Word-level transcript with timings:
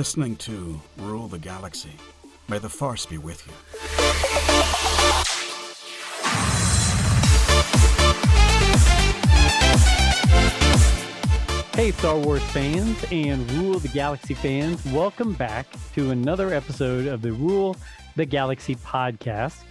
listening 0.00 0.34
to 0.34 0.80
Rule 0.96 1.28
the 1.28 1.38
Galaxy. 1.38 1.92
May 2.48 2.56
the 2.56 2.70
Force 2.70 3.04
be 3.04 3.18
with 3.18 3.46
you. 3.46 3.52
Hey, 11.74 11.92
Star 11.92 12.16
Wars 12.16 12.42
fans 12.44 13.04
and 13.12 13.50
Rule 13.52 13.78
the 13.78 13.88
Galaxy 13.88 14.32
fans, 14.32 14.82
welcome 14.86 15.34
back 15.34 15.66
to 15.92 16.12
another 16.12 16.54
episode 16.54 17.06
of 17.06 17.20
the 17.20 17.32
Rule 17.32 17.76
the 18.16 18.24
Galaxy 18.24 18.76
podcast. 18.76 19.64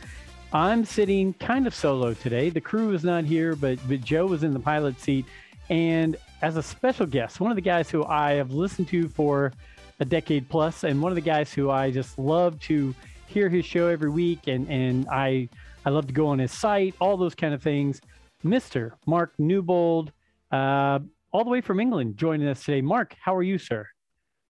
I'm 0.53 0.85
sitting 0.85 1.33
kind 1.33 1.65
of 1.65 1.73
solo 1.73 2.13
today. 2.13 2.51
The 2.51 2.61
crew 2.61 2.93
is 2.93 3.03
not 3.03 3.25
here, 3.25 3.55
but, 3.55 3.79
but 3.87 4.01
Joe 4.01 4.27
was 4.27 4.43
in 4.43 4.53
the 4.53 4.59
pilot 4.59 5.01
seat. 5.01 5.25
And 5.71 6.17
as 6.43 6.55
a 6.55 6.61
special 6.61 7.07
guest, 7.07 7.39
one 7.39 7.49
of 7.51 7.55
the 7.55 7.61
guys 7.61 7.89
who 7.89 8.05
I 8.05 8.33
have 8.33 8.51
listened 8.51 8.89
to 8.89 9.09
for 9.09 9.53
a 9.99 10.05
decade 10.05 10.47
plus, 10.49 10.83
and 10.83 11.01
one 11.01 11.11
of 11.11 11.15
the 11.15 11.21
guys 11.21 11.53
who 11.53 11.69
I 11.69 11.91
just 11.91 12.17
love 12.17 12.59
to 12.61 12.93
hear 13.27 13.49
his 13.49 13.65
show 13.65 13.87
every 13.87 14.09
week, 14.09 14.47
and 14.47 14.67
and 14.69 15.07
I 15.09 15.49
I 15.85 15.89
love 15.89 16.07
to 16.07 16.13
go 16.13 16.27
on 16.27 16.39
his 16.39 16.51
site, 16.51 16.95
all 16.99 17.17
those 17.17 17.35
kind 17.35 17.53
of 17.53 17.61
things. 17.61 18.01
Mr. 18.43 18.93
Mark 19.05 19.33
Newbold, 19.37 20.11
uh, 20.51 20.99
all 21.31 21.43
the 21.43 21.49
way 21.49 21.61
from 21.61 21.79
England, 21.79 22.17
joining 22.17 22.47
us 22.47 22.63
today. 22.63 22.81
Mark, 22.81 23.15
how 23.21 23.35
are 23.35 23.43
you, 23.43 23.57
sir? 23.57 23.85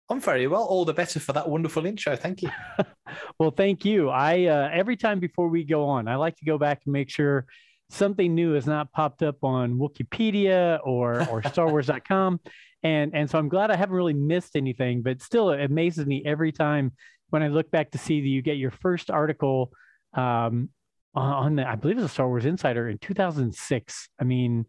I'm 0.10 0.22
very 0.22 0.48
well. 0.48 0.64
All 0.64 0.86
the 0.86 0.94
better 0.94 1.20
for 1.20 1.34
that 1.34 1.50
wonderful 1.50 1.86
intro. 1.86 2.16
Thank 2.16 2.42
you. 2.42 2.50
well, 3.40 3.52
thank 3.52 3.84
you. 3.84 4.09
I 4.09 4.45
uh, 4.45 4.70
every 4.72 4.95
time 4.95 5.20
before 5.20 5.50
we 5.50 5.64
go 5.64 5.86
on, 5.86 6.08
I 6.08 6.16
like 6.16 6.38
to 6.38 6.45
go 6.45 6.58
back 6.58 6.82
and 6.86 6.94
make 6.94 7.09
sure 7.09 7.45
something 7.90 8.34
new 8.34 8.54
has 8.54 8.66
not 8.66 8.92
popped 8.92 9.22
up 9.23 9.44
on 9.44 9.78
Wikipedia 9.78 10.80
or 10.84 11.28
or 11.30 11.42
StarWars.com, 11.42 12.39
and 12.83 13.16
and 13.16 13.30
so 13.30 13.38
I'm 13.39 13.50
glad 13.50 13.72
I 13.72 13.75
haven't 13.75 13.95
really 13.95 14.14
missed 14.14 14.56
anything. 14.56 15.02
But 15.02 15.22
still, 15.22 15.52
it 15.52 15.64
amazes 15.64 16.06
me 16.06 16.23
every 16.25 16.52
time 16.52 16.94
when 17.30 17.44
I 17.44 17.47
look 17.47 17.70
back 17.72 17.92
to 17.92 17.97
see 17.97 18.22
that 18.22 18.28
you 18.28 18.42
get 18.42 18.58
your 18.58 18.72
first 18.72 19.09
article 19.11 19.72
um, 20.14 20.70
on 21.14 21.55
the 21.55 21.67
I 21.67 21.75
believe 21.75 21.98
it's 21.98 22.05
a 22.05 22.09
Star 22.09 22.28
Wars 22.28 22.45
Insider 22.45 22.89
in 22.89 22.98
2006. 23.00 24.09
I 24.20 24.23
mean, 24.23 24.66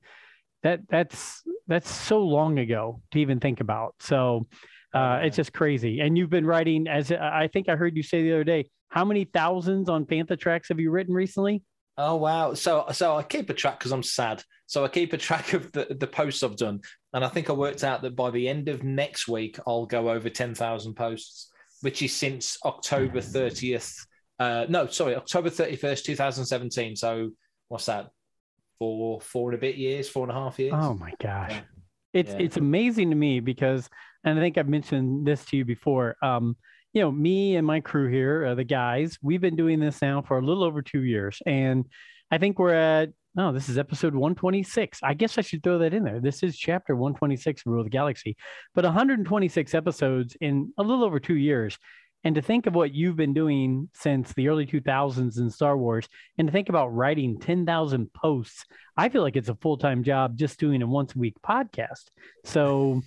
that 0.63 0.81
that's 0.89 1.43
that's 1.67 1.91
so 1.91 2.21
long 2.21 2.59
ago 2.59 3.03
to 3.13 3.21
even 3.21 3.41
think 3.41 3.61
about. 3.61 3.95
So. 4.01 4.47
Uh, 4.95 5.21
it's 5.23 5.37
just 5.37 5.53
crazy. 5.53 6.01
And 6.01 6.17
you've 6.17 6.31
been 6.31 6.47
writing, 6.47 6.89
as 6.89 7.13
I 7.13 7.51
think 7.53 7.69
I 7.69 7.77
heard 7.77 7.95
you 7.95 8.03
say 8.03 8.23
the 8.23 8.33
other 8.33 8.43
day, 8.43 8.71
how 8.89 9.05
many 9.05 9.25
thousands 9.25 9.91
on 9.91 10.07
Fantha 10.07 10.41
Tracks 10.41 10.71
have 10.71 10.81
you 10.81 10.91
written 10.91 11.13
recently? 11.13 11.63
Oh 12.01 12.15
wow! 12.15 12.55
So 12.55 12.85
so 12.93 13.17
I 13.17 13.25
keep 13.25 13.51
a 13.51 13.55
track 13.55 13.81
because 13.81 13.91
I'm 13.91 14.05
sad. 14.05 14.43
So 14.67 14.85
I 14.85 14.89
keep 14.89 15.13
a 15.13 15.19
track 15.19 15.53
of 15.53 15.73
the 15.73 15.97
the 15.99 16.07
posts 16.07 16.45
I've 16.45 16.57
done, 16.57 16.81
and 17.13 17.25
I 17.25 17.29
think 17.29 17.51
I 17.51 17.55
worked 17.55 17.83
out 17.83 18.03
that 18.03 18.15
by 18.15 18.31
the 18.31 18.49
end 18.49 18.69
of 18.69 18.85
next 18.85 19.27
week 19.27 19.59
I'll 19.67 19.85
go 19.85 20.09
over 20.09 20.31
ten 20.31 20.55
thousand 20.55 20.95
posts, 20.95 21.51
which 21.81 22.01
is 22.01 22.15
since 22.15 22.57
October 22.65 23.21
thirtieth. 23.21 23.93
Uh, 24.39 24.67
no, 24.69 24.87
sorry, 24.87 25.17
October 25.17 25.51
thirty 25.51 25.75
first, 25.75 26.07
two 26.07 26.15
thousand 26.15 26.47
seventeen. 26.47 26.95
So 26.95 27.31
what's 27.67 27.87
that? 27.87 28.11
Four 28.79 29.21
four 29.21 29.51
and 29.51 29.59
a 29.59 29.61
bit 29.61 29.75
years, 29.75 30.09
four 30.09 30.23
and 30.23 30.31
a 30.31 30.35
half 30.35 30.57
years. 30.61 30.75
Oh 30.77 30.95
my 30.95 31.13
gosh, 31.21 31.51
yeah. 31.51 31.61
it's 32.13 32.31
yeah. 32.31 32.39
it's 32.39 32.57
amazing 32.59 33.11
to 33.11 33.17
me 33.17 33.41
because, 33.41 33.91
and 34.23 34.39
I 34.39 34.43
think 34.43 34.57
I've 34.57 34.69
mentioned 34.69 35.27
this 35.27 35.45
to 35.47 35.57
you 35.57 35.65
before. 35.65 36.15
Um, 36.23 36.57
you 36.93 37.03
know, 37.03 37.13
me 37.13 37.57
and 37.57 37.67
my 37.67 37.81
crew 37.81 38.09
here, 38.09 38.47
uh, 38.47 38.55
the 38.55 38.65
guys, 38.65 39.19
we've 39.23 39.41
been 39.41 39.57
doing 39.57 39.79
this 39.81 40.01
now 40.01 40.23
for 40.23 40.39
a 40.39 40.43
little 40.43 40.65
over 40.65 40.83
two 40.83 41.03
years. 41.03 41.41
And 41.45 41.87
I 42.31 42.39
think 42.39 42.59
we're 42.59 42.75
at, 42.75 43.11
oh, 43.37 43.53
this 43.53 43.69
is 43.69 43.79
episode 43.79 44.15
126. 44.15 45.01
I 45.03 45.15
guess 45.15 45.39
I 45.39 45.43
should 45.43 45.63
throw 45.63 45.79
that 45.79 45.95
in 45.95 46.05
there. 46.05 46.21
This 46.21 46.43
is 46.43 46.57
chapter 46.57 46.97
126 46.97 47.63
of 47.63 47.67
Rule 47.73 47.81
of 47.81 47.87
the 47.87 47.91
Galaxy, 47.91 48.37
but 48.75 48.85
126 48.85 49.75
episodes 49.75 50.37
in 50.41 50.73
a 50.79 50.83
little 50.83 51.05
over 51.05 51.21
two 51.21 51.37
years. 51.37 51.79
And 52.25 52.35
to 52.35 52.43
think 52.43 52.67
of 52.67 52.75
what 52.75 52.93
you've 52.93 53.17
been 53.17 53.33
doing 53.33 53.89
since 53.95 54.33
the 54.33 54.49
early 54.49 54.67
2000s 54.67 55.39
in 55.39 55.51
Star 55.51 55.79
Wars, 55.79 56.09
and 56.37 56.49
to 56.49 56.53
think 56.53 56.69
about 56.69 56.89
writing 56.89 57.39
10,000 57.39 58.13
posts, 58.13 58.65
I 58.97 59.09
feel 59.09 59.23
like 59.23 59.37
it's 59.37 59.49
a 59.49 59.55
full 59.55 59.77
time 59.77 60.03
job 60.03 60.37
just 60.37 60.59
doing 60.59 60.83
a 60.83 60.87
once 60.87 61.15
a 61.15 61.19
week 61.19 61.37
podcast. 61.47 62.07
So 62.45 63.03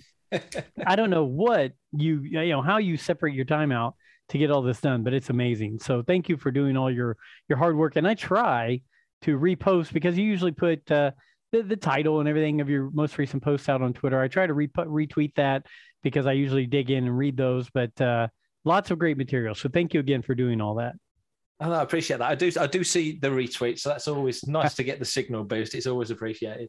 I 0.86 0.96
don't 0.96 1.10
know 1.10 1.24
what 1.24 1.72
you 1.92 2.22
you 2.22 2.48
know 2.48 2.62
how 2.62 2.78
you 2.78 2.96
separate 2.96 3.34
your 3.34 3.44
time 3.44 3.72
out 3.72 3.94
to 4.28 4.38
get 4.38 4.50
all 4.50 4.62
this 4.62 4.80
done, 4.80 5.02
but 5.02 5.12
it's 5.12 5.30
amazing. 5.30 5.78
So 5.78 6.02
thank 6.02 6.28
you 6.28 6.36
for 6.36 6.50
doing 6.50 6.76
all 6.76 6.90
your 6.90 7.16
your 7.48 7.58
hard 7.58 7.76
work. 7.76 7.96
And 7.96 8.06
I 8.06 8.14
try 8.14 8.80
to 9.22 9.38
repost 9.38 9.92
because 9.92 10.16
you 10.16 10.24
usually 10.24 10.52
put 10.52 10.90
uh, 10.90 11.12
the 11.52 11.62
the 11.62 11.76
title 11.76 12.20
and 12.20 12.28
everything 12.28 12.60
of 12.60 12.68
your 12.68 12.90
most 12.90 13.18
recent 13.18 13.42
posts 13.42 13.68
out 13.68 13.82
on 13.82 13.92
Twitter. 13.92 14.20
I 14.20 14.28
try 14.28 14.46
to 14.46 14.54
re- 14.54 14.68
retweet 14.68 15.34
that 15.36 15.66
because 16.02 16.26
I 16.26 16.32
usually 16.32 16.66
dig 16.66 16.90
in 16.90 17.04
and 17.04 17.16
read 17.16 17.36
those. 17.36 17.68
But 17.70 17.98
uh, 18.00 18.28
lots 18.64 18.90
of 18.90 18.98
great 18.98 19.16
material. 19.16 19.54
So 19.54 19.68
thank 19.68 19.94
you 19.94 20.00
again 20.00 20.22
for 20.22 20.34
doing 20.34 20.60
all 20.60 20.76
that. 20.76 20.94
Oh, 21.60 21.70
I 21.70 21.82
appreciate 21.82 22.18
that. 22.18 22.28
I 22.28 22.34
do. 22.34 22.50
I 22.58 22.66
do 22.66 22.82
see 22.82 23.18
the 23.20 23.28
retweets, 23.28 23.80
so 23.80 23.90
that's 23.90 24.08
always 24.08 24.44
nice 24.46 24.74
to 24.74 24.84
get 24.84 24.98
the 24.98 25.04
signal 25.04 25.44
boost. 25.44 25.74
It's 25.74 25.86
always 25.86 26.10
appreciated. 26.10 26.68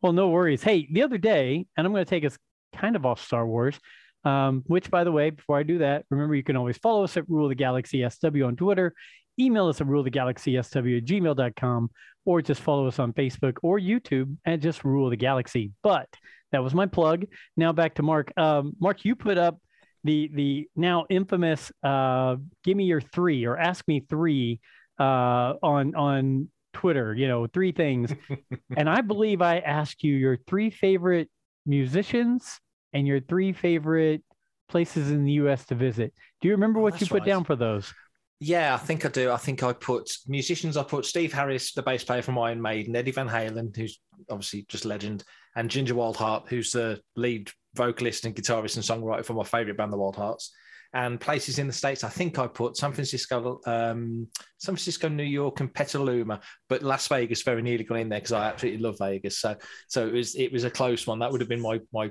Well, 0.00 0.12
no 0.12 0.30
worries. 0.30 0.62
Hey, 0.62 0.88
the 0.90 1.02
other 1.02 1.18
day, 1.18 1.66
and 1.76 1.86
I'm 1.86 1.92
going 1.92 2.04
to 2.04 2.08
take 2.08 2.24
us 2.24 2.36
kind 2.74 2.96
of 2.96 3.06
off 3.06 3.22
Star 3.22 3.46
Wars. 3.46 3.78
Um, 4.24 4.62
which, 4.68 4.88
by 4.88 5.02
the 5.02 5.10
way, 5.10 5.30
before 5.30 5.58
I 5.58 5.64
do 5.64 5.78
that, 5.78 6.04
remember 6.08 6.36
you 6.36 6.44
can 6.44 6.56
always 6.56 6.76
follow 6.78 7.02
us 7.02 7.16
at 7.16 7.28
Rule 7.28 7.48
the 7.48 7.56
Galaxy 7.56 8.08
SW 8.08 8.44
on 8.44 8.54
Twitter, 8.54 8.94
email 9.38 9.66
us 9.66 9.80
at 9.80 9.86
Rule 9.88 10.04
the 10.04 10.10
Galaxy 10.10 10.60
SW 10.62 10.76
at 10.76 11.04
gmail.com, 11.04 11.90
or 12.24 12.40
just 12.40 12.60
follow 12.60 12.86
us 12.86 12.98
on 12.98 13.12
Facebook 13.12 13.56
or 13.62 13.78
YouTube 13.80 14.36
at 14.44 14.60
just 14.60 14.84
Rule 14.84 15.10
the 15.10 15.16
Galaxy. 15.16 15.72
But 15.82 16.08
that 16.52 16.62
was 16.62 16.74
my 16.74 16.86
plug. 16.86 17.26
Now 17.56 17.72
back 17.72 17.94
to 17.94 18.02
Mark. 18.02 18.32
Um, 18.36 18.74
Mark, 18.78 19.04
you 19.04 19.16
put 19.16 19.38
up 19.38 19.58
the 20.04 20.30
the 20.32 20.68
now 20.76 21.06
infamous 21.08 21.72
uh, 21.82 22.36
"Give 22.64 22.76
me 22.76 22.84
your 22.84 23.00
three 23.00 23.44
or 23.46 23.56
"Ask 23.56 23.86
me 23.88 24.04
three 24.08 24.60
uh, 24.98 25.54
on 25.62 25.94
on 25.94 26.48
Twitter." 26.72 27.14
You 27.14 27.28
know, 27.28 27.46
three 27.46 27.72
things, 27.72 28.12
and 28.76 28.88
I 28.88 29.00
believe 29.00 29.42
I 29.42 29.58
asked 29.58 30.04
you 30.04 30.14
your 30.14 30.36
three 30.46 30.70
favorite 30.70 31.30
musicians 31.66 32.60
and 32.92 33.06
your 33.06 33.20
three 33.20 33.52
favorite 33.52 34.22
places 34.68 35.10
in 35.10 35.24
the 35.24 35.32
US 35.32 35.64
to 35.66 35.74
visit. 35.74 36.12
Do 36.40 36.48
you 36.48 36.54
remember 36.54 36.80
oh, 36.80 36.82
what 36.82 37.00
you 37.00 37.06
put 37.06 37.20
right. 37.20 37.26
down 37.26 37.44
for 37.44 37.56
those? 37.56 37.92
Yeah, 38.40 38.74
I 38.74 38.78
think 38.78 39.06
I 39.06 39.08
do. 39.08 39.30
I 39.30 39.36
think 39.36 39.62
I 39.62 39.72
put 39.72 40.10
musicians. 40.26 40.76
I 40.76 40.82
put 40.82 41.06
Steve 41.06 41.32
Harris, 41.32 41.72
the 41.74 41.82
bass 41.82 42.02
player 42.02 42.22
from 42.22 42.38
Iron 42.38 42.60
Maiden, 42.60 42.96
Eddie 42.96 43.12
Van 43.12 43.28
Halen, 43.28 43.76
who's 43.76 44.00
obviously 44.28 44.64
just 44.68 44.84
legend, 44.84 45.22
and 45.54 45.70
Ginger 45.70 45.94
Wildheart, 45.94 46.48
who's 46.48 46.72
the 46.72 47.00
lead 47.14 47.50
vocalist 47.74 48.24
and 48.24 48.34
guitarist 48.34 48.76
and 48.76 48.84
songwriter 48.84 49.24
for 49.24 49.34
my 49.34 49.44
favorite 49.44 49.76
band, 49.76 49.92
the 49.92 49.96
Wildhearts. 49.96 50.48
And 50.94 51.18
places 51.18 51.58
in 51.58 51.66
the 51.66 51.72
states, 51.72 52.04
I 52.04 52.10
think 52.10 52.38
I 52.38 52.46
put 52.46 52.76
San 52.76 52.92
Francisco, 52.92 53.60
um, 53.66 54.28
San 54.58 54.74
Francisco, 54.74 55.08
New 55.08 55.22
York, 55.22 55.60
and 55.60 55.72
Petaluma, 55.72 56.40
but 56.68 56.82
Las 56.82 57.08
Vegas 57.08 57.42
very 57.42 57.62
nearly 57.62 57.84
got 57.84 57.98
in 57.98 58.10
there 58.10 58.18
because 58.18 58.32
I 58.32 58.48
absolutely 58.48 58.80
love 58.82 58.98
Vegas. 58.98 59.38
So, 59.38 59.56
so 59.88 60.06
it 60.06 60.12
was 60.12 60.34
it 60.34 60.52
was 60.52 60.64
a 60.64 60.70
close 60.70 61.06
one. 61.06 61.20
That 61.20 61.32
would 61.32 61.40
have 61.40 61.48
been 61.48 61.62
my 61.62 61.80
my 61.94 62.10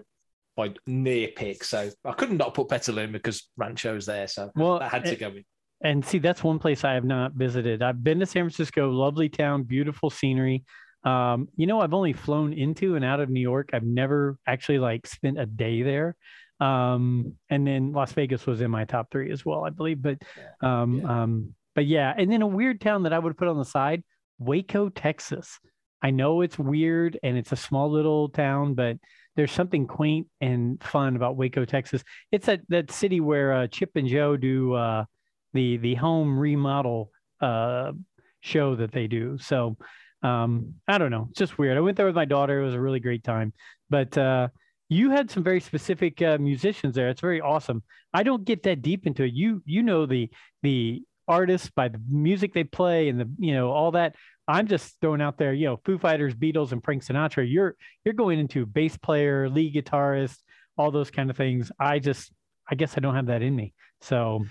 my 0.58 0.74
near 0.88 1.30
pick. 1.36 1.64
So 1.64 1.92
I 2.04 2.12
couldn't 2.14 2.38
not 2.38 2.54
put 2.54 2.70
Petaluma 2.70 3.14
because 3.14 3.50
Rancho 3.56 3.92
Rancho's 3.92 4.06
there. 4.06 4.28
So 4.28 4.52
well, 4.56 4.80
that 4.80 4.92
had 4.92 5.06
to 5.06 5.16
go 5.16 5.28
in. 5.28 5.46
And 5.84 6.06
see, 6.06 6.20
that's 6.20 6.44
one 6.44 6.60
place 6.60 6.84
I 6.84 6.94
have 6.94 7.06
not 7.06 7.34
visited. 7.34 7.82
I've 7.82 8.04
been 8.04 8.20
to 8.20 8.26
San 8.26 8.44
Francisco, 8.44 8.90
lovely 8.90 9.30
town, 9.30 9.64
beautiful 9.64 10.10
scenery. 10.10 10.64
Um, 11.04 11.48
you 11.56 11.66
know, 11.66 11.82
I've 11.82 11.96
only 11.96 12.14
flown 12.14 12.54
into 12.54 12.96
and 12.96 13.04
out 13.04 13.20
of 13.20 13.30
New 13.30 13.40
York. 13.40 13.70
I've 13.74 13.84
never 13.84 14.38
actually 14.46 14.78
like 14.78 15.08
spent 15.08 15.40
a 15.40 15.48
day 15.48 15.82
there. 15.82 16.16
Um, 16.62 17.34
and 17.50 17.66
then 17.66 17.92
Las 17.92 18.14
Vegas 18.14 18.46
was 18.46 18.62
in 18.62 18.70
my 18.72 18.86
top 18.86 19.12
three 19.12 19.32
as 19.32 19.44
well, 19.44 19.66
I 19.66 19.72
believe. 19.72 20.02
But 20.02 20.20
um, 20.62 21.00
yeah. 21.00 21.24
um, 21.24 21.56
but 21.74 21.86
yeah, 21.88 22.14
and 22.16 22.32
then 22.32 22.44
a 22.44 22.48
weird 22.48 22.80
town 22.80 23.04
that 23.04 23.14
I 23.14 23.20
would 23.20 23.38
put 23.38 23.48
on 23.48 23.58
the 23.58 23.66
side, 23.66 24.04
Waco, 24.40 24.90
Texas. 24.90 25.60
I 26.04 26.12
know 26.12 26.42
it's 26.42 26.58
weird 26.58 27.20
and 27.24 27.38
it's 27.38 27.52
a 27.52 27.56
small 27.56 27.92
little 27.92 28.30
town, 28.30 28.76
but 28.76 28.98
there's 29.36 29.52
something 29.52 29.88
quaint 29.88 30.28
and 30.40 30.82
fun 30.84 31.16
about 31.16 31.36
Waco, 31.36 31.66
Texas. 31.66 32.04
It's 32.32 32.46
that 32.46 32.62
that 32.70 32.92
city 32.92 33.20
where 33.20 33.54
uh, 33.54 33.68
Chip 33.68 33.92
and 33.96 34.08
Joe 34.08 34.38
do 34.38 34.74
uh, 34.74 35.06
the 35.54 35.78
the 35.78 35.96
home 35.96 36.38
remodel 36.38 37.12
uh, 37.40 37.94
show 38.42 38.76
that 38.76 38.92
they 38.92 39.08
do. 39.08 39.38
So 39.40 39.78
um, 40.24 40.76
I 40.88 40.98
don't 40.98 41.12
know, 41.12 41.28
it's 41.30 41.40
just 41.40 41.58
weird. 41.58 41.78
I 41.78 41.82
went 41.82 41.98
there 41.98 42.06
with 42.06 42.16
my 42.16 42.26
daughter. 42.26 42.62
It 42.62 42.66
was 42.66 42.76
a 42.76 42.82
really 42.82 43.00
great 43.00 43.24
time. 43.24 43.54
But 43.90 44.16
uh, 44.18 44.50
you 44.92 45.10
had 45.10 45.32
some 45.32 45.42
very 45.44 45.62
specific 45.62 46.22
uh, 46.22 46.38
musicians 46.40 46.96
there. 46.96 47.10
It's 47.10 47.22
very 47.22 47.40
awesome. 47.40 47.82
I 48.14 48.24
don't 48.24 48.44
get 48.44 48.64
that 48.64 48.82
deep 48.82 49.08
into 49.08 49.24
it. 49.24 49.34
You 49.34 49.64
you 49.66 49.84
know 49.84 50.06
the 50.06 50.30
the 50.64 51.02
artists 51.28 51.70
by 51.70 51.88
the 51.88 52.02
music 52.10 52.54
they 52.54 52.66
play 52.66 53.08
and 53.08 53.20
the 53.20 53.30
you 53.40 53.54
know 53.54 53.72
all 53.72 53.92
that 53.92 54.16
I'm 54.52 54.68
just 54.68 54.98
throwing 55.00 55.22
out 55.22 55.38
there, 55.38 55.54
you 55.54 55.66
know, 55.66 55.80
Foo 55.86 55.98
Fighters, 55.98 56.34
Beatles, 56.34 56.74
and 56.74 56.84
Frank 56.84 57.06
Sinatra. 57.06 57.50
You're 57.50 57.76
you're 58.04 58.14
going 58.14 58.38
into 58.38 58.66
bass 58.66 58.98
player, 58.98 59.50
lead 59.50 59.74
guitarist, 59.74 60.38
all 60.78 60.92
those 60.92 61.10
kind 61.10 61.30
of 61.30 61.38
things. 61.38 61.72
I 61.80 62.00
just, 62.00 62.32
I 62.70 62.76
guess 62.76 62.96
I 62.98 63.00
don't 63.00 63.16
have 63.16 63.28
that 63.28 63.42
in 63.42 63.56
me. 63.56 63.74
So, 64.02 64.44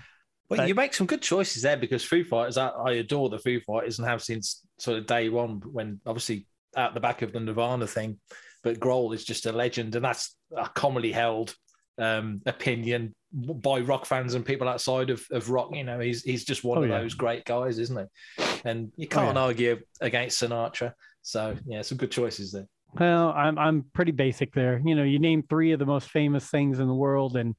well, 0.49 0.59
but, 0.59 0.67
you 0.67 0.75
make 0.75 0.93
some 0.93 1.07
good 1.07 1.21
choices 1.21 1.61
there 1.61 1.77
because 1.77 2.03
Foo 2.03 2.23
Fighters, 2.23 2.57
I, 2.57 2.69
I 2.69 2.91
adore 2.93 3.29
the 3.29 3.37
Foo 3.37 3.59
Fighters 3.59 3.99
and 3.99 4.07
have 4.07 4.23
since 4.23 4.61
sort 4.79 4.97
of 4.97 5.05
day 5.05 5.29
one. 5.29 5.61
When 5.71 5.99
obviously 6.05 6.47
at 6.75 6.93
the 6.93 6.99
back 6.99 7.21
of 7.21 7.31
the 7.31 7.39
Nirvana 7.39 7.85
thing, 7.85 8.19
but 8.63 8.79
Grohl 8.79 9.13
is 9.13 9.23
just 9.25 9.45
a 9.45 9.51
legend, 9.51 9.95
and 9.95 10.03
that's 10.05 10.35
a 10.55 10.69
commonly 10.69 11.11
held 11.11 11.55
um, 11.97 12.41
opinion 12.45 13.13
by 13.33 13.79
rock 13.79 14.05
fans 14.05 14.33
and 14.33 14.45
people 14.45 14.67
outside 14.67 15.09
of, 15.09 15.25
of 15.31 15.49
rock. 15.49 15.69
You 15.73 15.83
know, 15.83 15.99
he's 15.99 16.23
he's 16.23 16.43
just 16.45 16.63
one 16.63 16.79
Oh, 16.79 16.83
of 16.83 16.89
yeah. 16.89 16.99
those 16.99 17.13
great 17.13 17.45
guys, 17.45 17.79
isn't 17.79 17.97
he? 18.37 18.43
And 18.65 18.91
you 18.97 19.07
Oh, 19.07 19.15
can't 19.15 19.35
yeah. 19.35 19.43
argue 19.43 19.79
against 20.01 20.41
Sinatra. 20.41 20.93
So 21.21 21.55
yeah, 21.65 21.81
some 21.81 21.97
good 21.97 22.11
choices 22.11 22.51
there. 22.51 22.67
Well, 22.93 23.29
I'm 23.29 23.57
I'm 23.57 23.85
pretty 23.93 24.11
basic 24.11 24.53
there. 24.53 24.81
You 24.83 24.95
know, 24.95 25.03
you 25.03 25.19
name 25.19 25.43
three 25.49 25.71
of 25.71 25.79
the 25.79 25.85
most 25.85 26.09
famous 26.09 26.49
things 26.49 26.79
in 26.79 26.87
the 26.87 26.93
world, 26.93 27.37
and 27.37 27.55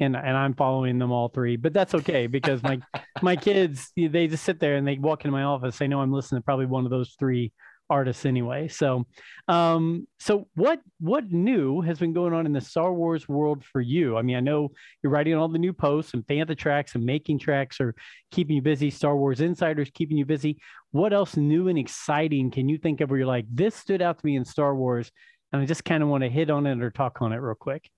and 0.00 0.16
and 0.16 0.36
I'm 0.36 0.54
following 0.54 0.98
them 0.98 1.10
all 1.12 1.28
three. 1.28 1.56
But 1.56 1.72
that's 1.72 1.94
okay 1.94 2.26
because 2.26 2.62
my 2.62 2.78
my 3.22 3.36
kids 3.36 3.90
they 3.96 4.26
just 4.26 4.44
sit 4.44 4.60
there 4.60 4.76
and 4.76 4.86
they 4.86 4.98
walk 4.98 5.24
into 5.24 5.32
my 5.32 5.44
office. 5.44 5.78
They 5.78 5.88
know 5.88 6.00
I'm 6.00 6.12
listening 6.12 6.42
to 6.42 6.44
probably 6.44 6.66
one 6.66 6.84
of 6.84 6.90
those 6.90 7.14
three 7.18 7.52
artists 7.90 8.26
anyway. 8.26 8.68
So, 8.68 9.04
um, 9.48 10.06
so 10.18 10.48
what 10.54 10.80
what 11.00 11.30
new 11.30 11.80
has 11.82 11.98
been 11.98 12.12
going 12.12 12.32
on 12.32 12.46
in 12.46 12.52
the 12.52 12.60
Star 12.60 12.92
Wars 12.92 13.28
world 13.28 13.64
for 13.64 13.80
you? 13.80 14.16
I 14.16 14.22
mean, 14.22 14.36
I 14.36 14.40
know 14.40 14.70
you're 15.02 15.12
writing 15.12 15.34
all 15.34 15.48
the 15.48 15.58
new 15.58 15.72
posts 15.72 16.14
and 16.14 16.26
Fantha 16.26 16.56
Tracks 16.56 16.94
and 16.94 17.04
making 17.04 17.38
tracks 17.38 17.80
are 17.80 17.94
keeping 18.30 18.56
you 18.56 18.62
busy. 18.62 18.90
Star 18.90 19.16
Wars 19.16 19.40
Insiders 19.40 19.90
keeping 19.92 20.16
you 20.16 20.24
busy. 20.24 20.58
What 20.92 21.12
else 21.12 21.36
new 21.36 21.68
and 21.68 21.78
exciting 21.78 22.50
can 22.50 22.68
you 22.68 22.78
think 22.78 23.00
of 23.00 23.10
where 23.10 23.18
you're 23.18 23.26
like, 23.26 23.46
this 23.50 23.74
stood 23.74 24.02
out 24.02 24.18
to 24.18 24.26
me 24.26 24.36
in 24.36 24.44
Star 24.44 24.74
Wars, 24.74 25.10
and 25.52 25.60
I 25.60 25.66
just 25.66 25.84
kind 25.84 26.02
of 26.02 26.08
want 26.08 26.22
to 26.22 26.30
hit 26.30 26.50
on 26.50 26.66
it 26.66 26.82
or 26.82 26.90
talk 26.90 27.20
on 27.20 27.32
it 27.32 27.36
real 27.36 27.54
quick? 27.54 27.90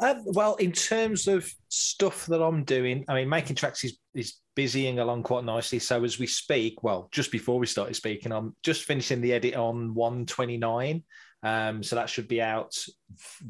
Um, 0.00 0.22
well, 0.26 0.54
in 0.56 0.72
terms 0.72 1.28
of 1.28 1.50
stuff 1.68 2.26
that 2.26 2.42
I'm 2.42 2.64
doing, 2.64 3.04
I 3.08 3.14
mean, 3.14 3.28
making 3.28 3.56
tracks 3.56 3.84
is 3.84 3.98
is 4.14 4.34
busying 4.56 4.98
along 4.98 5.22
quite 5.22 5.44
nicely. 5.44 5.78
So 5.78 6.02
as 6.04 6.18
we 6.18 6.26
speak, 6.26 6.82
well, 6.82 7.08
just 7.12 7.30
before 7.30 7.58
we 7.58 7.66
started 7.66 7.94
speaking, 7.94 8.32
I'm 8.32 8.54
just 8.62 8.84
finishing 8.84 9.20
the 9.20 9.32
edit 9.32 9.54
on 9.54 9.94
129. 9.94 11.04
Um, 11.42 11.82
so 11.82 11.96
that 11.96 12.10
should 12.10 12.28
be 12.28 12.42
out 12.42 12.76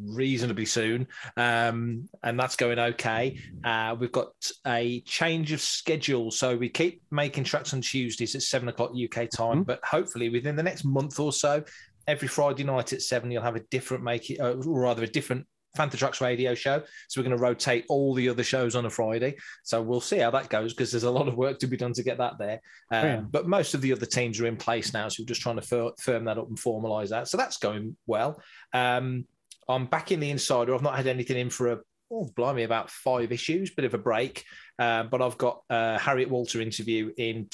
reasonably 0.01 0.65
soon, 0.65 1.09
um, 1.37 2.09
and 2.23 2.39
that's 2.39 2.55
going 2.55 2.79
okay. 2.79 3.41
Uh, 3.65 3.97
we've 3.99 4.13
got 4.13 4.29
a 4.65 5.01
change 5.01 5.51
of 5.51 5.61
schedule, 5.61 6.31
so 6.31 6.57
we 6.57 6.69
keep 6.69 7.03
making 7.11 7.43
tracks 7.43 7.75
on 7.75 7.81
Tuesdays 7.81 8.37
at 8.37 8.43
seven 8.43 8.69
o'clock 8.69 8.93
UK 8.95 9.27
time, 9.27 9.65
Mhm. 9.65 9.67
but 9.67 9.85
hopefully 9.85 10.29
within 10.29 10.55
the 10.55 10.63
next 10.63 10.85
month 10.85 11.19
or 11.19 11.33
so, 11.33 11.65
every 12.07 12.29
Friday 12.29 12.63
night 12.63 12.93
at 12.93 13.03
seven, 13.03 13.31
you'll 13.33 13.43
have 13.43 13.57
a 13.57 13.67
different 13.71 14.05
make 14.05 14.31
it, 14.31 14.39
uh, 14.39 14.53
or 14.53 14.81
rather 14.83 15.03
a 15.03 15.09
different 15.09 15.49
Fantha 15.77 15.97
Tracks 15.97 16.21
radio 16.21 16.55
show. 16.55 16.83
So 17.09 17.21
we're 17.21 17.27
going 17.27 17.37
to 17.37 17.43
rotate 17.43 17.85
all 17.89 18.15
the 18.15 18.29
other 18.29 18.43
shows 18.43 18.75
on 18.75 18.87
a 18.87 18.91
Friday. 18.91 19.37
So 19.63 19.81
we'll 19.83 20.01
see 20.01 20.19
how 20.19 20.31
that 20.33 20.49
goes 20.49 20.75
because 20.75 20.91
there's 20.91 21.05
a 21.05 21.11
lot 21.11 21.29
of 21.29 21.37
work 21.37 21.59
to 21.61 21.67
be 21.67 21.77
done 21.77 21.93
to 21.93 22.03
get 22.03 22.19
that 22.19 22.39
there. 22.39 22.61
Um, 22.91 23.05
Yeah. 23.05 23.21
But 23.21 23.49
most 23.49 23.75
of 23.75 23.81
the 23.81 23.93
other 23.93 24.07
teams 24.07 24.41
are 24.41 24.47
in 24.47 24.57
place 24.57 24.93
now. 24.93 25.09
So 25.09 25.23
we're 25.23 25.27
just 25.29 25.43
trying 25.43 25.57
to 25.57 25.63
fir- 25.63 25.93
firm 25.99 26.25
that 26.25 26.39
up 26.39 26.49
and 26.49 26.59
formalize 26.59 27.11
that. 27.11 27.29
So 27.29 27.37
that's 27.37 27.59
going 27.59 27.97
well. 28.07 28.41
Um, 28.73 29.27
I'm 29.69 29.87
back 29.87 30.11
in 30.11 30.21
the 30.21 30.31
insider. 30.31 30.75
I've 30.75 30.83
not 30.83 30.97
had 30.97 31.07
anything 31.07 31.39
in 31.39 31.51
for 31.51 31.73
a, 31.73 31.79
oh, 32.11 32.29
blimey, 32.35 32.65
about 32.65 32.91
five 32.91 33.31
issues, 33.31 33.71
bit 33.71 33.85
of 33.85 33.95
a 33.95 33.99
break. 33.99 34.45
Uh, 34.79 35.05
but 35.05 35.23
I've 35.23 35.39
got 35.39 35.63
a 35.71 35.99
Harriet 35.99 36.31
Walter 36.31 36.61
interview 36.61 37.13
in 37.17 37.47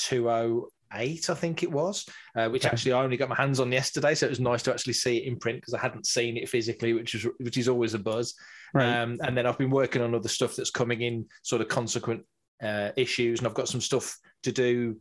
208, 0.96 1.30
I 1.30 1.34
think 1.34 1.62
it 1.62 1.70
was, 1.70 2.06
uh, 2.36 2.48
which 2.48 2.66
actually 2.66 2.92
I 2.92 3.02
only 3.02 3.16
got 3.16 3.28
my 3.28 3.34
hands 3.34 3.60
on 3.60 3.72
yesterday. 3.72 4.14
So 4.14 4.26
it 4.26 4.30
was 4.30 4.40
nice 4.40 4.62
to 4.64 4.72
actually 4.72 4.94
see 4.94 5.18
it 5.18 5.24
in 5.24 5.38
print 5.38 5.58
because 5.58 5.74
I 5.74 5.80
hadn't 5.80 6.06
seen 6.06 6.36
it 6.36 6.48
physically, 6.48 6.92
which 6.92 7.14
is 7.14 7.26
which 7.38 7.58
is 7.58 7.68
always 7.68 7.94
a 7.94 7.98
buzz. 7.98 8.34
Right. 8.74 9.00
Um, 9.00 9.18
and 9.22 9.36
then 9.36 9.46
I've 9.46 9.58
been 9.58 9.70
working 9.70 10.02
on 10.02 10.14
other 10.14 10.28
stuff 10.28 10.56
that's 10.56 10.70
coming 10.70 11.02
in, 11.02 11.26
sort 11.42 11.62
of 11.62 11.68
consequent 11.68 12.24
uh, 12.62 12.90
issues, 12.96 13.38
and 13.38 13.46
I've 13.46 13.54
got 13.54 13.68
some 13.68 13.80
stuff 13.80 14.16
to 14.44 14.52
do. 14.52 14.96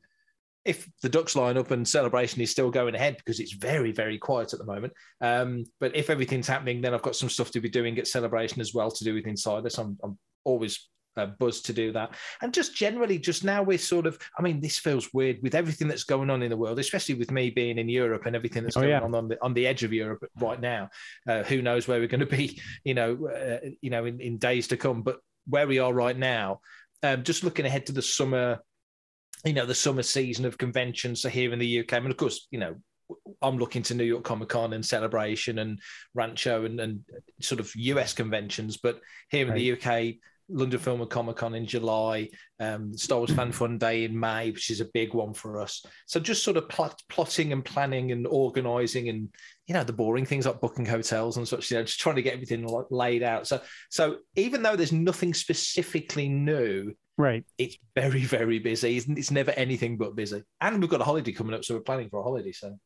If 0.63 0.89
the 1.03 1.09
Ducks 1.09 1.35
line 1.35 1.57
up 1.57 1.69
and 1.69 1.87
celebration 1.87 2.41
is 2.41 2.49
still 2.49 2.71
going 2.71 2.95
ahead 2.95 3.17
because 3.17 3.39
it's 3.39 3.53
very, 3.53 3.91
very 3.91 4.17
quiet 4.17 4.51
at 4.51 4.57
the 4.57 4.65
moment. 4.65 4.93
Um, 5.21 5.63
but 5.79 5.95
if 5.95 6.09
everything's 6.09 6.47
happening, 6.47 6.81
then 6.81 6.95
I've 6.95 7.03
got 7.03 7.15
some 7.15 7.29
stuff 7.29 7.51
to 7.51 7.61
be 7.61 7.69
doing 7.69 7.99
at 7.99 8.07
celebration 8.07 8.59
as 8.59 8.73
well 8.73 8.89
to 8.89 9.03
do 9.03 9.13
with 9.13 9.27
Insider. 9.27 9.69
So 9.69 9.83
I'm, 9.83 9.97
I'm 10.03 10.17
always 10.43 10.89
uh, 11.17 11.27
buzzed 11.27 11.65
to 11.65 11.73
do 11.73 11.91
that. 11.93 12.13
And 12.41 12.53
just 12.53 12.75
generally, 12.75 13.17
just 13.17 13.43
now 13.43 13.63
we're 13.63 13.77
sort 13.77 14.05
of, 14.05 14.17
I 14.37 14.41
mean, 14.41 14.61
this 14.61 14.77
feels 14.77 15.13
weird 15.13 15.37
with 15.41 15.55
everything 15.55 15.87
that's 15.87 16.03
going 16.03 16.29
on 16.29 16.41
in 16.41 16.49
the 16.49 16.57
world, 16.57 16.79
especially 16.79 17.15
with 17.15 17.31
me 17.31 17.49
being 17.49 17.77
in 17.77 17.89
Europe 17.89 18.25
and 18.25 18.35
everything 18.35 18.63
that's 18.63 18.77
Oh, 18.77 18.81
going 18.81 18.91
yeah. 18.91 19.01
on 19.01 19.15
on 19.15 19.27
the, 19.29 19.43
on 19.43 19.53
the 19.53 19.67
edge 19.67 19.83
of 19.83 19.93
Europe 19.93 20.25
right 20.39 20.59
now. 20.59 20.89
Uh, 21.27 21.43
who 21.43 21.61
knows 21.61 21.87
where 21.87 21.99
we're 21.99 22.07
going 22.07 22.19
to 22.19 22.25
be, 22.25 22.59
you 22.83 22.93
know, 22.93 23.27
uh, 23.27 23.69
you 23.81 23.89
know, 23.89 24.05
in, 24.05 24.19
in 24.19 24.37
days 24.37 24.67
to 24.69 24.77
come. 24.77 25.01
But 25.01 25.19
where 25.47 25.67
we 25.67 25.79
are 25.79 25.93
right 25.93 26.17
now, 26.17 26.59
um, 27.03 27.23
just 27.23 27.43
looking 27.43 27.65
ahead 27.65 27.85
to 27.85 27.91
the 27.91 28.01
summer, 28.01 28.59
you 29.43 29.53
know, 29.53 29.65
the 29.65 29.75
summer 29.75 30.03
season 30.03 30.45
of 30.45 30.57
conventions. 30.57 31.21
So 31.21 31.29
here 31.29 31.53
in 31.53 31.59
the 31.59 31.79
UK, 31.79 31.93
I 31.93 31.99
mean, 31.99 32.11
of 32.11 32.17
course, 32.17 32.47
you 32.51 32.59
know, 32.59 32.75
I'm 33.41 33.57
looking 33.57 33.83
to 33.83 33.93
New 33.93 34.03
York 34.03 34.23
Comic 34.23 34.49
Con 34.49 34.73
and 34.73 34.85
Celebration 34.85 35.59
and 35.59 35.79
Rancho 36.13 36.65
and, 36.65 36.79
and 36.79 37.01
sort 37.41 37.59
of 37.59 37.71
US 37.75 38.13
conventions. 38.13 38.77
But 38.77 38.99
here 39.29 39.47
in 39.47 39.53
the 39.53 39.73
UK, 39.73 40.15
London 40.49 40.79
Film 40.79 41.01
and 41.01 41.09
Comic 41.09 41.37
Con 41.37 41.55
in 41.55 41.65
July, 41.65 42.29
um, 42.59 42.95
Star 42.95 43.17
Wars 43.17 43.31
Fan 43.31 43.51
Fun 43.51 43.77
Day 43.77 44.03
in 44.03 44.19
May, 44.19 44.51
which 44.51 44.69
is 44.69 44.79
a 44.79 44.85
big 44.93 45.13
one 45.13 45.33
for 45.33 45.59
us. 45.59 45.83
So 46.05 46.19
just 46.19 46.43
sort 46.43 46.57
of 46.57 46.69
plot, 46.69 47.01
plotting 47.09 47.51
and 47.51 47.65
planning 47.65 48.11
and 48.11 48.27
organising 48.27 49.09
and 49.09 49.29
you 49.65 49.73
know 49.73 49.83
the 49.83 49.93
boring 49.93 50.25
things 50.25 50.45
like 50.45 50.61
booking 50.61 50.85
hotels 50.85 51.37
and 51.37 51.47
such. 51.47 51.71
You 51.71 51.77
know, 51.77 51.83
just 51.83 51.99
trying 51.99 52.15
to 52.17 52.21
get 52.21 52.33
everything 52.33 52.67
laid 52.91 53.23
out. 53.23 53.47
So 53.47 53.61
so 53.89 54.17
even 54.35 54.61
though 54.61 54.75
there's 54.75 54.91
nothing 54.91 55.33
specifically 55.33 56.29
new, 56.29 56.93
right. 57.17 57.43
it's 57.57 57.77
very 57.95 58.23
very 58.23 58.59
busy. 58.59 58.97
It's, 58.97 59.07
it's 59.07 59.31
never 59.31 59.51
anything 59.51 59.97
but 59.97 60.15
busy. 60.15 60.43
And 60.61 60.79
we've 60.79 60.89
got 60.89 61.01
a 61.01 61.05
holiday 61.05 61.31
coming 61.31 61.55
up, 61.55 61.65
so 61.65 61.75
we're 61.75 61.81
planning 61.81 62.09
for 62.09 62.19
a 62.19 62.23
holiday. 62.23 62.51
So. 62.51 62.77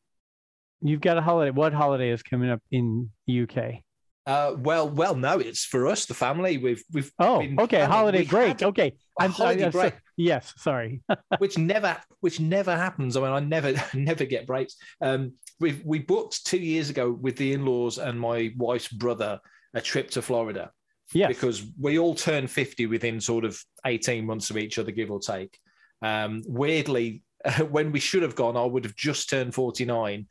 You've 0.82 1.02
got 1.02 1.18
a 1.18 1.20
holiday. 1.22 1.50
What 1.50 1.74
holiday 1.74 2.08
is 2.08 2.22
coming 2.22 2.48
up 2.48 2.62
in 2.70 3.10
the 3.26 3.42
UK? 3.42 3.82
Uh, 4.26 4.54
well, 4.58 4.88
well, 4.88 5.14
no, 5.14 5.38
it's 5.38 5.64
for 5.64 5.86
us, 5.86 6.06
the 6.06 6.14
family. 6.14 6.58
We've 6.58 6.84
we've 6.92 7.10
Oh, 7.18 7.40
been 7.40 7.58
okay. 7.60 7.84
Holiday 7.84 8.24
break. 8.24 8.62
Okay. 8.62 8.92
I'm 9.18 9.30
holiday 9.32 9.64
I'm 9.64 9.72
so- 9.72 9.80
break. 9.80 9.94
yes. 10.16 10.52
Sorry. 10.58 11.00
which 11.38 11.56
never 11.58 11.96
which 12.20 12.38
never 12.38 12.76
happens. 12.76 13.16
I 13.16 13.20
mean, 13.20 13.30
I 13.30 13.40
never 13.40 13.74
never 13.94 14.24
get 14.24 14.46
breaks. 14.46 14.76
Um, 15.00 15.32
we 15.58 15.80
we 15.84 15.98
booked 16.00 16.44
two 16.46 16.58
years 16.58 16.90
ago 16.90 17.10
with 17.10 17.36
the 17.36 17.52
in 17.54 17.64
laws 17.64 17.98
and 17.98 18.20
my 18.20 18.52
wife's 18.56 18.88
brother 18.88 19.40
a 19.74 19.80
trip 19.80 20.10
to 20.10 20.22
Florida 20.22 20.70
Yeah, 21.12 21.28
because 21.28 21.62
we 21.78 21.98
all 21.98 22.14
turn 22.14 22.46
fifty 22.46 22.86
within 22.86 23.20
sort 23.20 23.44
of 23.44 23.58
eighteen 23.86 24.26
months 24.26 24.50
of 24.50 24.58
each 24.58 24.78
other, 24.78 24.90
give 24.92 25.10
or 25.10 25.20
take. 25.20 25.58
Um, 26.02 26.42
weirdly, 26.46 27.22
when 27.70 27.90
we 27.92 28.00
should 28.00 28.22
have 28.22 28.36
gone, 28.36 28.56
I 28.56 28.64
would 28.64 28.84
have 28.84 28.96
just 28.96 29.30
turned 29.30 29.54
forty 29.54 29.84
nine. 29.86 30.26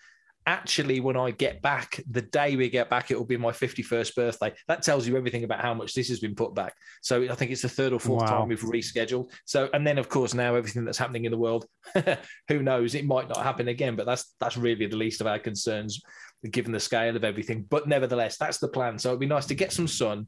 Actually, 0.49 0.99
when 0.99 1.15
I 1.15 1.29
get 1.29 1.61
back, 1.61 2.01
the 2.09 2.23
day 2.23 2.55
we 2.55 2.71
get 2.71 2.89
back, 2.89 3.11
it 3.11 3.17
will 3.19 3.23
be 3.23 3.37
my 3.37 3.51
51st 3.51 4.15
birthday. 4.15 4.51
That 4.67 4.81
tells 4.81 5.07
you 5.07 5.15
everything 5.15 5.43
about 5.43 5.61
how 5.61 5.75
much 5.75 5.93
this 5.93 6.07
has 6.09 6.19
been 6.19 6.33
put 6.33 6.55
back. 6.55 6.73
So 7.03 7.21
I 7.23 7.35
think 7.35 7.51
it's 7.51 7.61
the 7.61 7.69
third 7.69 7.93
or 7.93 7.99
fourth 7.99 8.23
Wow. 8.23 8.39
time 8.39 8.47
we've 8.47 8.59
rescheduled. 8.59 9.31
So, 9.45 9.69
and 9.75 9.85
then 9.85 9.99
of 9.99 10.09
course 10.09 10.33
now 10.33 10.55
everything 10.55 10.85
that's 10.85 10.97
happening 10.97 11.25
in 11.25 11.31
the 11.31 11.37
world, 11.37 11.67
who 12.47 12.63
knows? 12.63 12.95
It 12.95 13.05
might 13.05 13.29
not 13.29 13.43
happen 13.43 13.67
again. 13.67 13.95
But 13.95 14.07
that's 14.07 14.33
that's 14.39 14.57
really 14.57 14.87
the 14.87 14.97
least 14.97 15.21
of 15.21 15.27
our 15.27 15.37
concerns, 15.37 16.01
given 16.49 16.71
the 16.71 16.79
scale 16.79 17.15
of 17.15 17.23
everything. 17.23 17.67
But 17.69 17.87
nevertheless, 17.87 18.37
that's 18.37 18.57
the 18.57 18.69
plan. 18.69 18.97
So 18.97 19.09
it'd 19.09 19.19
be 19.19 19.27
nice 19.27 19.45
to 19.45 19.53
get 19.55 19.71
some 19.71 19.87
sun 19.87 20.25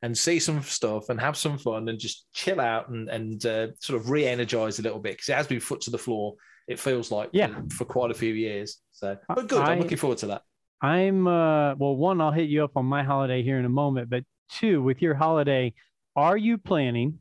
and 0.00 0.16
see 0.16 0.38
some 0.38 0.62
stuff 0.62 1.10
and 1.10 1.20
have 1.20 1.36
some 1.36 1.58
fun 1.58 1.90
and 1.90 1.98
just 1.98 2.24
chill 2.32 2.58
out 2.60 2.88
and 2.88 3.10
and 3.10 3.44
uh, 3.44 3.66
sort 3.80 4.00
of 4.00 4.08
re-energize 4.08 4.78
a 4.78 4.82
little 4.82 5.00
bit 5.00 5.12
because 5.12 5.28
it 5.28 5.36
has 5.36 5.46
been 5.46 5.60
foot 5.60 5.82
to 5.82 5.90
the 5.90 5.98
floor. 5.98 6.36
It 6.68 6.78
feels 6.78 7.10
like 7.10 7.30
Yeah. 7.32 7.54
for, 7.72 7.84
quite 7.86 8.10
a 8.10 8.14
few 8.14 8.34
years. 8.34 8.78
So, 8.92 9.16
but 9.28 9.48
good. 9.48 9.62
I- 9.62 9.72
I'm 9.72 9.80
looking 9.80 9.96
forward 9.98 10.18
to 10.18 10.26
that. 10.26 10.42
I'm 10.80 11.26
uh 11.26 11.74
well 11.74 11.96
one 11.96 12.20
I'll 12.20 12.30
hit 12.30 12.48
you 12.48 12.62
up 12.62 12.76
on 12.76 12.84
my 12.86 13.02
holiday 13.02 13.42
here 13.42 13.58
in 13.58 13.64
a 13.64 13.68
moment 13.68 14.08
but 14.08 14.22
two 14.48 14.80
with 14.80 15.02
your 15.02 15.12
holiday 15.14 15.74
are 16.14 16.36
you 16.36 16.56
planning 16.56 17.18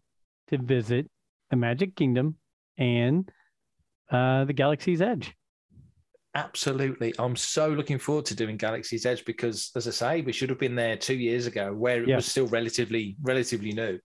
to 0.50 0.60
visit 0.60 1.10
the 1.50 1.56
Magic 1.56 1.96
Kingdom 1.96 2.36
and 2.78 3.28
uh 4.12 4.46
the 4.46 4.54
Galaxy's 4.54 5.02
Edge? 5.02 5.34
Absolutely. 6.36 7.16
I'm 7.18 7.36
so 7.36 7.70
looking 7.70 7.98
forward 7.98 8.26
to 8.26 8.36
doing 8.36 8.58
Galaxy's 8.58 9.08
Edge 9.08 9.26
because, 9.26 9.72
as 9.76 9.88
I 9.88 9.92
say, 9.92 10.22
we 10.22 10.32
should 10.34 10.50
have 10.50 10.60
been 10.60 10.76
there 10.76 10.96
two 10.96 11.16
years 11.16 11.48
ago 11.48 11.74
where 11.74 12.04
it 12.04 12.10
Yeah. 12.10 12.18
was 12.18 12.28
still 12.28 12.46
relatively, 12.48 13.16
relatively 13.24 13.72
new. 13.72 13.98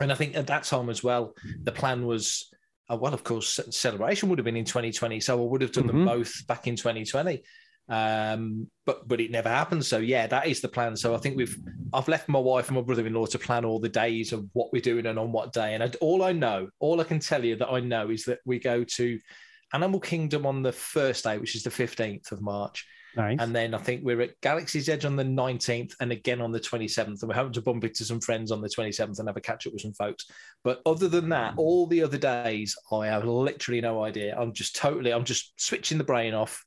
And 0.00 0.10
I 0.10 0.16
think 0.16 0.34
at 0.36 0.48
that 0.48 0.64
time 0.64 0.90
as 0.90 1.04
well, 1.04 1.34
the 1.62 1.70
plan 1.70 2.06
was, 2.06 2.50
uh, 2.90 2.96
well, 2.96 3.14
of 3.14 3.24
course, 3.24 3.60
Celebration 3.70 4.28
would 4.28 4.38
have 4.38 4.44
been 4.44 4.56
in 4.56 4.64
2020. 4.64 5.20
So 5.20 5.42
I 5.42 5.46
would 5.46 5.62
have 5.62 5.72
done 5.72 5.84
Mhm. 5.84 5.88
them 5.88 6.04
both 6.04 6.46
back 6.46 6.66
in 6.66 6.76
2020. 6.76 7.42
Um, 7.88 8.70
but 8.86 9.06
but 9.06 9.20
it 9.20 9.30
never 9.30 9.48
happened. 9.50 9.84
So 9.84 9.98
yeah, 9.98 10.26
that 10.26 10.46
is 10.46 10.60
the 10.62 10.68
plan. 10.68 10.96
So 10.96 11.14
I 11.14 11.18
think 11.18 11.36
we've 11.36 11.56
I've 11.92 12.08
left 12.08 12.28
my 12.28 12.38
wife 12.38 12.68
and 12.68 12.76
my 12.76 12.82
brother-in-law 12.82 13.26
to 13.26 13.38
plan 13.38 13.64
all 13.64 13.78
the 13.78 13.88
days 13.90 14.32
of 14.32 14.46
what 14.54 14.72
we're 14.72 14.80
doing 14.80 15.06
and 15.06 15.18
on 15.18 15.32
what 15.32 15.52
day. 15.52 15.74
And 15.74 15.82
I, 15.82 15.90
all 16.00 16.22
I 16.22 16.32
know, 16.32 16.68
all 16.80 17.00
I 17.00 17.04
can 17.04 17.20
tell 17.20 17.44
you 17.44 17.56
that 17.56 17.68
I 17.68 17.80
know 17.80 18.08
is 18.10 18.24
that 18.24 18.38
we 18.46 18.58
go 18.58 18.84
to 18.84 19.18
Animal 19.72 20.00
Kingdom 20.00 20.46
on 20.46 20.62
the 20.62 20.72
first 20.72 21.24
day, 21.24 21.36
which 21.38 21.54
is 21.54 21.62
the 21.62 21.70
15th 21.70 22.32
of 22.32 22.40
March. 22.40 22.86
Nice. 23.16 23.38
And 23.40 23.54
then 23.54 23.74
I 23.74 23.78
think 23.78 24.02
we're 24.02 24.22
at 24.22 24.40
Galaxy's 24.40 24.88
Edge 24.88 25.04
on 25.04 25.16
the 25.16 25.24
19th 25.24 25.94
and 26.00 26.12
again 26.12 26.40
on 26.40 26.52
the 26.52 26.60
27th. 26.60 27.22
And 27.22 27.28
we're 27.28 27.34
hoping 27.34 27.52
to 27.52 27.62
bump 27.62 27.84
into 27.84 28.04
some 28.04 28.20
friends 28.20 28.50
on 28.50 28.60
the 28.60 28.68
27th 28.68 29.18
and 29.18 29.28
have 29.28 29.36
a 29.36 29.40
catch 29.40 29.66
up 29.66 29.72
with 29.72 29.82
some 29.82 29.92
folks. 29.92 30.26
But 30.62 30.80
other 30.86 31.08
than 31.08 31.28
that, 31.30 31.54
hmm. 31.54 31.60
all 31.60 31.86
the 31.86 32.02
other 32.02 32.18
days, 32.18 32.76
I 32.92 33.06
have 33.06 33.24
literally 33.24 33.80
no 33.80 34.04
idea. 34.04 34.36
I'm 34.38 34.52
just 34.52 34.76
totally, 34.76 35.12
I'm 35.12 35.24
just 35.24 35.52
switching 35.56 35.98
the 35.98 36.04
brain 36.04 36.34
off 36.34 36.64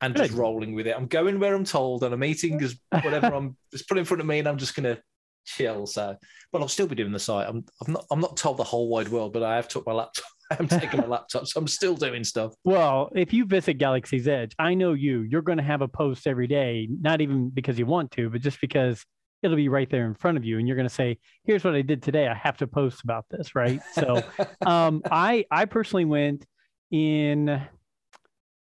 and 0.00 0.16
just 0.16 0.32
rolling 0.32 0.74
with 0.74 0.86
it. 0.86 0.96
I'm 0.96 1.06
going 1.06 1.40
where 1.40 1.54
I'm 1.54 1.64
told 1.64 2.04
and 2.04 2.14
I'm 2.14 2.22
eating 2.24 2.62
as 2.62 2.76
whatever 2.90 3.34
I'm 3.34 3.56
just 3.72 3.88
put 3.88 3.98
in 3.98 4.04
front 4.04 4.20
of 4.20 4.26
me 4.26 4.38
and 4.38 4.48
I'm 4.48 4.58
just 4.58 4.76
going 4.76 4.94
to 4.94 5.02
chill. 5.44 5.86
So, 5.86 6.16
but 6.52 6.62
I'll 6.62 6.68
still 6.68 6.86
be 6.86 6.94
doing 6.94 7.12
the 7.12 7.18
site. 7.18 7.48
I'm, 7.48 7.64
I'm 7.84 7.92
not, 7.92 8.04
I'm 8.10 8.20
not 8.20 8.36
told 8.36 8.58
the 8.58 8.64
whole 8.64 8.88
wide 8.88 9.08
world, 9.08 9.32
but 9.32 9.42
I 9.42 9.56
have 9.56 9.68
took 9.68 9.86
my 9.86 9.92
laptop. 9.92 10.26
I'm 10.58 10.68
taking 10.68 11.00
my 11.00 11.06
laptop, 11.06 11.46
so 11.46 11.60
I'm 11.60 11.68
still 11.68 11.94
doing 11.94 12.24
stuff. 12.24 12.54
Well, 12.64 13.10
if 13.14 13.32
you 13.32 13.44
visit 13.44 13.74
Galaxy's 13.74 14.26
Edge, 14.26 14.54
I 14.58 14.74
know 14.74 14.94
you. 14.94 15.22
You're 15.22 15.42
going 15.42 15.58
to 15.58 15.64
have 15.64 15.82
a 15.82 15.88
post 15.88 16.26
every 16.26 16.46
day, 16.46 16.88
not 16.90 17.20
even 17.20 17.50
because 17.50 17.78
you 17.78 17.86
want 17.86 18.10
to, 18.12 18.30
but 18.30 18.40
just 18.40 18.60
because 18.60 19.04
it'll 19.42 19.56
be 19.56 19.68
right 19.68 19.88
there 19.90 20.06
in 20.06 20.14
front 20.14 20.38
of 20.38 20.44
you, 20.44 20.58
and 20.58 20.66
you're 20.66 20.76
going 20.76 20.88
to 20.88 20.94
say, 20.94 21.18
"Here's 21.44 21.64
what 21.64 21.74
I 21.74 21.82
did 21.82 22.02
today. 22.02 22.26
I 22.26 22.34
have 22.34 22.56
to 22.58 22.66
post 22.66 23.02
about 23.04 23.26
this." 23.30 23.54
Right. 23.54 23.80
So, 23.92 24.22
um, 24.66 25.02
I 25.10 25.44
I 25.50 25.66
personally 25.66 26.06
went 26.06 26.46
in 26.90 27.60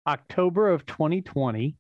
October 0.06 0.70
of 0.70 0.86
2020. 0.86 1.76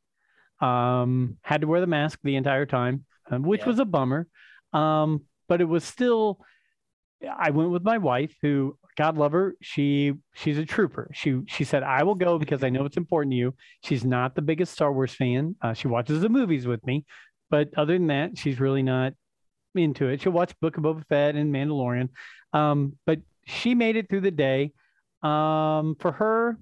Um, 0.61 1.37
had 1.41 1.61
to 1.61 1.67
wear 1.67 1.81
the 1.81 1.87
mask 1.87 2.19
the 2.23 2.35
entire 2.35 2.65
time, 2.65 3.05
um, 3.29 3.43
which 3.43 3.61
yeah. 3.61 3.67
was 3.67 3.79
a 3.79 3.85
bummer. 3.85 4.27
Um, 4.71 5.25
but 5.47 5.61
it 5.61 5.65
was 5.65 5.83
still. 5.83 6.39
I 7.27 7.49
went 7.51 7.71
with 7.71 7.83
my 7.83 7.97
wife, 7.97 8.33
who 8.41 8.77
God 8.95 9.17
love 9.17 9.31
her, 9.31 9.55
she 9.61 10.13
she's 10.33 10.57
a 10.57 10.65
trooper. 10.65 11.09
She 11.13 11.41
she 11.47 11.63
said, 11.63 11.83
"I 11.83 12.03
will 12.03 12.15
go 12.15 12.37
because 12.37 12.63
I 12.63 12.69
know 12.69 12.85
it's 12.85 12.97
important 12.97 13.31
to 13.33 13.37
you." 13.37 13.53
She's 13.83 14.03
not 14.03 14.35
the 14.35 14.41
biggest 14.41 14.73
Star 14.73 14.91
Wars 14.91 15.13
fan. 15.13 15.55
Uh, 15.61 15.73
she 15.73 15.87
watches 15.87 16.21
the 16.21 16.29
movies 16.29 16.67
with 16.67 16.85
me, 16.85 17.05
but 17.49 17.69
other 17.77 17.93
than 17.93 18.07
that, 18.07 18.37
she's 18.37 18.59
really 18.59 18.83
not 18.83 19.13
into 19.75 20.07
it. 20.07 20.21
She'll 20.21 20.31
watch 20.31 20.53
Book 20.59 20.77
of 20.77 20.83
Boba 20.83 21.05
Fett 21.07 21.35
and 21.35 21.53
Mandalorian, 21.53 22.09
um, 22.53 22.97
but 23.05 23.19
she 23.45 23.75
made 23.75 23.95
it 23.95 24.09
through 24.09 24.21
the 24.21 24.31
day. 24.31 24.73
Um, 25.21 25.95
for 25.99 26.11
her, 26.13 26.57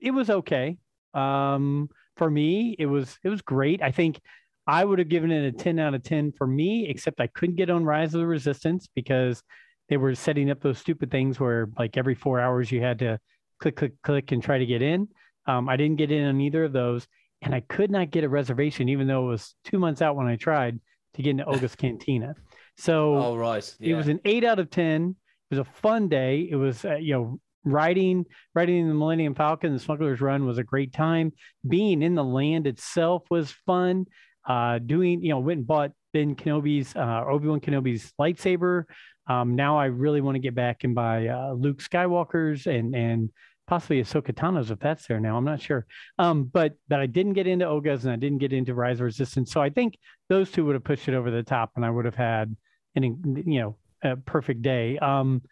it 0.00 0.10
was 0.10 0.30
okay. 0.30 0.78
Um, 1.14 1.88
for 2.16 2.30
me, 2.30 2.76
it 2.78 2.86
was 2.86 3.18
it 3.22 3.28
was 3.28 3.42
great. 3.42 3.82
I 3.82 3.90
think 3.90 4.20
I 4.66 4.84
would 4.84 4.98
have 4.98 5.08
given 5.08 5.30
it 5.30 5.46
a 5.46 5.52
10 5.52 5.78
out 5.78 5.94
of 5.94 6.02
10 6.02 6.32
for 6.32 6.46
me, 6.46 6.88
except 6.88 7.20
I 7.20 7.28
couldn't 7.28 7.56
get 7.56 7.70
on 7.70 7.84
Rise 7.84 8.14
of 8.14 8.20
the 8.20 8.26
Resistance 8.26 8.88
because 8.94 9.42
they 9.88 9.96
were 9.96 10.14
setting 10.14 10.50
up 10.50 10.60
those 10.60 10.78
stupid 10.78 11.10
things 11.10 11.38
where 11.38 11.68
like 11.78 11.96
every 11.96 12.14
four 12.14 12.40
hours 12.40 12.72
you 12.72 12.80
had 12.80 12.98
to 12.98 13.18
click, 13.60 13.76
click, 13.76 13.92
click 14.02 14.32
and 14.32 14.42
try 14.42 14.58
to 14.58 14.66
get 14.66 14.82
in. 14.82 15.08
Um, 15.46 15.68
I 15.68 15.76
didn't 15.76 15.96
get 15.96 16.10
in 16.10 16.26
on 16.26 16.40
either 16.40 16.64
of 16.64 16.72
those. 16.72 17.06
And 17.42 17.54
I 17.54 17.60
could 17.60 17.90
not 17.90 18.10
get 18.10 18.24
a 18.24 18.28
reservation, 18.28 18.88
even 18.88 19.06
though 19.06 19.26
it 19.26 19.30
was 19.30 19.54
two 19.64 19.78
months 19.78 20.02
out 20.02 20.16
when 20.16 20.26
I 20.26 20.36
tried 20.36 20.80
to 21.14 21.22
get 21.22 21.30
into 21.30 21.44
Oga's 21.46 21.76
Cantina. 21.76 22.34
So 22.76 23.14
oh, 23.16 23.36
right. 23.36 23.76
Yeah. 23.78 23.94
it 23.94 23.96
was 23.96 24.08
an 24.08 24.20
eight 24.24 24.42
out 24.42 24.58
of 24.58 24.70
10. 24.70 25.14
It 25.50 25.54
was 25.54 25.66
a 25.66 25.70
fun 25.80 26.08
day. 26.08 26.48
It 26.50 26.56
was, 26.56 26.84
uh, 26.84 26.96
you 26.96 27.14
know, 27.14 27.40
riding 27.66 28.24
riding 28.54 28.88
the 28.88 28.94
Millennium 28.94 29.34
Falcon, 29.34 29.72
the 29.72 29.78
Smuggler's 29.78 30.20
Run 30.20 30.46
was 30.46 30.58
a 30.58 30.64
great 30.64 30.92
time. 30.92 31.32
Being 31.68 32.00
in 32.02 32.14
the 32.14 32.24
land 32.24 32.66
itself 32.66 33.24
was 33.30 33.50
fun. 33.66 34.06
Uh, 34.46 34.78
doing, 34.78 35.22
you 35.22 35.30
know, 35.30 35.40
went 35.40 35.58
and 35.58 35.66
bought 35.66 35.92
Ben 36.12 36.34
Kenobi's 36.34 36.94
uh, 36.94 37.24
Obi 37.28 37.48
Wan 37.48 37.60
Kenobi's 37.60 38.12
lightsaber. 38.20 38.84
Um, 39.28 39.56
now 39.56 39.78
I 39.78 39.86
really 39.86 40.20
want 40.20 40.36
to 40.36 40.40
get 40.40 40.54
back 40.54 40.84
and 40.84 40.94
buy 40.94 41.28
uh, 41.28 41.52
Luke 41.52 41.78
Skywalker's 41.78 42.66
and 42.66 42.94
and 42.94 43.30
possibly 43.66 44.00
Ahsoka 44.00 44.34
Tano's 44.34 44.70
if 44.70 44.78
that's 44.78 45.06
there 45.06 45.20
now. 45.20 45.36
I'm 45.36 45.44
not 45.44 45.60
sure. 45.60 45.86
Um, 46.18 46.44
but 46.44 46.74
but 46.88 47.00
I 47.00 47.06
didn't 47.06 47.32
get 47.32 47.46
into 47.46 47.66
Oga's 47.66 48.04
and 48.04 48.12
I 48.12 48.16
didn't 48.16 48.38
get 48.38 48.52
into 48.52 48.74
Rise 48.74 49.00
of 49.00 49.04
Resistance. 49.06 49.50
So 49.50 49.60
I 49.60 49.70
think 49.70 49.98
those 50.28 50.50
two 50.50 50.64
would 50.64 50.74
have 50.74 50.84
pushed 50.84 51.08
it 51.08 51.14
over 51.14 51.30
the 51.30 51.42
top, 51.42 51.72
and 51.76 51.84
I 51.84 51.90
would 51.90 52.04
have 52.04 52.14
had 52.14 52.56
an 52.94 53.44
you 53.46 53.60
know 53.60 53.76
a 54.02 54.16
perfect 54.16 54.62
day. 54.62 54.98
Um, 54.98 55.42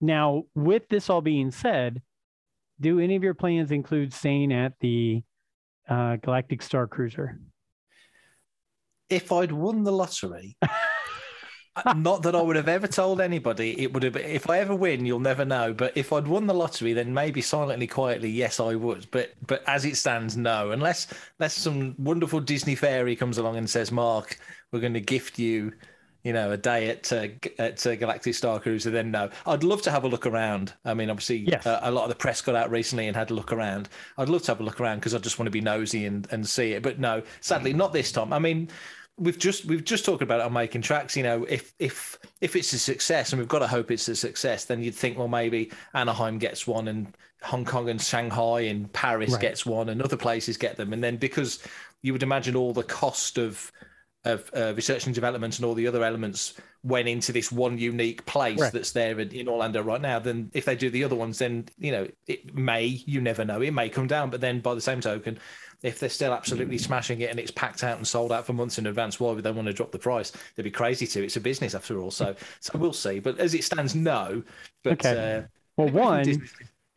now 0.00 0.44
with 0.54 0.88
this 0.88 1.08
all 1.08 1.20
being 1.20 1.50
said, 1.50 2.02
do 2.80 2.98
any 2.98 3.16
of 3.16 3.22
your 3.22 3.34
plans 3.34 3.70
include 3.70 4.12
staying 4.12 4.52
at 4.52 4.74
the 4.80 5.22
uh, 5.88 6.16
Galactic 6.16 6.62
Star 6.62 6.86
Cruiser? 6.86 7.38
If 9.12 9.30
I'd 9.30 9.52
won 9.52 9.84
the 9.84 9.92
lottery. 9.92 10.56
Not 11.96 12.22
that 12.22 12.34
I 12.34 12.42
would 12.42 12.56
have 12.56 12.68
ever 12.68 12.86
told 12.86 13.20
anybody. 13.20 13.80
It 13.80 13.94
would 13.94 14.02
have. 14.02 14.16
If 14.16 14.50
I 14.50 14.58
ever 14.58 14.74
win, 14.74 15.06
you'll 15.06 15.20
never 15.20 15.44
know. 15.44 15.72
But 15.72 15.96
if 15.96 16.12
I'd 16.12 16.28
won 16.28 16.46
the 16.46 16.54
lottery, 16.54 16.92
then 16.92 17.14
maybe 17.14 17.40
silently, 17.40 17.86
quietly, 17.86 18.28
yes, 18.28 18.60
I 18.60 18.74
would. 18.74 19.06
But 19.10 19.32
but 19.46 19.66
as 19.66 19.86
it 19.86 19.96
stands, 19.96 20.36
no. 20.36 20.70
Unless 20.70 21.08
unless 21.38 21.54
some 21.54 21.94
wonderful 21.98 22.40
Disney 22.40 22.74
fairy 22.74 23.16
comes 23.16 23.38
along 23.38 23.56
and 23.56 23.68
says, 23.68 23.90
"Mark, 23.90 24.38
we're 24.70 24.80
going 24.80 24.94
to 24.94 25.00
gift 25.00 25.38
you." 25.38 25.72
You 26.24 26.32
know, 26.32 26.52
a 26.52 26.56
day 26.56 26.88
at 26.88 27.12
uh, 27.12 27.28
at 27.58 27.84
uh, 27.84 27.96
Galactic 27.96 28.34
Star 28.34 28.60
Cruiser. 28.60 28.90
Then 28.90 29.10
no, 29.10 29.30
I'd 29.44 29.64
love 29.64 29.82
to 29.82 29.90
have 29.90 30.04
a 30.04 30.08
look 30.08 30.26
around. 30.26 30.72
I 30.84 30.94
mean, 30.94 31.10
obviously, 31.10 31.38
yes. 31.38 31.66
uh, 31.66 31.80
a 31.82 31.90
lot 31.90 32.04
of 32.04 32.10
the 32.10 32.14
press 32.14 32.40
got 32.40 32.54
out 32.54 32.70
recently 32.70 33.08
and 33.08 33.16
had 33.16 33.30
a 33.32 33.34
look 33.34 33.50
around. 33.50 33.88
I'd 34.18 34.28
love 34.28 34.42
to 34.42 34.52
have 34.52 34.60
a 34.60 34.62
look 34.62 34.80
around 34.80 34.98
because 34.98 35.14
I 35.14 35.18
just 35.18 35.38
want 35.40 35.48
to 35.48 35.50
be 35.50 35.60
nosy 35.60 36.06
and, 36.06 36.28
and 36.30 36.46
see 36.48 36.74
it. 36.74 36.82
But 36.84 37.00
no, 37.00 37.22
sadly, 37.40 37.72
not 37.72 37.92
this 37.92 38.12
time. 38.12 38.32
I 38.32 38.38
mean, 38.38 38.68
we've 39.18 39.38
just 39.38 39.64
we've 39.64 39.84
just 39.84 40.04
talked 40.04 40.22
about 40.22 40.40
it 40.40 40.46
on 40.46 40.52
making 40.52 40.82
tracks. 40.82 41.16
You 41.16 41.22
know, 41.22 41.44
if 41.44 41.72
if 41.78 42.18
if 42.40 42.56
it's 42.56 42.72
a 42.72 42.78
success, 42.78 43.32
and 43.32 43.40
we've 43.40 43.48
got 43.48 43.60
to 43.60 43.66
hope 43.66 43.90
it's 43.90 44.08
a 44.08 44.16
success, 44.16 44.64
then 44.64 44.82
you'd 44.82 44.94
think, 44.94 45.18
well, 45.18 45.28
maybe 45.28 45.70
Anaheim 45.94 46.38
gets 46.38 46.66
one, 46.66 46.88
and 46.88 47.16
Hong 47.42 47.64
Kong 47.64 47.88
and 47.88 48.00
Shanghai 48.00 48.62
and 48.62 48.92
Paris 48.92 49.32
right. 49.32 49.40
gets 49.40 49.66
one, 49.66 49.88
and 49.88 50.02
other 50.02 50.16
places 50.16 50.56
get 50.56 50.76
them, 50.76 50.92
and 50.92 51.02
then 51.02 51.16
because 51.16 51.60
you 52.02 52.12
would 52.12 52.22
imagine 52.22 52.56
all 52.56 52.72
the 52.72 52.82
cost 52.82 53.38
of 53.38 53.70
of 54.24 54.48
uh, 54.56 54.72
research 54.74 55.06
and 55.06 55.14
development 55.14 55.58
and 55.58 55.64
all 55.64 55.74
the 55.74 55.88
other 55.88 56.04
elements 56.04 56.54
went 56.84 57.08
into 57.08 57.32
this 57.32 57.50
one 57.50 57.76
unique 57.76 58.24
place 58.24 58.60
right. 58.60 58.72
that's 58.72 58.92
there 58.92 59.18
in, 59.18 59.28
in, 59.32 59.48
Orlando 59.48 59.82
right 59.82 60.00
now, 60.00 60.20
then 60.20 60.48
if 60.52 60.64
they 60.64 60.76
do 60.76 60.90
the 60.90 61.02
other 61.02 61.16
ones, 61.16 61.38
then 61.38 61.68
you 61.78 61.90
know 61.90 62.06
it 62.26 62.54
may 62.54 62.84
you 62.84 63.20
never 63.20 63.44
know 63.44 63.60
it 63.60 63.72
may 63.72 63.88
come 63.88 64.06
down. 64.06 64.30
But 64.30 64.40
then 64.40 64.60
by 64.60 64.74
the 64.74 64.80
same 64.80 65.00
token, 65.00 65.38
if 65.82 65.98
they're 65.98 66.08
still 66.08 66.32
absolutely 66.32 66.78
smashing 66.78 67.20
it 67.20 67.30
and 67.30 67.40
it's 67.40 67.50
packed 67.50 67.82
out 67.82 67.96
and 67.96 68.06
sold 68.06 68.32
out 68.32 68.46
for 68.46 68.52
months 68.52 68.78
in 68.78 68.86
advance, 68.86 69.18
why 69.18 69.32
would 69.32 69.44
they 69.44 69.50
want 69.50 69.66
to 69.66 69.72
drop 69.72 69.90
the 69.90 69.98
price? 69.98 70.32
They'd 70.54 70.62
be 70.62 70.70
crazy 70.70 71.06
to. 71.08 71.24
It's 71.24 71.36
a 71.36 71.40
business 71.40 71.74
after 71.74 72.00
all. 72.00 72.10
So, 72.10 72.34
so 72.60 72.78
we'll 72.78 72.92
see. 72.92 73.18
But 73.18 73.38
as 73.38 73.54
it 73.54 73.64
stands, 73.64 73.94
no. 73.94 74.42
But, 74.84 74.92
okay. 74.94 75.38
Uh, 75.38 75.42
well, 75.76 75.88
one. 75.88 76.40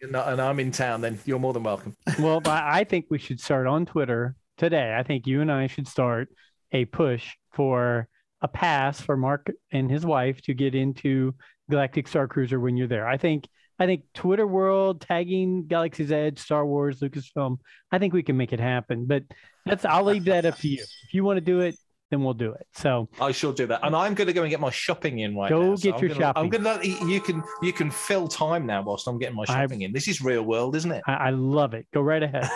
and 0.02 0.42
I'm 0.42 0.60
in 0.60 0.72
town, 0.72 1.02
then 1.02 1.20
you're 1.26 1.40
more 1.40 1.54
than 1.54 1.64
welcome. 1.64 1.96
well, 2.20 2.42
I 2.46 2.84
think 2.84 3.08
we 3.10 3.18
should 3.18 3.40
start 3.40 3.68
on 3.68 3.86
Twitter 3.86 4.36
today. 4.58 4.96
I 4.98 5.04
think 5.04 5.26
you 5.26 5.42
and 5.42 5.52
I 5.52 5.68
should 5.68 5.88
start 5.88 6.30
a 6.72 6.86
push 6.86 7.36
for 7.54 8.08
a 8.42 8.48
pass 8.48 9.02
for 9.02 9.18
Mark 9.18 9.50
and 9.72 9.90
his 9.90 10.06
wife 10.06 10.42
to 10.44 10.54
get 10.54 10.76
into 10.76 11.34
Galactic 11.70 12.08
Star 12.08 12.28
Cruiser 12.28 12.60
when 12.60 12.78
you're 12.78 12.88
there. 12.88 13.08
I 13.08 13.18
think 13.18 13.48
I 13.80 13.86
think 13.86 14.04
Twitter 14.14 14.48
world 14.48 15.02
tagging 15.02 15.68
Galaxy's 15.68 16.12
Edge, 16.12 16.40
Star 16.40 16.66
Wars, 16.66 17.00
Lucasfilm. 17.00 17.58
I 17.92 18.00
think 18.00 18.14
we 18.14 18.24
can 18.24 18.38
make 18.38 18.54
it 18.54 18.60
happen. 18.60 19.06
But 19.06 19.24
that's 19.66 19.84
I'll 19.86 20.04
leave 20.04 20.26
that 20.26 20.46
up 20.46 20.58
to 20.60 20.68
you. 20.68 20.82
If 20.82 21.14
you 21.14 21.24
want 21.24 21.38
to 21.38 21.42
do 21.42 21.60
it, 21.60 21.76
then 22.12 22.24
we'll 22.24 22.34
do 22.34 22.52
it. 22.54 22.68
So 22.74 23.10
I 23.20 23.32
shall 23.32 23.52
do 23.52 23.68
that, 23.68 23.82
and 23.84 23.96
I'm 23.96 24.14
going 24.14 24.28
to 24.28 24.34
go 24.34 24.44
and 24.44 24.50
get 24.50 24.60
my 24.60 24.70
shopping 24.70 25.20
in 25.20 25.36
right 25.36 25.50
go 25.50 25.62
now. 25.62 25.70
Go 25.72 25.76
get 25.76 25.82
so 25.82 25.88
your 25.88 25.96
I'm 25.96 26.08
gonna, 26.08 26.20
shopping. 26.20 26.44
I'm 26.44 26.64
going 26.64 26.80
to. 26.80 27.06
You 27.08 27.20
can 27.20 27.44
you 27.62 27.74
can 27.74 27.92
fill 27.92 28.28
time 28.28 28.66
now 28.66 28.84
whilst 28.84 29.08
I'm 29.08 29.18
getting 29.18 29.36
my 29.36 29.46
shopping 29.46 29.82
I, 29.82 29.86
in. 29.86 29.94
This 29.94 30.08
is 30.08 30.22
real 30.22 30.44
world, 30.44 30.76
isn't 30.76 30.92
it? 30.92 31.04
I, 31.08 31.14
I 31.14 31.30
love 31.32 31.74
it. 31.74 31.88
Go 31.94 32.02
right 32.02 32.24
ahead. 32.24 32.50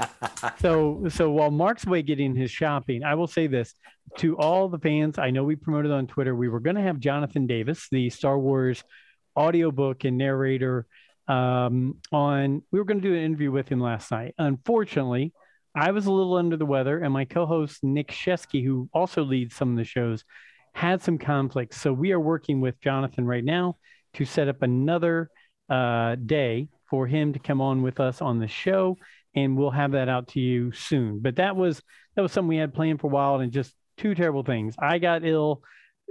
so 0.60 1.04
so 1.08 1.30
while 1.30 1.50
Mark's 1.50 1.86
away 1.86 2.02
getting 2.02 2.34
his 2.34 2.50
shopping, 2.50 3.04
I 3.04 3.16
will 3.16 3.26
say 3.26 3.48
this 3.48 3.74
to 4.18 4.38
all 4.38 4.68
the 4.68 4.78
fans. 4.78 5.18
I 5.18 5.30
know 5.30 5.44
we 5.44 5.56
promoted 5.56 5.90
on 5.90 6.06
Twitter. 6.06 6.34
We 6.34 6.48
were 6.48 6.60
going 6.60 6.76
to 6.76 6.82
have 6.82 7.00
Jonathan 7.00 7.46
Davis, 7.46 7.88
the 7.90 8.10
Star 8.10 8.38
Wars 8.38 8.82
audiobook 9.36 10.04
and 10.04 10.18
narrator 10.18 10.86
um, 11.28 11.96
on 12.12 12.62
we 12.70 12.78
were 12.78 12.84
going 12.84 13.00
to 13.00 13.08
do 13.08 13.14
an 13.14 13.22
interview 13.22 13.50
with 13.50 13.68
him 13.68 13.80
last 13.80 14.10
night. 14.10 14.34
Unfortunately 14.38 15.32
i 15.76 15.90
was 15.90 16.06
a 16.06 16.12
little 16.12 16.36
under 16.36 16.56
the 16.56 16.64
weather 16.64 17.00
and 17.00 17.12
my 17.12 17.24
co-host 17.24 17.82
nick 17.82 18.08
shesky 18.08 18.64
who 18.64 18.88
also 18.92 19.24
leads 19.24 19.56
some 19.56 19.72
of 19.72 19.76
the 19.76 19.84
shows 19.84 20.24
had 20.72 21.02
some 21.02 21.18
conflicts. 21.18 21.80
So 21.80 21.92
we 21.92 22.12
are 22.12 22.20
working 22.20 22.60
with 22.60 22.80
jonathan 22.80 23.26
right 23.26 23.44
now 23.44 23.76
to 24.14 24.24
set 24.24 24.48
up 24.48 24.62
another 24.62 25.30
uh, 25.68 26.16
day 26.16 26.68
for 26.88 27.06
him 27.06 27.32
to 27.32 27.38
come 27.38 27.60
on 27.60 27.82
with 27.82 28.00
us 28.00 28.20
on 28.20 28.38
the 28.38 28.48
show 28.48 28.96
and 29.34 29.56
we'll 29.56 29.70
have 29.70 29.92
that 29.92 30.08
out 30.08 30.28
to 30.28 30.40
you 30.40 30.72
soon. 30.72 31.18
But 31.20 31.36
that 31.36 31.56
was 31.56 31.82
that 32.14 32.22
was 32.22 32.32
something 32.32 32.48
we 32.48 32.56
had 32.56 32.74
planned 32.74 33.00
for 33.00 33.08
a 33.08 33.10
while 33.10 33.40
and 33.40 33.52
just 33.52 33.74
two 33.96 34.14
terrible 34.14 34.44
things. 34.44 34.74
I 34.78 34.98
got 34.98 35.24
ill 35.24 35.62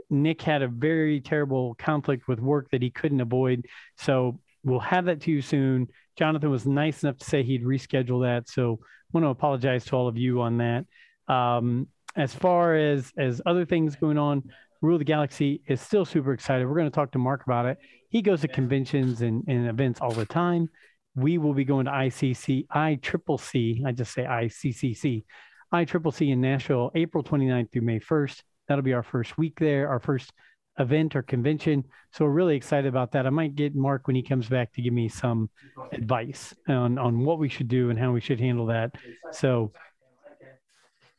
Nick 0.10 0.42
had 0.42 0.62
a 0.62 0.68
very 0.68 1.22
terrible 1.22 1.76
conflict 1.76 2.28
with 2.28 2.40
work 2.40 2.70
that 2.72 2.82
he 2.82 2.90
couldn't 2.90 3.22
avoid. 3.22 3.66
So 3.98 4.40
we'll 4.64 4.80
have 4.80 5.06
that 5.06 5.22
to 5.22 5.32
you 5.32 5.42
soon. 5.42 5.88
Jonathan 6.18 6.50
was 6.50 6.66
nice 6.66 7.04
enough 7.04 7.18
to 7.18 7.26
say 7.26 7.44
he'd 7.44 7.64
reschedule 7.64 8.24
that. 8.24 8.50
So 8.50 8.80
I 8.82 8.86
want 9.14 9.26
to 9.26 9.30
apologize 9.30 9.86
to 9.86 9.96
all 9.96 10.08
of 10.08 10.18
you 10.18 10.42
on 10.42 10.58
that. 10.58 10.86
Um, 11.28 11.88
as 12.16 12.34
far 12.34 12.76
as 12.76 13.12
as 13.18 13.42
other 13.46 13.66
things 13.66 13.96
going 13.96 14.18
on, 14.18 14.44
Rule 14.82 14.98
the 14.98 15.06
Galaxy 15.06 15.62
is 15.68 15.80
still 15.82 16.04
super 16.04 16.34
excited. 16.34 16.68
We're 16.68 16.76
going 16.76 16.92
to 16.92 16.96
talk 16.96 17.12
to 17.14 17.18
Mark 17.18 17.46
about 17.46 17.66
it. 17.66 17.78
He 18.10 18.22
goes 18.22 18.42
to 18.42 18.48
conventions 18.48 19.22
and, 19.22 19.44
and 19.48 19.68
events 19.68 20.02
all 20.02 20.12
the 20.12 20.26
time. 20.26 20.70
We 21.16 21.38
will 21.38 21.54
be 21.54 21.64
going 21.64 21.86
to 21.86 21.92
ICC, 21.92 23.02
triple 23.02 23.38
C. 23.38 23.82
I 23.86 23.92
just 23.94 24.14
say 24.14 24.24
ICCC, 24.24 25.24
I 25.72 25.86
triple 25.86 26.12
C 26.12 26.30
in 26.30 26.42
Nashville, 26.42 26.92
April 26.94 27.24
29th 27.24 27.72
through 27.72 27.82
May 27.82 28.00
1st. 28.00 28.42
That'll 28.68 28.84
be 28.84 28.94
our 28.94 29.04
first 29.04 29.38
week 29.38 29.60
there, 29.60 29.90
our 29.90 30.00
first 30.00 30.32
event 30.80 31.16
or 31.16 31.22
convention. 31.22 31.84
So 32.12 32.26
we're 32.26 32.32
really 32.32 32.56
excited 32.56 32.88
about 32.88 33.12
that. 33.12 33.28
I 33.28 33.30
might 33.30 33.56
get 33.56 33.76
Mark 33.76 34.08
when 34.08 34.16
he 34.16 34.24
comes 34.24 34.48
back 34.48 34.74
to 34.74 34.82
give 34.82 34.94
me 34.94 35.08
some 35.08 35.50
advice 35.92 36.54
on, 36.68 36.98
on 36.98 37.20
what 37.20 37.40
we 37.40 37.50
should 37.50 37.68
do 37.68 37.90
and 37.90 38.00
how 38.00 38.12
we 38.12 38.22
should 38.22 38.40
handle 38.40 38.68
that. 38.68 38.96
So 39.32 39.72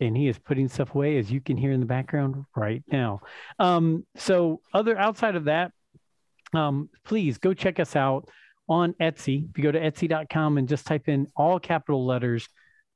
and 0.00 0.16
he 0.16 0.28
is 0.28 0.38
putting 0.38 0.68
stuff 0.68 0.94
away 0.94 1.18
as 1.18 1.30
you 1.30 1.40
can 1.40 1.56
hear 1.56 1.72
in 1.72 1.80
the 1.80 1.86
background 1.86 2.44
right 2.56 2.82
now. 2.90 3.20
Um, 3.58 4.04
so 4.16 4.60
other 4.72 4.98
outside 4.98 5.36
of 5.36 5.44
that, 5.44 5.72
um, 6.52 6.90
please 7.04 7.38
go 7.38 7.54
check 7.54 7.80
us 7.80 7.96
out 7.96 8.28
on 8.68 8.94
Etsy. 8.94 9.48
If 9.50 9.58
you 9.58 9.64
go 9.64 9.72
to 9.72 9.80
etsy.com 9.80 10.58
and 10.58 10.68
just 10.68 10.86
type 10.86 11.08
in 11.08 11.28
all 11.36 11.58
capital 11.58 12.04
letters, 12.06 12.48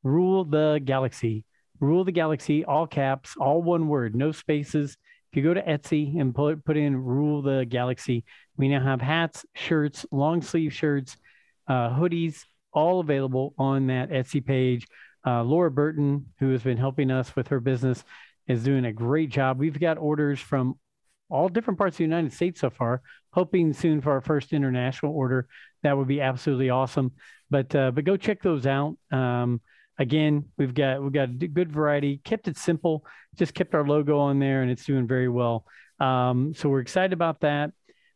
rule 0.02 0.44
the 0.44 0.80
galaxy, 0.84 1.44
rule 1.80 2.04
the 2.04 2.12
galaxy, 2.12 2.64
all 2.64 2.86
caps, 2.86 3.34
all 3.38 3.62
one 3.62 3.88
word, 3.88 4.14
no 4.14 4.32
spaces. 4.32 4.96
If 5.30 5.36
you 5.36 5.42
go 5.42 5.54
to 5.54 5.62
Etsy 5.62 6.18
and 6.18 6.34
put, 6.34 6.64
put 6.64 6.76
in 6.76 6.96
rule 6.96 7.42
the 7.42 7.66
galaxy, 7.68 8.24
we 8.56 8.68
now 8.68 8.82
have 8.82 9.00
hats, 9.00 9.44
shirts, 9.54 10.06
long 10.10 10.42
sleeve 10.42 10.72
shirts, 10.72 11.16
uh, 11.68 11.90
hoodies, 11.90 12.44
all 12.72 13.00
available 13.00 13.54
on 13.58 13.88
that 13.88 14.10
Etsy 14.10 14.44
page. 14.44 14.86
Uh, 15.26 15.42
Laura 15.42 15.70
Burton, 15.70 16.26
who 16.38 16.50
has 16.50 16.62
been 16.62 16.78
helping 16.78 17.10
us 17.10 17.36
with 17.36 17.48
her 17.48 17.60
business, 17.60 18.04
is 18.46 18.64
doing 18.64 18.86
a 18.86 18.92
great 18.92 19.30
job. 19.30 19.58
We've 19.58 19.78
got 19.78 19.98
orders 19.98 20.40
from 20.40 20.78
all 21.28 21.48
different 21.48 21.78
parts 21.78 21.94
of 21.94 21.98
the 21.98 22.04
United 22.04 22.32
States 22.32 22.60
so 22.60 22.70
far. 22.70 23.02
Hoping 23.32 23.72
soon 23.72 24.00
for 24.00 24.12
our 24.12 24.22
first 24.22 24.52
international 24.52 25.12
order. 25.12 25.46
That 25.82 25.96
would 25.96 26.08
be 26.08 26.20
absolutely 26.20 26.70
awesome. 26.70 27.12
But 27.50 27.74
uh, 27.74 27.90
but 27.90 28.04
go 28.04 28.16
check 28.16 28.42
those 28.42 28.66
out. 28.66 28.96
Um, 29.12 29.60
again, 29.98 30.46
we've 30.56 30.74
got 30.74 31.02
we've 31.02 31.12
got 31.12 31.28
a 31.28 31.48
good 31.48 31.72
variety. 31.72 32.20
Kept 32.24 32.48
it 32.48 32.56
simple. 32.56 33.04
Just 33.36 33.54
kept 33.54 33.74
our 33.74 33.86
logo 33.86 34.18
on 34.18 34.38
there, 34.38 34.62
and 34.62 34.70
it's 34.70 34.84
doing 34.84 35.06
very 35.06 35.28
well. 35.28 35.64
Um, 36.00 36.54
so 36.54 36.68
we're 36.68 36.80
excited 36.80 37.12
about 37.12 37.40
that. 37.40 37.72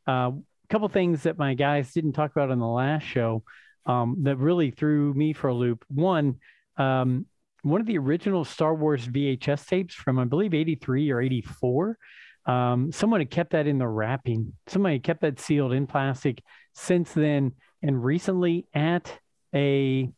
A 0.07 0.11
uh, 0.11 0.31
couple 0.69 0.89
things 0.89 1.25
that 1.25 1.39
my 1.39 1.55
guys 1.55 1.93
didn't 1.93 2.13
talk 2.13 2.31
about 2.31 2.51
on 2.51 2.59
the 2.59 2.67
last 2.67 3.05
show 3.05 3.43
um, 3.87 4.19
that 4.23 4.37
really 4.37 4.71
threw 4.71 5.13
me 5.15 5.33
for 5.33 5.49
a 5.49 5.55
loop. 5.55 5.85
One, 5.89 6.37
um, 6.77 7.27
one 7.63 7.81
of 7.81 7.87
the 7.87 7.99
original 7.99 8.45
Star 8.45 8.75
Wars 8.75 9.07
VHS 9.07 9.67
tapes 9.67 9.95
from 9.95 10.19
I 10.19 10.25
believe 10.25 10.55
'83 10.55 11.11
or 11.11 11.21
'84 11.21 11.99
um, 12.47 12.91
someone 12.91 13.21
had 13.21 13.31
kept 13.31 13.53
that 13.53 13.67
in 13.67 13.79
the 13.79 13.87
wrapping. 13.87 14.53
Somebody 14.67 14.99
kept 14.99 15.21
that 15.23 15.39
sealed 15.39 15.73
in 15.73 15.87
plastic 15.87 16.43
since 16.75 17.13
then. 17.13 17.53
And 17.83 18.03
recently 18.03 18.67
at 18.75 19.13
a, 19.55 20.11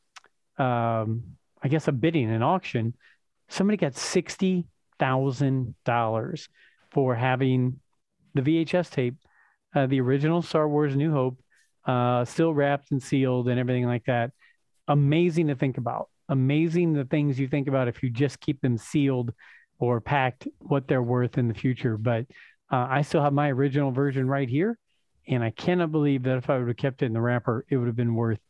um, 0.58 1.36
I 1.64 1.68
guess 1.68 1.88
a 1.88 1.92
bidding, 1.92 2.30
an 2.30 2.42
auction, 2.42 2.94
somebody 3.48 3.78
got 3.78 3.96
sixty 3.96 4.66
thousand 4.98 5.74
dollars 5.84 6.48
for 6.92 7.14
having 7.14 7.80
the 8.34 8.42
VHS 8.42 8.90
tape, 8.90 9.16
uh, 9.74 9.86
the 9.86 10.00
original 10.00 10.42
Star 10.42 10.68
Wars 10.68 10.94
New 10.94 11.10
Hope, 11.10 11.40
uh, 11.86 12.24
still 12.24 12.52
wrapped 12.52 12.90
and 12.90 13.02
sealed 13.02 13.48
and 13.48 13.58
everything 13.58 13.86
like 13.86 14.04
that. 14.04 14.30
Amazing 14.88 15.48
to 15.48 15.54
think 15.54 15.78
about. 15.78 16.08
Amazing 16.28 16.92
the 16.92 17.04
things 17.04 17.38
you 17.38 17.48
think 17.48 17.68
about 17.68 17.88
if 17.88 18.02
you 18.02 18.10
just 18.10 18.40
keep 18.40 18.60
them 18.60 18.78
sealed 18.78 19.32
or 19.78 20.00
packed 20.00 20.46
what 20.58 20.86
they're 20.86 21.02
worth 21.02 21.38
in 21.38 21.48
the 21.48 21.54
future. 21.54 21.96
But 21.96 22.26
uh, 22.70 22.86
I 22.90 23.02
still 23.02 23.22
have 23.22 23.32
my 23.32 23.50
original 23.50 23.90
version 23.90 24.28
right 24.28 24.48
here. 24.48 24.78
And 25.26 25.42
I 25.42 25.50
cannot 25.50 25.90
believe 25.90 26.24
that 26.24 26.36
if 26.36 26.50
I 26.50 26.58
would 26.58 26.68
have 26.68 26.76
kept 26.76 27.02
it 27.02 27.06
in 27.06 27.12
the 27.12 27.20
wrapper, 27.20 27.64
it 27.68 27.76
would 27.76 27.86
have 27.86 27.96
been 27.96 28.14
worth 28.14 28.40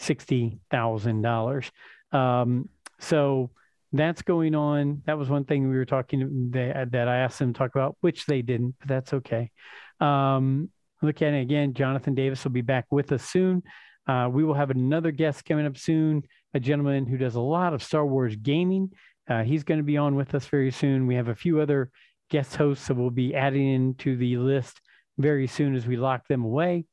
$60,000. 0.00 1.70
Um, 2.12 2.68
so 2.98 3.50
that's 3.92 4.22
going 4.22 4.54
on. 4.54 5.02
That 5.06 5.18
was 5.18 5.28
one 5.28 5.44
thing 5.44 5.68
we 5.68 5.76
were 5.76 5.84
talking 5.84 6.50
that, 6.52 6.92
that 6.92 7.08
I 7.08 7.18
asked 7.18 7.38
them 7.38 7.52
to 7.52 7.58
talk 7.58 7.74
about, 7.74 7.96
which 8.00 8.26
they 8.26 8.42
didn't, 8.42 8.76
but 8.78 8.88
that's 8.88 9.12
okay. 9.12 9.50
Um, 10.00 10.70
look 11.02 11.20
at 11.22 11.34
it 11.34 11.42
again. 11.42 11.74
Jonathan 11.74 12.14
Davis 12.14 12.42
will 12.44 12.52
be 12.52 12.62
back 12.62 12.86
with 12.90 13.12
us 13.12 13.24
soon. 13.24 13.62
Uh, 14.06 14.28
we 14.30 14.44
will 14.44 14.54
have 14.54 14.70
another 14.70 15.10
guest 15.10 15.44
coming 15.44 15.66
up 15.66 15.76
soon, 15.76 16.22
a 16.54 16.60
gentleman 16.60 17.06
who 17.06 17.16
does 17.16 17.34
a 17.34 17.40
lot 17.40 17.74
of 17.74 17.82
Star 17.82 18.04
Wars 18.04 18.34
gaming. 18.36 18.90
Uh, 19.28 19.42
he's 19.42 19.62
going 19.62 19.78
to 19.78 19.84
be 19.84 19.96
on 19.96 20.16
with 20.16 20.34
us 20.34 20.46
very 20.46 20.70
soon. 20.70 21.06
We 21.06 21.14
have 21.14 21.28
a 21.28 21.34
few 21.34 21.60
other 21.60 21.90
guest 22.30 22.56
hosts 22.56 22.88
that 22.88 22.94
we'll 22.94 23.10
be 23.10 23.34
adding 23.34 23.68
into 23.72 24.16
the 24.16 24.36
list 24.38 24.80
very 25.18 25.46
soon 25.46 25.74
as 25.76 25.86
we 25.86 25.96
lock 25.96 26.26
them 26.28 26.44
away. 26.44 26.86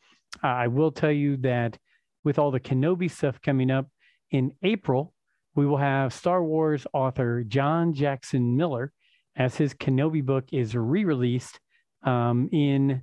Uh, 0.43 0.47
I 0.47 0.67
will 0.67 0.91
tell 0.91 1.11
you 1.11 1.37
that 1.37 1.77
with 2.23 2.37
all 2.37 2.51
the 2.51 2.59
Kenobi 2.59 3.09
stuff 3.09 3.41
coming 3.41 3.71
up 3.71 3.87
in 4.31 4.51
April, 4.63 5.13
we 5.55 5.65
will 5.65 5.77
have 5.77 6.13
Star 6.13 6.43
Wars 6.43 6.85
author 6.93 7.43
John 7.43 7.93
Jackson 7.93 8.55
Miller 8.55 8.91
as 9.35 9.55
his 9.55 9.73
Kenobi 9.73 10.23
book 10.23 10.45
is 10.51 10.75
re 10.75 11.05
released 11.05 11.59
um, 12.03 12.49
in 12.51 13.01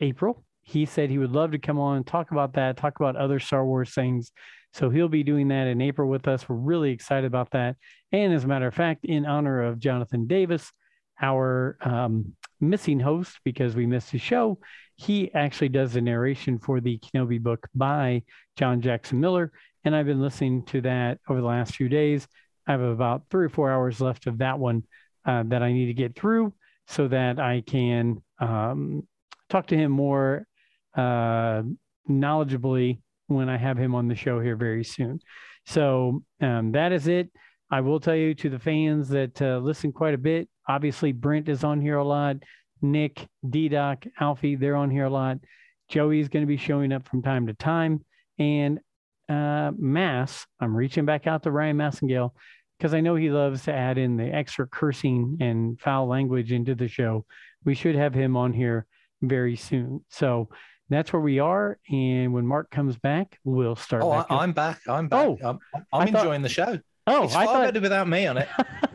April. 0.00 0.44
He 0.62 0.84
said 0.84 1.10
he 1.10 1.18
would 1.18 1.32
love 1.32 1.52
to 1.52 1.58
come 1.58 1.78
on 1.78 1.96
and 1.96 2.06
talk 2.06 2.30
about 2.30 2.54
that, 2.54 2.76
talk 2.76 3.00
about 3.00 3.16
other 3.16 3.38
Star 3.38 3.64
Wars 3.64 3.94
things 3.94 4.32
so 4.72 4.90
he'll 4.90 5.08
be 5.08 5.22
doing 5.22 5.48
that 5.48 5.66
in 5.66 5.80
April 5.80 6.08
with 6.08 6.28
us. 6.28 6.48
We're 6.48 6.56
really 6.56 6.90
excited 6.90 7.26
about 7.26 7.50
that. 7.52 7.76
And 8.12 8.32
as 8.32 8.44
a 8.44 8.46
matter 8.46 8.66
of 8.66 8.74
fact, 8.74 9.04
in 9.04 9.26
honor 9.26 9.64
of 9.64 9.78
Jonathan 9.78 10.26
Davis, 10.26 10.70
our 11.20 11.78
um, 11.80 12.36
missing 12.60 13.00
host, 13.00 13.40
because 13.44 13.74
we 13.74 13.86
missed 13.86 14.10
his 14.10 14.20
show, 14.20 14.58
he 14.96 15.32
actually 15.34 15.70
does 15.70 15.94
the 15.94 16.00
narration 16.00 16.58
for 16.58 16.80
the 16.80 16.98
Kenobi 16.98 17.40
book 17.40 17.66
by 17.74 18.22
John 18.56 18.80
Jackson 18.80 19.20
Miller. 19.20 19.52
And 19.84 19.94
I've 19.94 20.06
been 20.06 20.20
listening 20.20 20.64
to 20.66 20.80
that 20.82 21.18
over 21.28 21.40
the 21.40 21.46
last 21.46 21.74
few 21.74 21.88
days. 21.88 22.26
I 22.66 22.72
have 22.72 22.80
about 22.80 23.22
three 23.30 23.46
or 23.46 23.48
four 23.48 23.70
hours 23.70 24.00
left 24.00 24.26
of 24.26 24.38
that 24.38 24.58
one 24.58 24.84
uh, 25.24 25.44
that 25.46 25.62
I 25.62 25.72
need 25.72 25.86
to 25.86 25.94
get 25.94 26.14
through 26.14 26.52
so 26.86 27.08
that 27.08 27.38
I 27.38 27.62
can 27.66 28.22
um, 28.40 29.06
talk 29.48 29.68
to 29.68 29.76
him 29.76 29.90
more 29.90 30.46
uh, 30.96 31.62
knowledgeably 32.08 33.00
when 33.26 33.48
I 33.48 33.56
have 33.56 33.78
him 33.78 33.94
on 33.94 34.08
the 34.08 34.14
show 34.14 34.40
here 34.40 34.56
very 34.56 34.84
soon. 34.84 35.20
So 35.66 36.22
um, 36.40 36.72
that 36.72 36.92
is 36.92 37.08
it. 37.08 37.30
I 37.70 37.82
will 37.82 38.00
tell 38.00 38.14
you 38.14 38.34
to 38.34 38.48
the 38.48 38.58
fans 38.58 39.08
that 39.10 39.40
uh, 39.42 39.58
listen 39.58 39.92
quite 39.92 40.14
a 40.14 40.18
bit. 40.18 40.48
Obviously, 40.66 41.12
Brent 41.12 41.48
is 41.48 41.64
on 41.64 41.80
here 41.80 41.98
a 41.98 42.04
lot. 42.04 42.36
Nick, 42.80 43.26
D 43.48 43.68
Doc, 43.68 44.04
Alfie, 44.18 44.56
they're 44.56 44.76
on 44.76 44.90
here 44.90 45.04
a 45.04 45.10
lot. 45.10 45.38
Joey 45.88 46.20
is 46.20 46.28
going 46.28 46.42
to 46.42 46.46
be 46.46 46.56
showing 46.56 46.92
up 46.92 47.06
from 47.08 47.22
time 47.22 47.46
to 47.46 47.54
time. 47.54 48.04
And 48.38 48.80
uh, 49.28 49.72
Mass, 49.76 50.46
I'm 50.60 50.74
reaching 50.76 51.04
back 51.04 51.26
out 51.26 51.42
to 51.42 51.50
Ryan 51.50 51.76
Massengale 51.76 52.30
because 52.78 52.94
I 52.94 53.00
know 53.00 53.16
he 53.16 53.30
loves 53.30 53.64
to 53.64 53.74
add 53.74 53.98
in 53.98 54.16
the 54.16 54.24
extra 54.26 54.66
cursing 54.66 55.38
and 55.40 55.80
foul 55.80 56.06
language 56.06 56.52
into 56.52 56.74
the 56.74 56.88
show. 56.88 57.24
We 57.64 57.74
should 57.74 57.96
have 57.96 58.14
him 58.14 58.36
on 58.36 58.52
here 58.52 58.86
very 59.20 59.56
soon. 59.56 60.04
So 60.08 60.48
that's 60.88 61.12
where 61.12 61.20
we 61.20 61.38
are. 61.40 61.78
And 61.90 62.32
when 62.32 62.46
Mark 62.46 62.70
comes 62.70 62.96
back, 62.96 63.38
we'll 63.44 63.76
start. 63.76 64.02
Oh, 64.02 64.10
I, 64.10 64.44
am 64.44 64.52
back. 64.52 64.80
I'm 64.88 65.08
back. 65.08 65.26
Oh, 65.26 65.38
I'm, 65.44 65.58
I'm 65.92 66.08
enjoying 66.08 66.42
the 66.42 66.48
show. 66.48 66.78
Oh, 67.06 67.24
it's 67.24 67.34
I 67.34 67.46
thought... 67.46 67.64
better 67.64 67.80
without 67.80 68.08
me 68.08 68.26
on 68.26 68.38
it. 68.38 68.48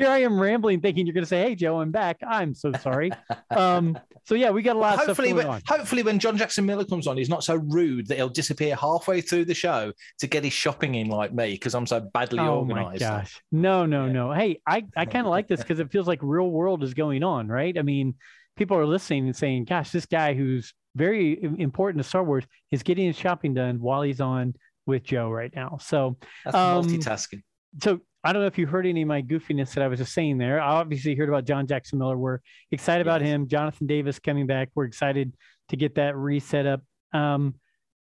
Here 0.00 0.08
I 0.08 0.20
am 0.20 0.40
rambling, 0.40 0.80
thinking 0.80 1.06
you're 1.06 1.12
going 1.12 1.24
to 1.24 1.28
say, 1.28 1.42
"Hey, 1.42 1.54
Joe, 1.54 1.78
I'm 1.78 1.90
back." 1.90 2.16
I'm 2.26 2.54
so 2.54 2.72
sorry. 2.72 3.10
um, 3.50 3.98
so 4.24 4.34
yeah, 4.34 4.48
we 4.48 4.62
got 4.62 4.76
a 4.76 4.78
lot 4.78 4.94
of 4.94 5.06
hopefully 5.06 5.34
when. 5.34 5.60
Hopefully, 5.66 6.02
when 6.02 6.18
John 6.18 6.38
Jackson 6.38 6.64
Miller 6.64 6.86
comes 6.86 7.06
on, 7.06 7.18
he's 7.18 7.28
not 7.28 7.44
so 7.44 7.56
rude 7.56 8.06
that 8.06 8.16
he'll 8.16 8.30
disappear 8.30 8.74
halfway 8.76 9.20
through 9.20 9.44
the 9.44 9.52
show 9.52 9.92
to 10.20 10.26
get 10.26 10.42
his 10.42 10.54
shopping 10.54 10.94
in 10.94 11.08
like 11.08 11.34
me 11.34 11.52
because 11.52 11.74
I'm 11.74 11.86
so 11.86 12.00
badly 12.00 12.38
oh 12.38 12.60
organized. 12.60 13.02
Oh 13.02 13.08
my 13.08 13.18
gosh, 13.18 13.42
no, 13.52 13.84
no, 13.84 14.06
yeah. 14.06 14.12
no. 14.12 14.32
Hey, 14.32 14.62
I 14.66 14.86
I 14.96 15.04
kind 15.04 15.26
of 15.26 15.30
like 15.30 15.48
this 15.48 15.60
because 15.62 15.80
it 15.80 15.92
feels 15.92 16.08
like 16.08 16.20
real 16.22 16.50
world 16.50 16.82
is 16.82 16.94
going 16.94 17.22
on, 17.22 17.48
right? 17.48 17.76
I 17.76 17.82
mean, 17.82 18.14
people 18.56 18.78
are 18.78 18.86
listening 18.86 19.26
and 19.26 19.36
saying, 19.36 19.66
"Gosh, 19.66 19.90
this 19.90 20.06
guy 20.06 20.32
who's 20.32 20.72
very 20.96 21.38
important 21.58 22.02
to 22.02 22.08
Star 22.08 22.24
Wars 22.24 22.44
is 22.70 22.82
getting 22.82 23.06
his 23.06 23.18
shopping 23.18 23.52
done 23.52 23.80
while 23.80 24.00
he's 24.00 24.22
on 24.22 24.54
with 24.86 25.02
Joe 25.02 25.28
right 25.28 25.54
now. 25.54 25.78
So 25.78 26.16
That's 26.44 26.56
um, 26.56 26.86
multitasking. 26.86 27.42
So 27.82 28.00
I 28.22 28.32
don't 28.32 28.42
know 28.42 28.46
if 28.46 28.58
you 28.58 28.66
heard 28.66 28.86
any 28.86 29.02
of 29.02 29.08
my 29.08 29.22
goofiness 29.22 29.72
that 29.74 29.82
I 29.82 29.88
was 29.88 29.98
just 29.98 30.12
saying 30.12 30.38
there. 30.38 30.60
I 30.60 30.72
obviously 30.72 31.14
heard 31.14 31.28
about 31.28 31.44
John 31.46 31.66
Jackson 31.66 31.98
Miller. 31.98 32.18
We're 32.18 32.40
excited 32.70 33.06
yes. 33.06 33.10
about 33.10 33.22
him. 33.22 33.48
Jonathan 33.48 33.86
Davis 33.86 34.18
coming 34.18 34.46
back. 34.46 34.68
We're 34.74 34.84
excited 34.84 35.32
to 35.70 35.76
get 35.76 35.94
that 35.94 36.16
reset 36.16 36.66
up. 36.66 36.82
Um, 37.12 37.54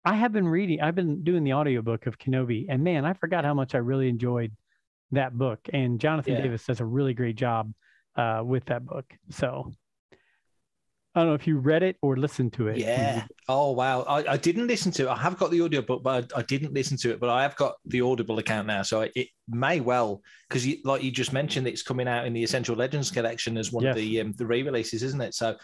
I 0.03 0.15
have 0.15 0.33
been 0.33 0.47
reading, 0.47 0.81
I've 0.81 0.95
been 0.95 1.23
doing 1.23 1.43
the 1.43 1.53
audiobook 1.53 2.07
of 2.07 2.17
Kenobi, 2.17 2.65
and 2.67 2.83
man, 2.83 3.05
I 3.05 3.13
forgot 3.13 3.45
how 3.45 3.53
much 3.53 3.75
I 3.75 3.77
really 3.77 4.09
enjoyed 4.09 4.51
that 5.11 5.37
book. 5.37 5.59
And 5.71 5.99
Jonathan 5.99 6.33
yeah. 6.33 6.41
Davis 6.41 6.65
does 6.65 6.79
a 6.79 6.85
really 6.85 7.13
great 7.13 7.35
job 7.35 7.71
uh, 8.15 8.41
with 8.43 8.65
that 8.65 8.85
book. 8.85 9.05
So 9.29 9.71
I 11.13 11.19
don't 11.19 11.29
know 11.29 11.35
if 11.35 11.45
you 11.45 11.57
read 11.57 11.83
it 11.83 11.97
or 12.01 12.15
listened 12.15 12.53
to 12.53 12.69
it. 12.69 12.77
Yeah. 12.77 13.25
Oh 13.49 13.71
wow. 13.71 14.03
I, 14.03 14.33
I 14.33 14.37
didn't 14.37 14.67
listen 14.67 14.93
to 14.93 15.07
it. 15.07 15.09
I 15.09 15.17
have 15.17 15.37
got 15.37 15.51
the 15.51 15.61
audiobook, 15.61 16.03
but 16.03 16.33
I, 16.33 16.39
I, 16.39 16.43
didn't 16.43 16.73
listen 16.73 16.95
to 16.97 17.11
it. 17.11 17.19
But 17.19 17.29
I 17.29 17.41
have 17.41 17.55
got 17.57 17.75
the 17.85 17.99
Audible 17.99 18.39
account 18.39 18.67
now, 18.67 18.81
so 18.81 19.01
it 19.13 19.27
may 19.49 19.81
well 19.81 20.21
because 20.47 20.65
like 20.85 21.03
you 21.03 21.11
just 21.11 21.33
mentioned, 21.33 21.67
it's 21.67 21.83
coming 21.83 22.07
out 22.07 22.25
in 22.25 22.31
the 22.31 22.43
Essential 22.43 22.77
Legends 22.77 23.11
collection 23.11 23.57
as 23.57 23.73
one 23.73 23.83
yes. 23.83 23.91
of 23.91 23.97
the 23.97 24.21
um, 24.21 24.33
the 24.37 24.45
re-releases, 24.45 25.03
isn't 25.03 25.19
it? 25.19 25.33
So 25.33 25.57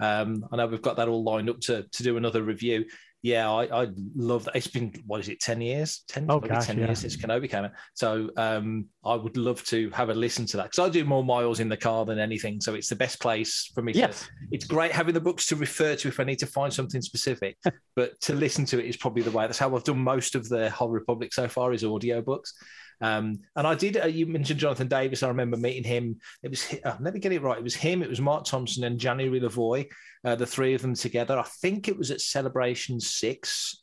um, 0.00 0.44
I 0.50 0.56
know 0.56 0.66
we've 0.66 0.82
got 0.82 0.96
that 0.96 1.08
all 1.08 1.22
lined 1.22 1.48
up 1.48 1.60
to 1.60 1.84
to 1.84 2.02
do 2.02 2.16
another 2.16 2.42
review 2.42 2.84
yeah, 3.22 3.50
I, 3.50 3.82
I 3.82 3.88
love 4.14 4.44
that. 4.44 4.54
It's 4.54 4.68
been 4.68 4.92
what 5.06 5.20
is 5.20 5.28
it, 5.28 5.40
ten 5.40 5.60
years? 5.60 6.04
Ten, 6.08 6.26
oh, 6.28 6.38
gosh, 6.38 6.66
ten 6.66 6.78
yeah. 6.78 6.86
years 6.86 7.00
since 7.00 7.16
Kenobi 7.16 7.50
came 7.50 7.64
out. 7.64 7.72
So 7.94 8.30
um, 8.36 8.86
I 9.04 9.16
would 9.16 9.36
love 9.36 9.64
to 9.66 9.90
have 9.90 10.08
a 10.08 10.14
listen 10.14 10.46
to 10.46 10.56
that 10.58 10.70
because 10.70 10.78
I 10.78 10.88
do 10.88 11.04
more 11.04 11.24
miles 11.24 11.58
in 11.58 11.68
the 11.68 11.76
car 11.76 12.04
than 12.04 12.20
anything. 12.20 12.60
So 12.60 12.74
it's 12.74 12.88
the 12.88 12.96
best 12.96 13.20
place 13.20 13.70
for 13.74 13.82
me. 13.82 13.92
Yes, 13.92 14.20
to, 14.20 14.28
it's 14.52 14.66
great 14.66 14.92
having 14.92 15.14
the 15.14 15.20
books 15.20 15.46
to 15.46 15.56
refer 15.56 15.96
to 15.96 16.08
if 16.08 16.20
I 16.20 16.24
need 16.24 16.38
to 16.38 16.46
find 16.46 16.72
something 16.72 17.02
specific, 17.02 17.56
but 17.96 18.20
to 18.22 18.34
listen 18.34 18.64
to 18.66 18.78
it 18.78 18.86
is 18.86 18.96
probably 18.96 19.22
the 19.22 19.32
way. 19.32 19.46
That's 19.46 19.58
how 19.58 19.74
I've 19.74 19.84
done 19.84 19.98
most 19.98 20.36
of 20.36 20.48
the 20.48 20.70
whole 20.70 20.90
Republic 20.90 21.34
so 21.34 21.48
far 21.48 21.72
is 21.72 21.84
audio 21.84 22.22
books. 22.22 22.54
Um, 23.00 23.40
and 23.56 23.66
I 23.66 23.74
did. 23.74 23.96
Uh, 23.96 24.06
you 24.06 24.26
mentioned 24.26 24.60
Jonathan 24.60 24.88
Davis. 24.88 25.22
I 25.22 25.28
remember 25.28 25.56
meeting 25.56 25.84
him. 25.84 26.18
It 26.42 26.50
was 26.50 26.74
uh, 26.84 26.96
let 27.00 27.14
me 27.14 27.20
get 27.20 27.32
it 27.32 27.42
right. 27.42 27.58
It 27.58 27.64
was 27.64 27.74
him. 27.74 28.02
It 28.02 28.08
was 28.08 28.20
Mark 28.20 28.44
Thompson 28.44 28.84
and 28.84 28.98
January 28.98 29.40
LaVoy, 29.40 29.88
uh, 30.24 30.34
the 30.34 30.46
three 30.46 30.74
of 30.74 30.82
them 30.82 30.94
together. 30.94 31.38
I 31.38 31.44
think 31.60 31.88
it 31.88 31.98
was 31.98 32.10
at 32.10 32.20
Celebration 32.20 33.00
Six. 33.00 33.82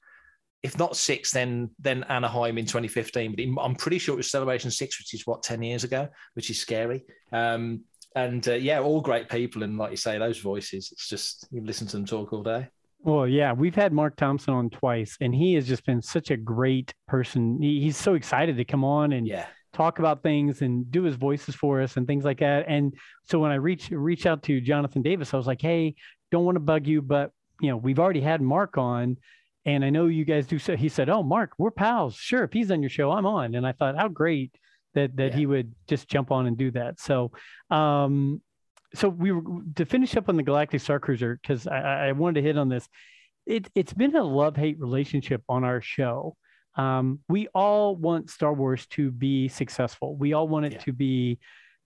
If 0.64 0.80
not 0.80 0.98
six, 0.98 1.32
then 1.32 1.70
then 1.80 2.04
Anaheim 2.06 2.58
in 2.58 2.66
2015. 2.66 3.36
But 3.36 3.62
I'm 3.62 3.76
pretty 3.76 4.00
sure 4.00 4.14
it 4.14 4.18
was 4.18 4.32
Celebration 4.32 4.72
Six, 4.72 5.00
which 5.00 5.14
is 5.14 5.26
what 5.28 5.44
10 5.44 5.62
years 5.62 5.84
ago, 5.84 6.08
which 6.34 6.50
is 6.50 6.60
scary. 6.60 7.06
Um, 7.32 7.82
and 8.16 8.48
uh, 8.48 8.54
yeah, 8.54 8.80
all 8.80 9.02
great 9.02 9.30
people. 9.30 9.64
And 9.64 9.78
like 9.78 9.92
you 9.92 9.98
say, 9.98 10.18
those 10.18 10.40
voices, 10.40 10.90
it's 10.92 11.08
just 11.08 11.48
you 11.52 11.62
listen 11.62 11.86
to 11.88 11.98
them 11.98 12.06
talk 12.06 12.34
all 12.34 12.42
day. 12.42 12.70
Well, 13.06 13.28
yeah, 13.28 13.54
we've 13.54 13.76
had 13.76 13.94
Mark 13.94 14.16
Thompson 14.16 14.56
on 14.56 14.72
twice, 14.72 15.16
and 15.22 15.34
he 15.34 15.54
has 15.54 15.68
just 15.68 15.86
been 15.86 16.02
such 16.02 16.32
a 16.32 16.38
great 16.38 16.92
person. 17.08 17.62
He, 17.62 17.80
he's 17.80 17.98
so 17.98 18.16
excited 18.16 18.58
to 18.58 18.66
come 18.66 18.84
on 18.84 19.12
and 19.14 19.28
yeah. 19.28 19.46
talk 19.74 20.00
about 20.00 20.24
things 20.24 20.64
and 20.64 20.90
do 20.90 21.04
his 21.04 21.16
voices 21.16 21.54
for 21.54 21.84
us 21.84 21.98
and 21.98 22.08
things 22.08 22.26
like 22.26 22.40
that. 22.40 22.66
And 22.68 22.96
so 23.26 23.38
when 23.38 23.52
I 23.52 23.56
reach 23.56 23.92
reach 23.92 24.26
out 24.26 24.42
to 24.44 24.60
Jonathan 24.60 25.04
Davis, 25.04 25.36
I 25.36 25.38
was 25.38 25.46
like, 25.46 25.62
"Hey, 25.62 25.94
don't 26.32 26.46
want 26.46 26.56
to 26.56 26.62
bug 26.62 26.88
you, 26.88 27.04
but 27.04 27.30
you 27.62 27.70
know, 27.70 27.78
we've 27.78 28.00
already 28.00 28.22
had 28.22 28.42
Mark 28.42 28.76
on, 28.76 29.18
and 29.66 29.86
I 29.86 29.92
know 29.92 30.08
you 30.08 30.26
guys 30.26 30.48
do." 30.48 30.58
So 30.58 30.76
he 30.76 30.90
said, 30.90 31.08
"Oh, 31.08 31.22
Mark, 31.22 31.52
we're 31.60 31.70
pals. 31.70 32.16
Sure, 32.16 32.44
if 32.44 32.54
he's 32.54 32.72
on 32.72 32.82
your 32.82 32.90
show, 32.90 33.12
I'm 33.12 33.28
on." 33.28 33.54
And 33.54 33.68
I 33.68 33.74
thought, 33.74 33.96
how 33.96 34.08
great 34.08 34.58
that 34.96 35.16
that 35.18 35.34
yeah. 35.34 35.38
he 35.38 35.46
would 35.46 35.76
just 35.88 36.08
jump 36.08 36.32
on 36.32 36.48
and 36.48 36.58
do 36.58 36.72
that. 36.72 37.00
So, 37.00 37.32
um, 37.70 38.42
so 38.98 39.10
we 39.10 39.32
were 39.32 39.62
to 39.76 39.86
finish 39.86 40.16
up 40.16 40.30
on 40.30 40.38
the 40.38 40.44
Galactic 40.44 40.82
Star 40.82 41.00
Cruiser 41.00 41.40
because 41.42 41.68
I, 41.68 42.08
I, 42.08 42.12
wanted 42.14 42.42
to 42.42 42.48
hit 42.48 42.58
on 42.58 42.70
this. 42.70 42.88
It, 43.46 43.70
it's 43.76 43.94
been 43.94 44.16
a 44.16 44.24
love 44.24 44.56
hate 44.56 44.80
relationship 44.80 45.44
on 45.48 45.64
our 45.64 45.82
show. 45.82 46.36
Um, 46.76 47.20
we 47.30 47.48
all 47.54 47.96
want 47.96 48.30
Star 48.30 48.54
Wars 48.54 48.86
to 48.88 49.12
be 49.12 49.48
successful. 49.48 50.16
We 50.16 50.34
all 50.34 50.48
want 50.48 50.66
it 50.66 50.74
yeah. 50.74 50.80
to 50.80 50.94
be 50.94 51.40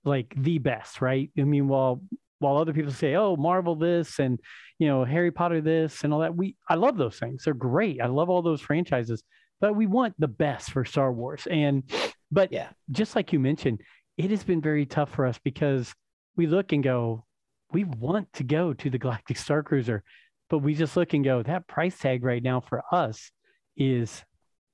like 0.04 0.34
the 0.36 0.58
best, 0.58 1.02
right? 1.02 1.30
I 1.38 1.43
mean, 1.43 1.67
while 1.67 2.02
while 2.39 2.58
other 2.58 2.74
people 2.74 2.91
say, 2.91 3.15
"Oh, 3.15 3.36
Marvel 3.36 3.76
this," 3.76 4.19
and 4.19 4.39
you 4.80 4.88
know, 4.88 5.04
Harry 5.04 5.32
Potter 5.32 5.62
this, 5.62 6.04
and 6.04 6.13
all 6.13 6.22
that, 6.22 6.36
we 6.36 6.56
I 6.67 6.76
love 6.76 6.98
those 6.98 7.19
things. 7.19 7.43
They're 7.43 7.54
great. 7.54 8.02
I 8.02 8.08
love 8.08 8.30
all 8.30 8.41
those 8.41 8.62
franchises, 8.62 9.24
but 9.62 9.76
we 9.76 9.86
want 9.86 10.15
the 10.17 10.28
best 10.28 10.72
for 10.72 10.86
Star 10.86 11.12
Wars. 11.12 11.48
And 11.50 11.84
but 12.32 12.52
yeah, 12.52 12.69
just 12.91 13.15
like 13.15 13.34
you 13.34 13.39
mentioned, 13.39 13.82
it 14.17 14.32
has 14.32 14.43
been 14.43 14.62
very 14.62 14.86
tough 14.86 15.13
for 15.13 15.26
us 15.26 15.39
because 15.43 15.93
we 16.39 16.47
look 16.47 16.71
and 16.71 16.82
go, 16.82 17.25
we 17.73 17.84
want 17.84 18.32
to 18.32 18.45
go 18.45 18.71
to 18.71 18.89
the 18.89 18.97
Galactic 18.97 19.36
Star 19.36 19.62
Cruiser, 19.62 20.06
but 20.49 20.60
we 20.60 20.73
just 20.73 20.95
look 20.95 21.12
and 21.13 21.21
go, 21.21 21.43
that 21.43 21.67
price 21.67 21.99
tag 21.99 22.23
right 22.23 22.41
now 22.41 22.62
for 22.62 22.82
us 22.93 23.30
is 23.75 24.23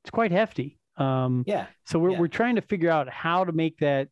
it's 0.04 0.12
quite 0.12 0.32
hefty. 0.32 0.78
Um, 0.98 1.44
yeah. 1.48 1.66
So 1.86 1.98
we're 1.98 2.12
yeah. 2.12 2.20
we're 2.20 2.28
trying 2.28 2.58
to 2.58 2.62
figure 2.62 2.92
out 2.92 3.10
how 3.10 3.46
to 3.46 3.52
make 3.52 3.80
that 3.80 4.10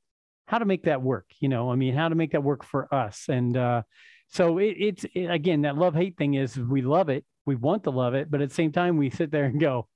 how 0.48 0.58
to 0.58 0.66
make 0.66 0.86
that 0.86 1.04
work. 1.04 1.28
You 1.42 1.48
know, 1.48 1.72
I 1.72 1.76
mean, 1.76 1.94
how 1.94 2.10
to 2.10 2.16
make 2.16 2.32
that 2.32 2.44
work 2.44 2.66
for 2.66 2.92
us. 2.92 3.26
And 3.30 3.56
uh, 3.56 3.84
so 4.30 4.58
it, 4.58 4.76
it's 4.80 5.06
it, 5.13 5.28
again 5.28 5.62
that 5.62 5.78
love 5.78 5.94
hate 5.94 6.18
thing 6.18 6.34
is 6.34 6.58
we 6.58 6.82
love 6.82 7.10
it, 7.10 7.24
we 7.46 7.56
want 7.56 7.84
to 7.84 7.92
love 7.92 8.16
it, 8.16 8.32
but 8.32 8.42
at 8.42 8.50
the 8.50 8.56
same 8.56 8.72
time 8.72 8.98
we 8.98 9.12
sit 9.12 9.30
there 9.30 9.46
and 9.46 9.60
go, 9.60 9.88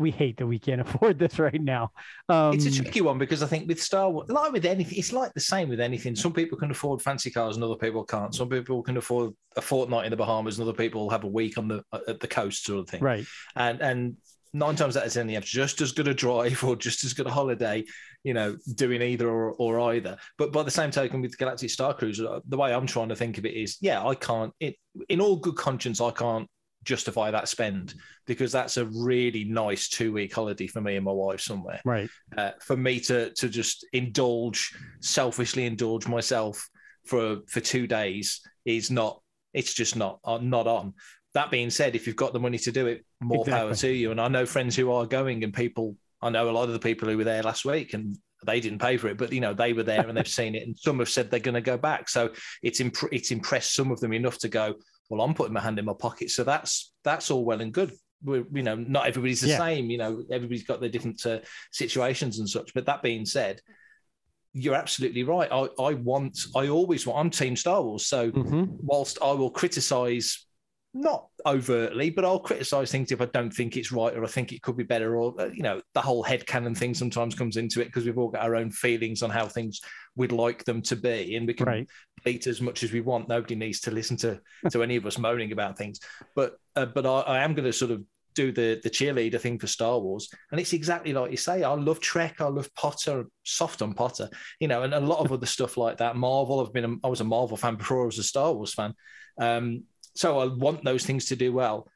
we 0.00 0.10
hate 0.10 0.38
that 0.38 0.46
we 0.46 0.58
can't 0.58 0.80
afford 0.94 1.18
this 1.18 1.38
right 1.38 1.60
now. 1.60 1.92
Um, 2.28 2.54
it's 2.54 2.66
a 2.66 2.72
tricky 2.72 3.02
one 3.02 3.18
because 3.18 3.42
I 3.42 3.46
think 3.46 3.68
with 3.68 3.80
Star 3.80 4.10
Wars, 4.10 4.28
like 4.28 4.52
with 4.52 4.64
anything, 4.64 4.98
it's 4.98 5.12
like 5.12 5.32
the 5.34 5.40
same 5.40 5.68
with 5.68 5.80
anything. 5.80 6.16
Some 6.16 6.32
people 6.32 6.58
can 6.58 6.70
afford 6.70 7.02
fancy 7.02 7.30
cars 7.30 7.56
and 7.56 7.64
other 7.64 7.76
people 7.76 8.04
can't. 8.04 8.34
Some 8.34 8.48
people 8.48 8.82
can 8.82 8.96
afford 8.96 9.32
a 9.56 9.60
fortnight 9.60 10.06
in 10.06 10.10
the 10.10 10.16
Bahamas 10.16 10.58
and 10.58 10.66
other 10.66 10.76
people 10.76 11.10
have 11.10 11.24
a 11.24 11.28
week 11.28 11.58
on 11.58 11.68
the 11.68 11.84
at 12.08 12.18
the 12.18 12.28
coast 12.28 12.64
sort 12.64 12.80
of 12.80 12.88
thing. 12.88 13.02
Right. 13.02 13.26
And 13.54 13.80
and 13.80 14.16
nine 14.52 14.74
times 14.74 14.96
out 14.96 15.06
of 15.06 15.12
ten, 15.12 15.28
you 15.28 15.36
have 15.36 15.44
just 15.44 15.80
as 15.80 15.92
good 15.92 16.08
a 16.08 16.14
drive 16.14 16.64
or 16.64 16.76
just 16.76 17.04
as 17.04 17.12
good 17.12 17.26
a 17.26 17.30
holiday, 17.30 17.84
you 18.24 18.34
know, 18.34 18.56
doing 18.74 19.02
either 19.02 19.28
or, 19.28 19.52
or 19.52 19.92
either. 19.92 20.16
But 20.38 20.52
by 20.52 20.62
the 20.62 20.70
same 20.70 20.90
token, 20.90 21.20
with 21.20 21.36
Galactic 21.36 21.70
Star 21.70 21.94
Cruiser, 21.94 22.40
the 22.48 22.56
way 22.56 22.72
I'm 22.72 22.86
trying 22.86 23.10
to 23.10 23.16
think 23.16 23.38
of 23.38 23.44
it 23.44 23.54
is, 23.54 23.76
yeah, 23.80 24.04
I 24.04 24.14
can't. 24.14 24.52
It 24.60 24.76
in 25.08 25.20
all 25.20 25.36
good 25.36 25.56
conscience, 25.56 26.00
I 26.00 26.10
can't 26.10 26.48
justify 26.84 27.30
that 27.30 27.48
spend 27.48 27.94
because 28.26 28.52
that's 28.52 28.76
a 28.76 28.86
really 28.86 29.44
nice 29.44 29.88
two 29.88 30.12
week 30.12 30.34
holiday 30.34 30.66
for 30.66 30.80
me 30.80 30.96
and 30.96 31.04
my 31.04 31.12
wife 31.12 31.40
somewhere. 31.40 31.80
Right. 31.84 32.08
Uh, 32.36 32.52
for 32.60 32.76
me 32.76 33.00
to 33.00 33.30
to 33.34 33.48
just 33.48 33.86
indulge, 33.92 34.74
selfishly 35.00 35.66
indulge 35.66 36.06
myself 36.06 36.68
for 37.04 37.38
for 37.48 37.60
two 37.60 37.86
days 37.86 38.40
is 38.64 38.90
not. 38.90 39.20
It's 39.52 39.74
just 39.74 39.96
not 39.96 40.20
uh, 40.24 40.38
not 40.40 40.66
on. 40.66 40.94
That 41.34 41.50
being 41.50 41.70
said, 41.70 41.94
if 41.94 42.06
you've 42.06 42.16
got 42.16 42.32
the 42.32 42.40
money 42.40 42.58
to 42.58 42.72
do 42.72 42.86
it, 42.86 43.04
more 43.20 43.42
exactly. 43.42 43.60
power 43.60 43.74
to 43.74 43.92
you. 43.92 44.10
And 44.10 44.20
I 44.20 44.28
know 44.28 44.46
friends 44.46 44.76
who 44.76 44.92
are 44.92 45.06
going, 45.06 45.44
and 45.44 45.52
people. 45.52 45.96
I 46.22 46.28
know 46.28 46.50
a 46.50 46.52
lot 46.52 46.64
of 46.64 46.74
the 46.74 46.78
people 46.78 47.08
who 47.08 47.16
were 47.16 47.24
there 47.24 47.42
last 47.42 47.64
week, 47.64 47.94
and 47.94 48.16
they 48.44 48.60
didn't 48.60 48.80
pay 48.80 48.96
for 48.96 49.08
it, 49.08 49.18
but 49.18 49.32
you 49.32 49.40
know 49.40 49.54
they 49.54 49.72
were 49.72 49.82
there 49.82 50.06
and 50.06 50.16
they've 50.16 50.28
seen 50.40 50.54
it, 50.54 50.66
and 50.66 50.78
some 50.78 50.98
have 50.98 51.08
said 51.08 51.30
they're 51.30 51.40
going 51.40 51.54
to 51.54 51.60
go 51.60 51.76
back. 51.76 52.08
So 52.08 52.30
it's 52.62 52.80
imp- 52.80 53.12
it's 53.12 53.30
impressed 53.30 53.74
some 53.74 53.90
of 53.90 54.00
them 54.00 54.12
enough 54.12 54.38
to 54.38 54.48
go 54.48 54.74
well, 55.10 55.20
I'm 55.20 55.34
putting 55.34 55.52
my 55.52 55.60
hand 55.60 55.78
in 55.78 55.84
my 55.84 55.92
pocket. 55.92 56.30
So 56.30 56.44
that's 56.44 56.92
that's 57.04 57.30
all 57.30 57.44
well 57.44 57.60
and 57.60 57.74
good. 57.74 57.92
We're, 58.22 58.44
you 58.52 58.62
know, 58.62 58.76
not 58.76 59.06
everybody's 59.06 59.40
the 59.40 59.48
yeah. 59.48 59.58
same. 59.58 59.90
You 59.90 59.98
know, 59.98 60.22
everybody's 60.30 60.64
got 60.64 60.80
their 60.80 60.88
different 60.88 61.24
uh, 61.26 61.40
situations 61.72 62.38
and 62.38 62.48
such. 62.48 62.72
But 62.72 62.86
that 62.86 63.02
being 63.02 63.26
said, 63.26 63.60
you're 64.52 64.74
absolutely 64.74 65.24
right. 65.24 65.50
I, 65.50 65.68
I 65.82 65.94
want, 65.94 66.38
I 66.54 66.68
always 66.68 67.06
want. 67.06 67.18
I'm 67.18 67.30
Team 67.30 67.56
Star 67.56 67.82
Wars. 67.82 68.06
So 68.06 68.30
mm-hmm. 68.30 68.64
whilst 68.78 69.18
I 69.20 69.32
will 69.32 69.50
criticize 69.50 70.46
not 70.92 71.28
overtly, 71.46 72.10
but 72.10 72.24
I'll 72.24 72.40
criticize 72.40 72.90
things 72.90 73.12
if 73.12 73.20
I 73.20 73.26
don't 73.26 73.52
think 73.52 73.76
it's 73.76 73.92
right 73.92 74.16
or 74.16 74.24
I 74.24 74.28
think 74.28 74.52
it 74.52 74.62
could 74.62 74.76
be 74.76 74.84
better, 74.84 75.16
or 75.16 75.34
uh, 75.40 75.50
you 75.52 75.62
know, 75.62 75.80
the 75.94 76.00
whole 76.00 76.22
head 76.22 76.46
canon 76.46 76.74
thing 76.74 76.94
sometimes 76.94 77.34
comes 77.34 77.56
into 77.56 77.80
it 77.80 77.86
because 77.86 78.04
we've 78.04 78.18
all 78.18 78.30
got 78.30 78.42
our 78.42 78.56
own 78.56 78.70
feelings 78.70 79.22
on 79.22 79.30
how 79.30 79.46
things 79.46 79.80
we'd 80.16 80.32
like 80.32 80.64
them 80.64 80.82
to 80.82 80.96
be, 80.96 81.36
and 81.36 81.46
we 81.46 81.54
can 81.54 81.66
right. 81.66 81.88
beat 82.24 82.46
as 82.46 82.60
much 82.60 82.82
as 82.82 82.92
we 82.92 83.00
want. 83.00 83.28
Nobody 83.28 83.54
needs 83.54 83.80
to 83.82 83.90
listen 83.90 84.16
to 84.18 84.40
to 84.70 84.82
any 84.82 84.96
of 84.96 85.06
us 85.06 85.18
moaning 85.18 85.52
about 85.52 85.78
things, 85.78 86.00
but 86.34 86.54
uh, 86.74 86.86
but 86.86 87.06
I, 87.06 87.20
I 87.20 87.38
am 87.44 87.54
going 87.54 87.66
to 87.66 87.72
sort 87.72 87.92
of 87.92 88.02
do 88.34 88.52
the 88.52 88.80
the 88.82 88.90
cheerleader 88.90 89.40
thing 89.40 89.60
for 89.60 89.68
Star 89.68 89.98
Wars, 90.00 90.28
and 90.50 90.60
it's 90.60 90.72
exactly 90.72 91.12
like 91.12 91.30
you 91.30 91.36
say. 91.36 91.62
I 91.62 91.72
love 91.72 92.00
Trek, 92.00 92.40
I 92.40 92.48
love 92.48 92.68
Potter, 92.74 93.26
soft 93.44 93.80
on 93.80 93.94
Potter, 93.94 94.28
you 94.58 94.66
know, 94.66 94.82
and 94.82 94.92
a 94.92 94.98
lot 94.98 95.24
of 95.24 95.32
other 95.32 95.46
stuff 95.56 95.76
like 95.76 95.98
that. 95.98 96.16
Marvel, 96.16 96.60
I've 96.60 96.72
been 96.72 96.84
a, 96.84 97.06
I 97.06 97.08
was 97.08 97.20
a 97.20 97.24
Marvel 97.24 97.56
fan 97.56 97.76
before 97.76 98.02
I 98.02 98.06
was 98.06 98.18
a 98.18 98.24
Star 98.24 98.52
Wars 98.52 98.74
fan. 98.74 98.92
Um, 99.40 99.84
so 100.14 100.38
I 100.38 100.46
want 100.46 100.84
those 100.84 101.04
things 101.04 101.26
to 101.26 101.36
do 101.36 101.52
well. 101.52 101.88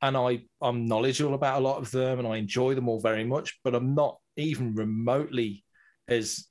And 0.00 0.16
I, 0.16 0.44
I'm 0.62 0.86
knowledgeable 0.86 1.34
about 1.34 1.60
a 1.60 1.64
lot 1.64 1.78
of 1.78 1.90
them 1.90 2.18
and 2.18 2.28
I 2.28 2.36
enjoy 2.36 2.74
them 2.74 2.88
all 2.88 3.00
very 3.00 3.24
much, 3.24 3.58
but 3.64 3.74
I'm 3.74 3.94
not 3.94 4.18
even 4.36 4.74
remotely 4.74 5.64
as 6.06 6.46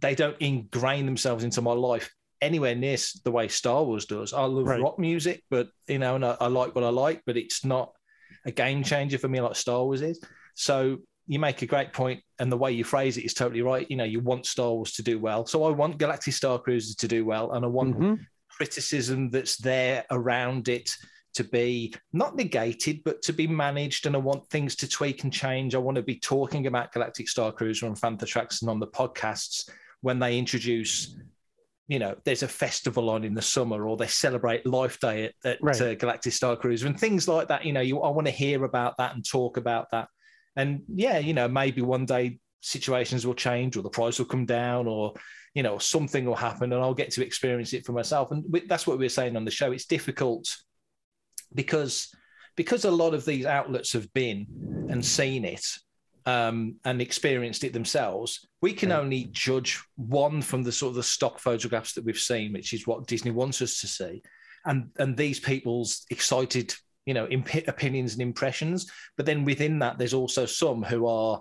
they 0.00 0.14
don't 0.14 0.40
ingrain 0.40 1.06
themselves 1.06 1.44
into 1.44 1.62
my 1.62 1.72
life 1.72 2.12
anywhere 2.40 2.74
near 2.74 2.96
the 3.24 3.30
way 3.30 3.48
Star 3.48 3.84
Wars 3.84 4.06
does. 4.06 4.32
I 4.32 4.44
love 4.44 4.66
right. 4.66 4.80
rock 4.80 4.98
music, 4.98 5.42
but 5.50 5.68
you 5.88 5.98
know, 5.98 6.16
and 6.16 6.24
I, 6.24 6.36
I 6.40 6.46
like 6.48 6.74
what 6.74 6.84
I 6.84 6.88
like, 6.88 7.22
but 7.26 7.36
it's 7.36 7.64
not 7.64 7.92
a 8.44 8.50
game 8.50 8.82
changer 8.82 9.18
for 9.18 9.28
me 9.28 9.40
like 9.40 9.56
Star 9.56 9.84
Wars 9.84 10.02
is. 10.02 10.20
So 10.54 10.98
you 11.26 11.38
make 11.38 11.62
a 11.62 11.66
great 11.66 11.92
point, 11.92 12.22
and 12.38 12.50
the 12.50 12.56
way 12.56 12.72
you 12.72 12.84
phrase 12.84 13.16
it 13.16 13.24
is 13.24 13.34
totally 13.34 13.62
right. 13.62 13.86
You 13.90 13.96
know, 13.96 14.04
you 14.04 14.20
want 14.20 14.46
Star 14.46 14.72
Wars 14.72 14.92
to 14.92 15.02
do 15.02 15.18
well, 15.18 15.46
so 15.46 15.64
I 15.64 15.70
want 15.70 15.98
Galactic 15.98 16.34
Star 16.34 16.58
Cruiser 16.58 16.94
to 16.96 17.08
do 17.08 17.24
well, 17.24 17.52
and 17.52 17.64
I 17.64 17.68
want 17.68 17.94
mm-hmm 17.94 18.14
criticism 18.56 19.30
that's 19.30 19.56
there 19.56 20.04
around 20.10 20.68
it 20.68 20.90
to 21.34 21.44
be 21.44 21.94
not 22.14 22.34
negated, 22.34 23.02
but 23.04 23.20
to 23.22 23.32
be 23.32 23.46
managed. 23.46 24.06
And 24.06 24.16
I 24.16 24.18
want 24.18 24.48
things 24.48 24.74
to 24.76 24.88
tweak 24.88 25.22
and 25.22 25.32
change. 25.32 25.74
I 25.74 25.78
want 25.78 25.96
to 25.96 26.02
be 26.02 26.18
talking 26.18 26.66
about 26.66 26.92
Galactic 26.92 27.28
Star 27.28 27.52
Cruiser 27.52 27.86
on 27.86 27.94
Fantha 27.94 28.26
Tracks 28.26 28.62
and 28.62 28.70
on 28.70 28.80
the 28.80 28.86
podcasts 28.86 29.68
when 30.00 30.18
they 30.18 30.38
introduce, 30.38 31.14
you 31.88 31.98
know, 31.98 32.16
there's 32.24 32.42
a 32.42 32.48
festival 32.48 33.10
on 33.10 33.22
in 33.22 33.34
the 33.34 33.42
summer 33.42 33.86
or 33.86 33.98
they 33.98 34.06
celebrate 34.06 34.64
Life 34.64 34.98
Day 34.98 35.26
at, 35.26 35.34
at 35.44 35.58
right. 35.62 35.80
uh, 35.80 35.94
Galactic 35.94 36.32
Star 36.32 36.56
Cruiser 36.56 36.86
and 36.86 36.98
things 36.98 37.28
like 37.28 37.48
that. 37.48 37.66
You 37.66 37.74
know, 37.74 37.82
you, 37.82 38.00
I 38.00 38.10
want 38.10 38.26
to 38.26 38.32
hear 38.32 38.64
about 38.64 38.96
that 38.96 39.14
and 39.14 39.22
talk 39.22 39.58
about 39.58 39.90
that. 39.90 40.08
And 40.56 40.82
yeah, 40.88 41.18
you 41.18 41.34
know, 41.34 41.48
maybe 41.48 41.82
one 41.82 42.06
day 42.06 42.38
situations 42.62 43.26
will 43.26 43.34
change 43.34 43.76
or 43.76 43.82
the 43.82 43.90
price 43.90 44.18
will 44.18 44.26
come 44.26 44.46
down 44.46 44.86
or 44.86 45.12
you 45.56 45.62
know, 45.62 45.78
something 45.78 46.26
will 46.26 46.36
happen 46.36 46.70
and 46.70 46.82
I'll 46.82 46.92
get 46.92 47.12
to 47.12 47.24
experience 47.24 47.72
it 47.72 47.86
for 47.86 47.92
myself. 47.92 48.30
And 48.30 48.44
that's 48.68 48.86
what 48.86 48.98
we 48.98 49.06
are 49.06 49.08
saying 49.08 49.36
on 49.36 49.46
the 49.46 49.50
show. 49.50 49.72
It's 49.72 49.86
difficult 49.86 50.54
because 51.54 52.14
because 52.56 52.84
a 52.84 52.90
lot 52.90 53.14
of 53.14 53.24
these 53.24 53.46
outlets 53.46 53.94
have 53.94 54.12
been 54.12 54.46
and 54.90 55.02
seen 55.02 55.46
it 55.46 55.64
um, 56.26 56.76
and 56.84 57.00
experienced 57.00 57.64
it 57.64 57.72
themselves, 57.72 58.46
we 58.60 58.74
can 58.74 58.92
only 58.92 59.30
judge 59.32 59.82
one 59.96 60.42
from 60.42 60.62
the 60.62 60.72
sort 60.72 60.90
of 60.90 60.96
the 60.96 61.02
stock 61.02 61.38
photographs 61.38 61.94
that 61.94 62.04
we've 62.04 62.18
seen, 62.18 62.52
which 62.52 62.74
is 62.74 62.86
what 62.86 63.06
Disney 63.06 63.30
wants 63.30 63.62
us 63.62 63.80
to 63.80 63.86
see, 63.86 64.22
and 64.66 64.90
and 64.98 65.16
these 65.16 65.40
people's 65.40 66.04
excited, 66.10 66.74
you 67.06 67.14
know, 67.14 67.26
imp- 67.28 67.66
opinions 67.66 68.12
and 68.12 68.20
impressions. 68.20 68.90
But 69.16 69.24
then 69.24 69.46
within 69.46 69.78
that, 69.78 69.96
there's 69.96 70.14
also 70.14 70.44
some 70.44 70.82
who 70.82 71.06
are 71.06 71.40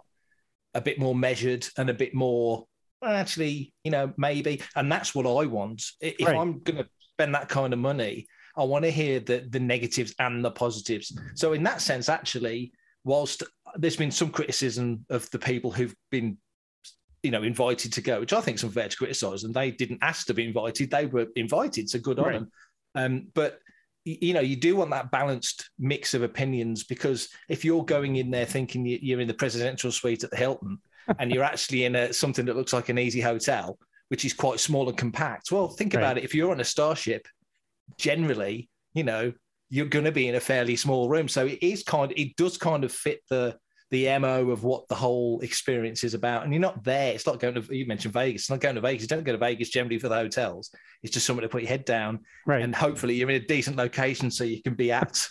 a 0.74 0.80
bit 0.80 1.00
more 1.00 1.16
measured 1.16 1.68
and 1.78 1.90
a 1.90 1.94
bit 1.94 2.14
more 2.14 2.66
actually, 3.04 3.74
you 3.84 3.92
know, 3.92 4.14
maybe. 4.18 4.62
And 4.76 4.92
that's 4.92 5.14
what 5.14 5.26
I 5.26 5.46
want. 5.46 5.84
If 6.02 6.28
right. 6.28 6.38
I'm 6.38 6.60
going 6.60 6.78
to 6.78 6.90
spend 7.14 7.36
that 7.36 7.50
kind 7.50 7.74
of 7.74 7.80
money, 7.80 8.28
I 8.58 8.64
want 8.64 8.86
to 8.86 8.92
hear 8.92 9.20
the, 9.20 9.48
the 9.50 9.60
negatives 9.60 10.14
and 10.20 10.44
the 10.44 10.52
positives. 10.52 11.18
So, 11.36 11.54
in 11.54 11.64
that 11.64 11.82
sense, 11.82 12.10
actually, 12.10 12.72
whilst 13.04 13.44
there's 13.76 13.98
been 13.98 14.12
some 14.12 14.30
criticism 14.30 15.06
of 15.10 15.30
the 15.32 15.40
people 15.40 15.72
who've 15.72 15.96
been 16.10 16.38
you 17.26 17.32
know, 17.32 17.42
invited 17.42 17.92
to 17.92 18.02
go, 18.02 18.20
which 18.20 18.34
I 18.34 18.42
think 18.42 18.58
is 18.58 18.64
unfair 18.64 18.88
to 18.88 18.96
criticise. 18.96 19.46
And 19.46 19.54
they 19.54 19.72
didn't 19.72 20.04
ask 20.04 20.28
to 20.28 20.34
be 20.36 20.46
invited; 20.46 20.92
they 20.92 21.08
were 21.08 21.26
invited. 21.36 21.90
So 21.90 21.98
good 22.00 22.20
on 22.20 22.26
Right. 22.26 22.34
them. 22.34 22.52
Um, 22.94 23.28
but 23.34 23.60
you 24.06 24.34
know, 24.36 24.42
you 24.42 24.56
do 24.56 24.76
want 24.76 24.92
that 24.92 25.10
balanced 25.10 25.72
mix 25.80 26.14
of 26.14 26.22
opinions 26.22 26.84
because 26.84 27.30
if 27.50 27.66
you're 27.66 27.84
going 27.84 28.18
in 28.18 28.30
there 28.30 28.46
thinking 28.46 28.86
you're 28.86 29.20
in 29.20 29.28
the 29.28 29.34
presidential 29.34 29.92
suite 29.92 30.24
at 30.24 30.30
the 30.30 30.38
Hilton 30.38 30.78
and 31.20 31.32
you're 31.32 31.44
actually 31.44 31.86
in 31.86 31.96
a 31.96 32.14
something 32.14 32.46
that 32.46 32.56
looks 32.56 32.74
like 32.74 32.90
an 32.90 32.98
easy 33.00 33.22
hotel, 33.22 33.78
which 34.10 34.26
is 34.26 34.34
quite 34.34 34.60
small 34.60 34.88
and 34.90 34.98
compact, 34.98 35.52
well, 35.52 35.68
think 35.68 35.94
Right. 35.94 36.02
about 36.02 36.18
it. 36.18 36.24
If 36.24 36.34
you're 36.36 36.52
on 36.52 36.60
a 36.60 36.66
starship, 36.66 37.28
generally, 37.98 38.70
you 38.94 39.04
know, 39.04 39.34
you're 39.70 39.88
going 39.88 40.06
to 40.06 40.12
be 40.12 40.28
in 40.28 40.36
a 40.36 40.40
fairly 40.40 40.76
small 40.76 41.10
room. 41.10 41.28
So 41.28 41.46
it 41.48 41.60
is 41.62 41.84
kind 41.84 42.14
it 42.16 42.36
does 42.36 42.58
kind 42.58 42.84
of 42.84 42.92
fit 42.92 43.22
the 43.30 43.58
the 43.92 44.08
mo 44.18 44.50
of 44.50 44.64
what 44.64 44.88
the 44.88 44.96
whole 44.96 45.40
experience 45.42 46.04
is 46.04 46.16
about. 46.16 46.44
And 46.44 46.52
you're 46.52 46.60
not 46.62 46.84
there. 46.84 47.14
It's 47.14 47.26
not 47.28 47.40
going 47.40 47.56
to. 47.56 47.76
You 47.76 47.86
mentioned 47.86 48.14
Vegas. 48.14 48.44
It's 48.44 48.50
not 48.50 48.60
going 48.60 48.76
to 48.76 48.82
Vegas. 48.82 49.04
You 49.04 49.08
don't 49.08 49.24
go 49.24 49.32
to 49.32 49.38
Vegas 49.38 49.70
generally 49.70 50.00
for 50.00 50.10
the 50.10 50.16
hotels. 50.16 50.72
It's 51.04 51.14
just 51.14 51.26
somewhere 51.26 51.44
to 51.44 51.50
put 51.50 51.62
your 51.62 51.70
head 51.70 51.86
down, 51.86 52.22
Right. 52.48 52.64
and 52.64 52.76
hopefully 52.76 53.16
you're 53.16 53.30
in 53.30 53.42
a 53.42 53.46
decent 53.46 53.76
location 53.76 54.32
so 54.32 54.44
you 54.44 54.62
can 54.64 54.74
be 54.74 54.92
at 54.92 55.28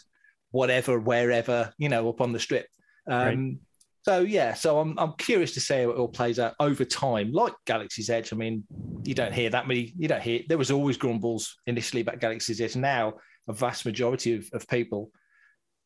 whatever, 0.53 1.01
wherever 1.01 1.73
you 1.79 1.89
know, 1.89 2.09
up 2.09 2.21
on 2.21 2.33
the 2.33 2.39
strip. 2.39 2.69
Um, 3.09 3.59
So 4.05 4.21
yeah, 4.21 4.53
so 4.53 4.79
I'm 4.81 4.99
I'm 4.99 5.15
curious 5.15 5.53
to 5.55 5.61
see 5.61 5.83
how 5.83 5.91
it 5.91 5.97
all 5.97 6.09
plays 6.09 6.39
out 6.39 6.55
over 6.61 6.85
time. 6.85 7.33
Like 7.33 7.55
Galaxy's 7.65 8.11
Edge, 8.11 8.33
I 8.33 8.37
mean, 8.37 8.65
you 9.03 9.15
don't 9.15 9.33
hear 9.33 9.49
that 9.51 9.67
many. 9.67 9.95
You 9.97 10.09
don't 10.09 10.23
hear. 10.23 10.41
There 10.47 10.59
was 10.59 10.71
always 10.71 10.99
grumbles 10.99 11.57
initially 11.67 12.03
about 12.03 12.21
Galaxy's 12.21 12.61
Edge. 12.61 12.77
Now 12.77 13.15
a 13.49 13.55
vast 13.55 13.87
majority 13.87 14.37
of, 14.37 14.47
of 14.53 14.69
people 14.69 15.11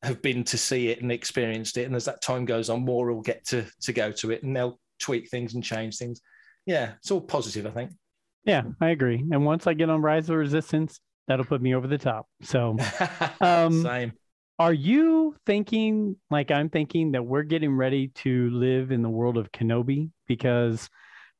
have 0.02 0.20
been 0.20 0.42
to 0.44 0.58
see 0.58 0.88
it 0.88 1.00
and 1.00 1.12
experienced 1.12 1.76
it. 1.76 1.84
And 1.84 1.94
as 1.94 2.06
that 2.06 2.20
time 2.20 2.44
goes 2.44 2.70
on, 2.70 2.84
more 2.84 3.12
will 3.12 3.22
get 3.22 3.46
to 3.48 3.64
to 3.82 3.92
go 3.92 4.10
to 4.10 4.32
it, 4.32 4.42
and 4.42 4.54
they'll 4.54 4.80
tweak 4.98 5.30
things 5.30 5.54
and 5.54 5.62
change 5.62 5.96
things. 5.96 6.20
Yeah, 6.66 6.94
it's 6.98 7.12
all 7.12 7.20
positive, 7.20 7.66
I 7.66 7.70
think. 7.70 7.92
Yeah, 8.44 8.62
I 8.80 8.90
agree. 8.90 9.24
And 9.30 9.44
once 9.44 9.68
I 9.68 9.74
get 9.74 9.90
on 9.90 10.02
Rise 10.02 10.28
of 10.28 10.36
Resistance, 10.36 10.98
that'll 11.28 11.44
put 11.44 11.62
me 11.62 11.74
over 11.74 11.86
the 11.86 11.98
top. 11.98 12.26
So, 12.42 12.76
Um, 13.40 13.82
Same. 13.82 14.12
Are 14.58 14.72
you 14.72 15.36
thinking, 15.46 16.16
like 16.30 16.50
I'm 16.50 16.68
thinking, 16.68 17.12
that 17.12 17.24
we're 17.24 17.44
getting 17.44 17.76
ready 17.76 18.08
to 18.08 18.50
live 18.50 18.90
in 18.90 19.02
the 19.02 19.08
world 19.08 19.36
of 19.36 19.52
Kenobi? 19.52 20.10
Because 20.26 20.88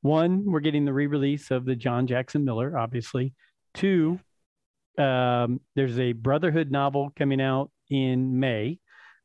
one, 0.03 0.45
we're 0.45 0.61
getting 0.61 0.85
the 0.85 0.93
re 0.93 1.07
release 1.07 1.51
of 1.51 1.65
the 1.65 1.75
John 1.75 2.07
Jackson 2.07 2.45
Miller, 2.45 2.79
obviously. 2.79 3.35
Two, 3.75 4.21
um, 4.99 5.61
there's 5.75 5.99
a 5.99 6.13
Brotherhood 6.13 6.71
novel 6.71 7.13
coming 7.17 7.41
out 7.41 7.71
in 7.91 8.39
May. 8.39 8.79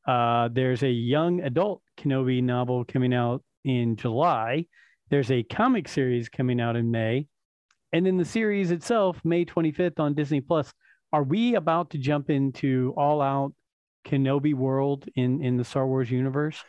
Uh, 0.08 0.50
there's 0.52 0.84
a 0.84 0.90
young 0.90 1.42
adult 1.42 1.82
Kenobi 1.98 2.42
novel 2.42 2.86
coming 2.86 3.14
out 3.14 3.44
in 3.64 3.96
July. 3.96 4.66
There's 5.10 5.32
a 5.32 5.44
comic 5.44 5.88
series 5.88 6.30
coming 6.30 6.60
out 6.60 6.76
in 6.76 6.90
May. 6.90 7.28
And 7.92 8.06
then 8.08 8.18
the 8.18 8.26
series 8.26 8.72
itself, 8.72 9.20
May 9.24 9.46
25th 9.46 10.00
on 10.00 10.16
Disney 10.16 10.42
Plus. 10.42 10.74
Are 11.14 11.24
we 11.24 11.54
about 11.54 11.92
to 11.92 12.00
jump 12.00 12.32
into 12.32 12.92
all 12.98 13.22
out 13.22 13.54
Kenobi 14.06 14.54
world 14.54 15.08
in, 15.16 15.44
in 15.44 15.58
the 15.58 15.64
Star 15.64 15.88
Wars 15.88 16.12
universe? 16.12 16.64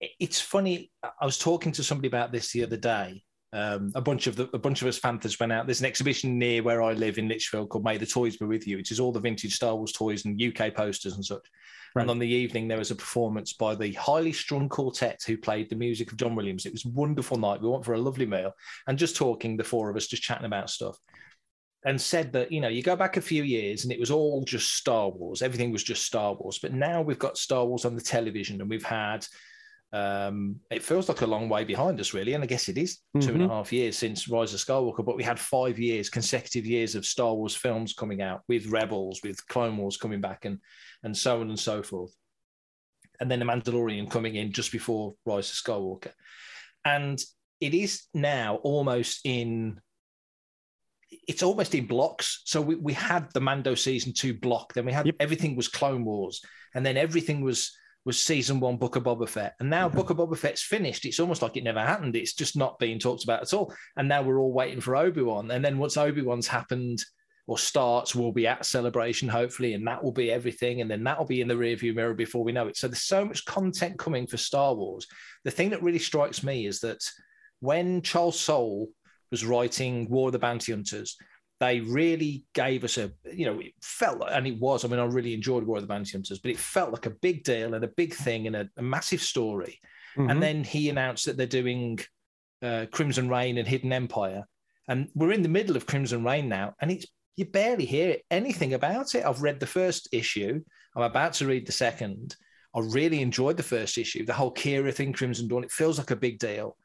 it's 0.00 0.40
funny. 0.40 0.90
I 1.02 1.24
was 1.24 1.38
talking 1.38 1.72
to 1.72 1.82
somebody 1.82 2.08
about 2.08 2.32
this 2.32 2.52
the 2.52 2.62
other 2.62 2.76
day. 2.76 3.22
Um, 3.52 3.92
a 3.94 4.00
bunch 4.00 4.26
of 4.26 4.36
the, 4.36 4.50
a 4.52 4.58
bunch 4.58 4.82
of 4.82 4.88
us 4.88 4.98
Panthers 4.98 5.38
went 5.40 5.52
out. 5.52 5.66
There's 5.66 5.80
an 5.80 5.86
exhibition 5.86 6.38
near 6.38 6.62
where 6.62 6.82
I 6.82 6.92
live 6.92 7.16
in 7.16 7.28
Lichfield 7.28 7.70
called 7.70 7.84
"May 7.84 7.96
the 7.96 8.04
Toys 8.04 8.36
Be 8.36 8.44
With 8.44 8.66
You," 8.66 8.76
which 8.76 8.90
is 8.90 9.00
all 9.00 9.12
the 9.12 9.20
vintage 9.20 9.54
Star 9.54 9.74
Wars 9.74 9.92
toys 9.92 10.24
and 10.24 10.40
UK 10.40 10.74
posters 10.74 11.14
and 11.14 11.24
such. 11.24 11.46
Right. 11.94 12.02
And 12.02 12.10
on 12.10 12.18
the 12.18 12.28
evening, 12.28 12.68
there 12.68 12.76
was 12.76 12.90
a 12.90 12.96
performance 12.96 13.54
by 13.54 13.74
the 13.74 13.92
highly 13.92 14.32
strung 14.32 14.68
quartet 14.68 15.22
who 15.26 15.38
played 15.38 15.70
the 15.70 15.76
music 15.76 16.12
of 16.12 16.18
John 16.18 16.34
Williams. 16.34 16.66
It 16.66 16.72
was 16.72 16.84
a 16.84 16.90
wonderful 16.90 17.38
night. 17.38 17.62
We 17.62 17.68
went 17.68 17.86
for 17.86 17.94
a 17.94 17.98
lovely 17.98 18.26
meal 18.26 18.52
and 18.86 18.98
just 18.98 19.16
talking, 19.16 19.56
the 19.56 19.64
four 19.64 19.88
of 19.88 19.96
us, 19.96 20.06
just 20.06 20.22
chatting 20.22 20.44
about 20.44 20.68
stuff. 20.68 20.98
And 21.84 22.00
said 22.00 22.32
that, 22.32 22.50
you 22.50 22.60
know, 22.60 22.68
you 22.68 22.82
go 22.82 22.96
back 22.96 23.16
a 23.16 23.20
few 23.20 23.44
years 23.44 23.84
and 23.84 23.92
it 23.92 24.00
was 24.00 24.10
all 24.10 24.42
just 24.44 24.74
Star 24.74 25.08
Wars. 25.08 25.40
Everything 25.40 25.70
was 25.70 25.84
just 25.84 26.04
Star 26.04 26.34
Wars. 26.34 26.58
But 26.58 26.72
now 26.72 27.00
we've 27.00 27.18
got 27.18 27.38
Star 27.38 27.64
Wars 27.64 27.84
on 27.84 27.94
the 27.94 28.00
television 28.02 28.60
and 28.60 28.68
we've 28.68 28.82
had 28.84 29.24
um, 29.92 30.56
it 30.70 30.82
feels 30.82 31.08
like 31.08 31.20
a 31.20 31.26
long 31.26 31.48
way 31.48 31.62
behind 31.62 32.00
us, 32.00 32.12
really. 32.12 32.34
And 32.34 32.42
I 32.42 32.46
guess 32.48 32.68
it 32.68 32.76
is 32.76 32.98
two 33.20 33.32
and 33.32 33.42
a 33.42 33.46
Mhm. 33.46 33.50
half 33.50 33.72
years 33.72 33.96
since 33.96 34.28
Rise 34.28 34.52
of 34.52 34.60
Skywalker, 34.60 35.04
but 35.04 35.16
we 35.16 35.22
had 35.22 35.38
five 35.38 35.78
years, 35.78 36.10
consecutive 36.10 36.66
years 36.66 36.96
of 36.96 37.06
Star 37.06 37.32
Wars 37.32 37.54
films 37.54 37.94
coming 37.94 38.20
out 38.20 38.42
with 38.48 38.66
Rebels, 38.66 39.20
with 39.22 39.46
Clone 39.46 39.76
Wars 39.76 39.96
coming 39.96 40.20
back, 40.20 40.44
and 40.44 40.58
and 41.04 41.16
so 41.16 41.40
on 41.40 41.48
and 41.50 41.58
so 41.58 41.82
forth. 41.84 42.12
And 43.20 43.30
then 43.30 43.38
The 43.38 43.44
Mandalorian 43.46 44.10
coming 44.10 44.34
in 44.34 44.50
just 44.52 44.72
before 44.72 45.14
Rise 45.24 45.50
of 45.50 45.56
Skywalker. 45.56 46.12
And 46.84 47.18
it 47.60 47.72
is 47.72 48.06
now 48.12 48.56
almost 48.56 49.20
in 49.24 49.80
it's 51.26 51.42
almost 51.42 51.74
in 51.74 51.86
blocks. 51.86 52.42
So 52.44 52.60
we, 52.60 52.76
we 52.76 52.92
had 52.92 53.32
the 53.32 53.40
Mando 53.40 53.74
season 53.74 54.12
two 54.12 54.34
block, 54.34 54.72
then 54.74 54.86
we 54.86 54.92
had 54.92 55.06
Yep. 55.06 55.16
everything 55.20 55.56
was 55.56 55.68
Clone 55.68 56.04
Wars, 56.04 56.40
and 56.74 56.84
then 56.84 56.96
everything 56.96 57.40
was 57.42 57.76
was 58.04 58.22
season 58.22 58.60
one 58.60 58.76
Book 58.76 58.94
of 58.94 59.02
Boba 59.02 59.28
Fett. 59.28 59.56
And 59.58 59.68
now 59.68 59.88
Book 59.88 60.10
of 60.10 60.18
Boba 60.18 60.38
Fett's 60.38 60.62
finished. 60.62 61.04
It's 61.04 61.18
almost 61.18 61.42
like 61.42 61.56
it 61.56 61.64
never 61.64 61.80
happened. 61.80 62.14
It's 62.14 62.34
just 62.34 62.56
not 62.56 62.78
being 62.78 63.00
talked 63.00 63.24
about 63.24 63.42
at 63.42 63.52
all. 63.52 63.74
And 63.96 64.08
now 64.08 64.22
we're 64.22 64.38
all 64.38 64.52
waiting 64.52 64.80
for 64.80 64.94
Obi-Wan. 64.94 65.50
And 65.50 65.64
then 65.64 65.76
once 65.76 65.96
Obi-Wan's 65.96 66.46
happened 66.46 67.04
or 67.48 67.58
starts, 67.58 68.14
we'll 68.14 68.30
be 68.30 68.46
at 68.46 68.64
celebration, 68.64 69.28
hopefully, 69.28 69.74
and 69.74 69.84
that 69.88 70.04
will 70.04 70.12
be 70.12 70.30
everything. 70.30 70.82
And 70.82 70.88
then 70.88 71.02
that'll 71.02 71.24
be 71.26 71.40
in 71.40 71.48
the 71.48 71.54
rearview 71.54 71.96
mirror 71.96 72.14
before 72.14 72.44
we 72.44 72.52
know 72.52 72.68
it. 72.68 72.76
So 72.76 72.86
there's 72.86 73.02
so 73.02 73.24
much 73.24 73.44
content 73.44 73.98
coming 73.98 74.28
for 74.28 74.36
Star 74.36 74.72
Wars. 74.72 75.08
The 75.42 75.50
thing 75.50 75.70
that 75.70 75.82
really 75.82 75.98
strikes 75.98 76.44
me 76.44 76.66
is 76.66 76.78
that 76.82 77.02
when 77.58 78.02
Charles 78.02 78.38
Soule 78.38 78.86
was 79.30 79.44
writing 79.44 80.08
War 80.08 80.28
of 80.28 80.32
the 80.32 80.38
Bounty 80.38 80.72
Hunters, 80.72 81.16
they 81.58 81.80
really 81.80 82.44
gave 82.54 82.84
us 82.84 82.98
a, 82.98 83.10
you 83.32 83.46
know, 83.46 83.58
it 83.60 83.72
felt 83.82 84.18
like, 84.18 84.32
and 84.34 84.46
it 84.46 84.58
was, 84.58 84.84
I 84.84 84.88
mean, 84.88 85.00
I 85.00 85.04
really 85.04 85.32
enjoyed 85.32 85.64
War 85.64 85.78
of 85.78 85.82
the 85.82 85.88
Bounty 85.88 86.12
Hunters, 86.12 86.38
but 86.38 86.50
it 86.50 86.58
felt 86.58 86.92
like 86.92 87.06
a 87.06 87.10
big 87.10 87.44
deal 87.44 87.74
and 87.74 87.84
a 87.84 87.88
big 87.88 88.14
thing 88.14 88.46
and 88.46 88.56
a, 88.56 88.68
a 88.76 88.82
massive 88.82 89.22
story. 89.22 89.80
Mhm. 90.16 90.30
And 90.30 90.42
then 90.42 90.64
he 90.64 90.90
announced 90.90 91.26
that 91.26 91.36
they're 91.36 91.46
doing 91.46 91.98
uh, 92.62 92.86
Crimson 92.90 93.28
Rain 93.28 93.58
and 93.58 93.68
Hidden 93.68 93.92
Empire. 93.92 94.44
And 94.88 95.08
we're 95.14 95.32
in 95.32 95.42
the 95.42 95.48
middle 95.48 95.76
of 95.76 95.86
Crimson 95.86 96.24
Rain 96.24 96.48
now, 96.48 96.74
and 96.80 96.90
it's 96.90 97.06
you 97.36 97.44
barely 97.44 97.84
hear 97.84 98.16
anything 98.30 98.74
about 98.74 99.14
it. 99.14 99.24
I've 99.24 99.42
read 99.42 99.60
the 99.60 99.66
first 99.66 100.08
issue. 100.12 100.62
I'm 100.94 101.02
about 101.02 101.34
to 101.34 101.46
read 101.46 101.66
the 101.66 101.72
second. 101.72 102.34
I 102.74 102.80
really 102.80 103.20
enjoyed 103.20 103.56
the 103.56 103.62
first 103.62 103.98
issue. 103.98 104.24
The 104.24 104.32
whole 104.32 104.54
Kira 104.54 104.92
thing, 104.92 105.12
Crimson 105.12 105.48
Dawn, 105.48 105.64
it 105.64 105.70
feels 105.70 105.98
like 105.98 106.10
a 106.10 106.16
big 106.16 106.38
deal. 106.38 106.76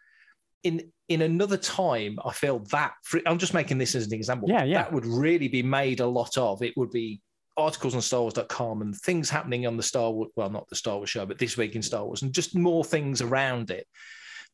In 0.63 0.91
in 1.09 1.23
another 1.23 1.57
time, 1.57 2.17
I 2.23 2.31
feel 2.31 2.59
that 2.71 2.93
I'm 3.25 3.37
just 3.37 3.53
making 3.53 3.77
this 3.77 3.95
as 3.95 4.07
an 4.07 4.13
example. 4.13 4.49
Yeah, 4.49 4.63
yeah. 4.63 4.83
That 4.83 4.93
would 4.93 5.05
really 5.05 5.47
be 5.47 5.63
made 5.63 5.99
a 5.99 6.07
lot 6.07 6.37
of. 6.37 6.61
It 6.61 6.75
would 6.77 6.91
be 6.91 7.21
articles 7.57 7.95
on 7.95 8.01
StarWars.com 8.01 8.81
and 8.81 8.95
things 8.95 9.29
happening 9.29 9.67
on 9.67 9.75
the 9.77 9.83
Star 9.83 10.11
Wars, 10.11 10.29
well, 10.35 10.49
not 10.49 10.69
the 10.69 10.75
Star 10.75 10.97
Wars 10.97 11.09
show, 11.09 11.25
but 11.25 11.37
this 11.37 11.57
week 11.57 11.75
in 11.75 11.81
Star 11.81 12.05
Wars, 12.05 12.21
and 12.21 12.33
just 12.33 12.55
more 12.55 12.83
things 12.83 13.21
around 13.21 13.71
it. 13.71 13.87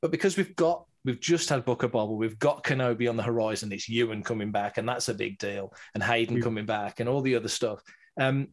But 0.02 0.12
because 0.12 0.38
we've 0.38 0.56
got, 0.56 0.86
we've 1.06 1.20
just 1.20 1.50
had 1.50 1.66
Book 1.66 1.84
of 1.84 1.92
Boba, 1.92 2.16
we've 2.16 2.40
got 2.40 2.64
Kenobi 2.64 3.10
on 3.10 3.18
the 3.18 3.24
horizon. 3.24 3.72
It's 3.72 3.90
Ewan 3.90 4.24
coming 4.24 4.52
back, 4.52 4.78
and 4.78 4.88
that's 4.88 5.10
a 5.10 5.14
big 5.14 5.38
deal, 5.38 5.74
and 5.94 6.04
Hayden 6.04 6.36
We- 6.36 6.42
coming 6.42 6.66
back, 6.66 7.00
and 7.00 7.10
all 7.10 7.22
the 7.22 7.36
other 7.36 7.48
stuff. 7.48 7.82
Um, 8.20 8.50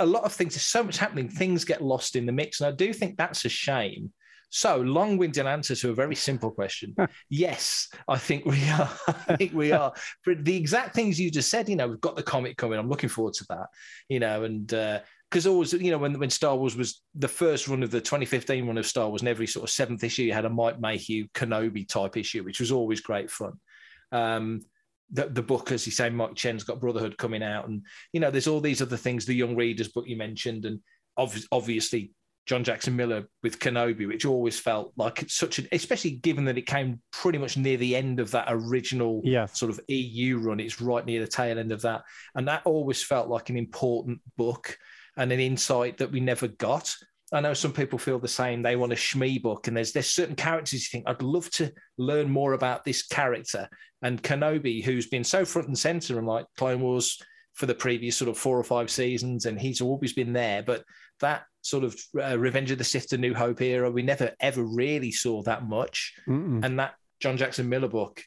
a 0.00 0.06
lot 0.06 0.24
of 0.24 0.32
things. 0.32 0.54
There's 0.54 0.62
so 0.62 0.82
much 0.82 0.98
happening. 0.98 1.28
Things 1.28 1.64
get 1.64 1.82
lost 1.82 2.16
in 2.16 2.26
the 2.26 2.32
mix, 2.32 2.60
and 2.60 2.68
I 2.68 2.72
do 2.72 2.92
think 2.92 3.16
that's 3.16 3.44
a 3.44 3.48
shame. 3.48 4.12
So, 4.50 4.78
long-winded 4.78 5.46
answer 5.46 5.74
to 5.76 5.90
a 5.90 5.94
very 5.94 6.14
simple 6.14 6.50
question. 6.50 6.94
yes, 7.28 7.88
I 8.08 8.16
think 8.16 8.46
we 8.46 8.62
are. 8.70 8.90
I 9.28 9.36
think 9.36 9.52
we 9.52 9.72
are. 9.72 9.92
For 10.22 10.34
the 10.34 10.56
exact 10.56 10.94
things 10.94 11.20
you 11.20 11.30
just 11.30 11.50
said, 11.50 11.68
you 11.68 11.76
know, 11.76 11.88
we've 11.88 12.00
got 12.00 12.16
the 12.16 12.22
comic 12.22 12.56
coming. 12.56 12.78
I'm 12.78 12.88
looking 12.88 13.08
forward 13.08 13.34
to 13.34 13.46
that. 13.50 13.66
You 14.08 14.20
know, 14.20 14.44
and 14.44 14.72
because 15.30 15.46
always, 15.46 15.72
you 15.72 15.90
know, 15.90 15.98
when 15.98 16.18
when 16.18 16.30
Star 16.30 16.56
Wars 16.56 16.76
was 16.76 17.02
the 17.14 17.28
first 17.28 17.68
run 17.68 17.82
of 17.82 17.90
the 17.90 18.00
2015 18.00 18.66
run 18.66 18.78
of 18.78 18.86
Star 18.86 19.08
Wars, 19.08 19.22
and 19.22 19.28
every 19.28 19.46
sort 19.46 19.64
of 19.64 19.70
seventh 19.70 20.04
issue 20.04 20.22
you 20.22 20.32
had 20.32 20.44
a 20.44 20.50
Mike 20.50 20.80
Mayhew 20.80 21.26
Kenobi 21.34 21.86
type 21.86 22.16
issue, 22.16 22.44
which 22.44 22.60
was 22.60 22.70
always 22.70 23.00
great 23.00 23.30
fun. 23.30 23.54
Um, 24.12 24.62
the, 25.10 25.28
the 25.28 25.42
book, 25.42 25.72
as 25.72 25.86
you 25.86 25.92
say, 25.92 26.10
Mike 26.10 26.34
Chen's 26.34 26.64
got 26.64 26.80
Brotherhood 26.80 27.18
coming 27.18 27.42
out, 27.42 27.68
and 27.68 27.82
you 28.12 28.20
know, 28.20 28.30
there's 28.30 28.46
all 28.46 28.60
these 28.60 28.82
other 28.82 28.96
things. 28.96 29.26
The 29.26 29.34
Young 29.34 29.56
Readers 29.56 29.88
book 29.88 30.06
you 30.06 30.16
mentioned, 30.16 30.64
and 30.64 30.80
ob- 31.18 31.32
obviously 31.50 32.12
John 32.46 32.62
Jackson 32.64 32.94
Miller 32.96 33.24
with 33.42 33.58
Kenobi, 33.58 34.06
which 34.06 34.24
always 34.24 34.58
felt 34.58 34.92
like 34.96 35.22
it's 35.22 35.34
such 35.34 35.58
an, 35.58 35.66
especially 35.72 36.12
given 36.12 36.44
that 36.44 36.56
it 36.58 36.66
came 36.66 37.00
pretty 37.12 37.38
much 37.38 37.56
near 37.56 37.76
the 37.76 37.96
end 37.96 38.20
of 38.20 38.30
that 38.30 38.46
original 38.48 39.20
Yes. 39.24 39.58
sort 39.58 39.70
of 39.70 39.80
EU 39.88 40.38
run. 40.38 40.60
It's 40.60 40.80
right 40.80 41.04
near 41.04 41.20
the 41.20 41.26
tail 41.26 41.58
end 41.58 41.72
of 41.72 41.82
that, 41.82 42.02
and 42.34 42.46
that 42.48 42.62
always 42.64 43.02
felt 43.02 43.28
like 43.28 43.50
an 43.50 43.56
important 43.56 44.20
book 44.36 44.78
and 45.16 45.32
an 45.32 45.40
insight 45.40 45.98
that 45.98 46.12
we 46.12 46.20
never 46.20 46.46
got. 46.48 46.94
I 47.32 47.40
know 47.40 47.54
some 47.54 47.72
people 47.72 47.98
feel 47.98 48.20
the 48.20 48.28
same. 48.28 48.62
They 48.62 48.76
want 48.76 48.92
a 48.92 48.96
Shmi 48.96 49.42
book, 49.42 49.66
and 49.66 49.76
there's 49.76 49.92
there's 49.92 50.06
certain 50.06 50.36
characters 50.36 50.74
you 50.74 50.88
think 50.92 51.08
I'd 51.08 51.22
love 51.22 51.50
to 51.52 51.72
learn 51.98 52.30
more 52.30 52.52
about 52.52 52.84
this 52.84 53.04
character. 53.04 53.68
And 54.02 54.22
Kenobi, 54.22 54.84
who's 54.84 55.08
been 55.08 55.24
so 55.24 55.44
front 55.44 55.66
and 55.66 55.76
center 55.76 56.18
in 56.20 56.26
like 56.26 56.46
Clone 56.56 56.80
Wars 56.80 57.20
for 57.54 57.66
the 57.66 57.74
previous 57.74 58.16
sort 58.16 58.28
of 58.28 58.38
four 58.38 58.56
or 58.56 58.62
five 58.62 58.90
seasons, 58.90 59.46
and 59.46 59.58
he's 59.58 59.80
always 59.80 60.12
been 60.12 60.32
there. 60.32 60.62
But 60.62 60.84
that 61.20 61.44
sort 61.66 61.84
of 61.84 61.98
uh, 62.20 62.38
Revenge 62.38 62.70
of 62.70 62.78
the 62.78 62.84
Sith 62.84 63.08
to 63.08 63.18
New 63.18 63.34
Hope 63.34 63.60
era, 63.60 63.90
we 63.90 64.02
never 64.02 64.32
ever 64.40 64.62
really 64.62 65.10
saw 65.10 65.42
that 65.42 65.66
much 65.66 66.14
Mm-mm. 66.28 66.64
and 66.64 66.78
that 66.78 66.94
John 67.20 67.36
Jackson 67.36 67.68
Miller 67.68 67.88
book. 67.88 68.22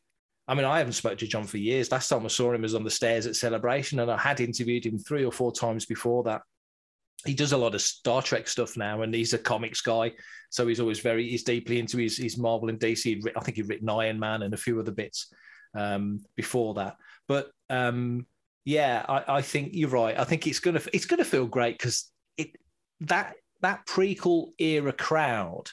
I 0.48 0.56
mean, 0.56 0.66
I 0.66 0.80
haven't 0.80 0.94
spoken 0.94 1.20
to 1.20 1.28
John 1.28 1.46
for 1.46 1.58
years. 1.58 1.92
Last 1.92 2.10
time 2.10 2.26
I 2.26 2.30
saw 2.30 2.52
him 2.52 2.64
was 2.64 2.76
on 2.76 2.84
the 2.84 2.90
stairs 2.90 3.28
at 3.28 3.36
Celebration, 3.36 4.00
and 4.00 4.12
I 4.12 4.18
had 4.18 4.42
interviewed 4.42 4.86
him 4.86 4.98
three 4.98 5.24
or 5.24 5.32
four 5.32 5.52
times 5.52 5.86
before 5.86 6.24
that. 6.24 6.42
He 7.26 7.34
does 7.34 7.52
a 7.52 7.58
lot 7.58 7.76
of 7.76 7.82
Star 7.82 8.22
Trek 8.22 8.48
stuff 8.48 8.76
now, 8.76 9.04
and 9.04 9.14
he's 9.14 9.34
a 9.34 9.38
comics 9.38 9.82
guy, 9.82 10.14
so 10.50 10.68
he's 10.68 10.80
always 10.80 11.00
very 11.00 11.30
he's 11.30 11.44
deeply 11.44 11.80
into 11.80 11.98
his, 11.98 12.18
his 12.18 12.38
Marvel 12.38 12.70
and 12.70 12.80
DC. 12.80 13.22
I 13.36 13.40
think 13.42 13.58
he'd 13.58 13.70
written 13.70 13.90
Iron 13.90 14.20
Man 14.20 14.42
and 14.42 14.54
a 14.54 14.58
few 14.58 14.80
other 14.80 14.92
bits 14.92 15.32
um, 15.76 16.22
before 16.36 16.74
that. 16.76 16.96
But 17.28 17.52
um, 17.70 18.26
yeah, 18.66 19.06
I, 19.08 19.38
I, 19.38 19.42
think 19.42 19.72
you're 19.74 19.90
right. 19.90 20.18
I 20.18 20.24
think 20.24 20.48
it's 20.48 20.60
gonna 20.60 20.82
it's 20.94 21.06
gonna 21.06 21.26
feel 21.26 21.46
great 21.46 21.78
because 21.78 22.12
that 23.02 23.36
that 23.62 23.86
prequel 23.86 24.52
era 24.58 24.94
crowd 24.94 25.70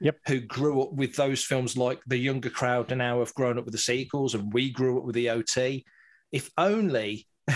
yep. 0.00 0.18
who 0.26 0.40
grew 0.40 0.82
up 0.82 0.92
with 0.92 1.16
those 1.16 1.42
films 1.42 1.76
like 1.76 2.00
the 2.06 2.16
younger 2.16 2.50
crowd 2.50 2.94
now 2.96 3.20
have 3.20 3.34
grown 3.34 3.58
up 3.58 3.64
with 3.64 3.72
the 3.72 3.78
sequels 3.78 4.34
and 4.34 4.52
we 4.52 4.70
grew 4.70 4.98
up 4.98 5.04
with 5.04 5.14
the 5.14 5.30
OT. 5.30 5.84
If 6.32 6.50
only 6.56 7.26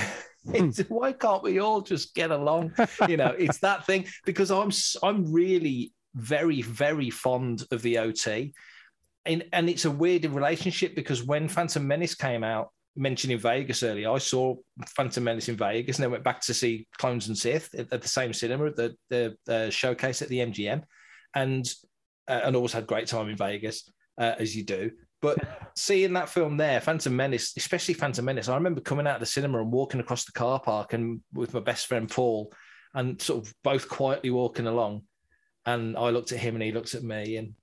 hmm. 0.44 0.70
why 0.88 1.12
can't 1.12 1.42
we 1.42 1.58
all 1.58 1.80
just 1.80 2.14
get 2.14 2.30
along? 2.30 2.72
You 3.08 3.16
know, 3.16 3.34
it's 3.38 3.58
that 3.58 3.86
thing 3.86 4.06
because 4.24 4.50
I'm 4.50 4.70
I'm 5.02 5.32
really 5.32 5.92
very 6.14 6.62
very 6.62 7.10
fond 7.10 7.64
of 7.70 7.82
the 7.82 7.98
OT. 7.98 8.54
And, 9.26 9.44
and 9.52 9.68
it's 9.68 9.84
a 9.84 9.90
weird 9.90 10.24
relationship 10.24 10.94
because 10.94 11.22
when 11.22 11.46
Phantom 11.46 11.86
Menace 11.86 12.14
came 12.14 12.42
out, 12.42 12.70
mentioning 12.96 13.38
Vegas 13.38 13.82
earlier, 13.82 14.10
I 14.10 14.18
saw 14.18 14.56
Phantom 14.88 15.22
Menace 15.22 15.48
in 15.48 15.56
Vegas 15.56 15.96
and 15.96 16.04
then 16.04 16.10
went 16.10 16.24
back 16.24 16.40
to 16.42 16.54
see 16.54 16.86
Clones 16.98 17.28
and 17.28 17.36
Sith 17.36 17.74
at, 17.74 17.92
at 17.92 18.02
the 18.02 18.08
same 18.08 18.32
cinema 18.32 18.66
at 18.66 18.76
the, 18.76 18.96
the 19.10 19.36
uh, 19.48 19.70
showcase 19.70 20.22
at 20.22 20.28
the 20.28 20.38
MGM, 20.38 20.82
and 21.34 21.72
uh, 22.28 22.40
and 22.44 22.56
always 22.56 22.72
had 22.72 22.86
great 22.86 23.06
time 23.06 23.28
in 23.28 23.36
Vegas 23.36 23.90
uh, 24.18 24.34
as 24.38 24.56
you 24.56 24.64
do. 24.64 24.90
But 25.22 25.38
seeing 25.76 26.12
that 26.14 26.28
film 26.28 26.56
there, 26.56 26.80
Phantom 26.80 27.14
Menace, 27.14 27.54
especially 27.56 27.94
Phantom 27.94 28.24
Menace, 28.24 28.48
I 28.48 28.54
remember 28.54 28.80
coming 28.80 29.06
out 29.06 29.16
of 29.16 29.20
the 29.20 29.26
cinema 29.26 29.60
and 29.60 29.72
walking 29.72 30.00
across 30.00 30.24
the 30.24 30.32
car 30.32 30.60
park 30.60 30.92
and 30.92 31.20
with 31.32 31.54
my 31.54 31.60
best 31.60 31.86
friend 31.86 32.08
Paul, 32.08 32.52
and 32.94 33.20
sort 33.20 33.46
of 33.46 33.54
both 33.62 33.88
quietly 33.88 34.30
walking 34.30 34.66
along, 34.66 35.02
and 35.66 35.96
I 35.96 36.10
looked 36.10 36.32
at 36.32 36.38
him 36.38 36.54
and 36.54 36.62
he 36.62 36.72
looked 36.72 36.94
at 36.94 37.02
me, 37.02 37.36
and 37.36 37.54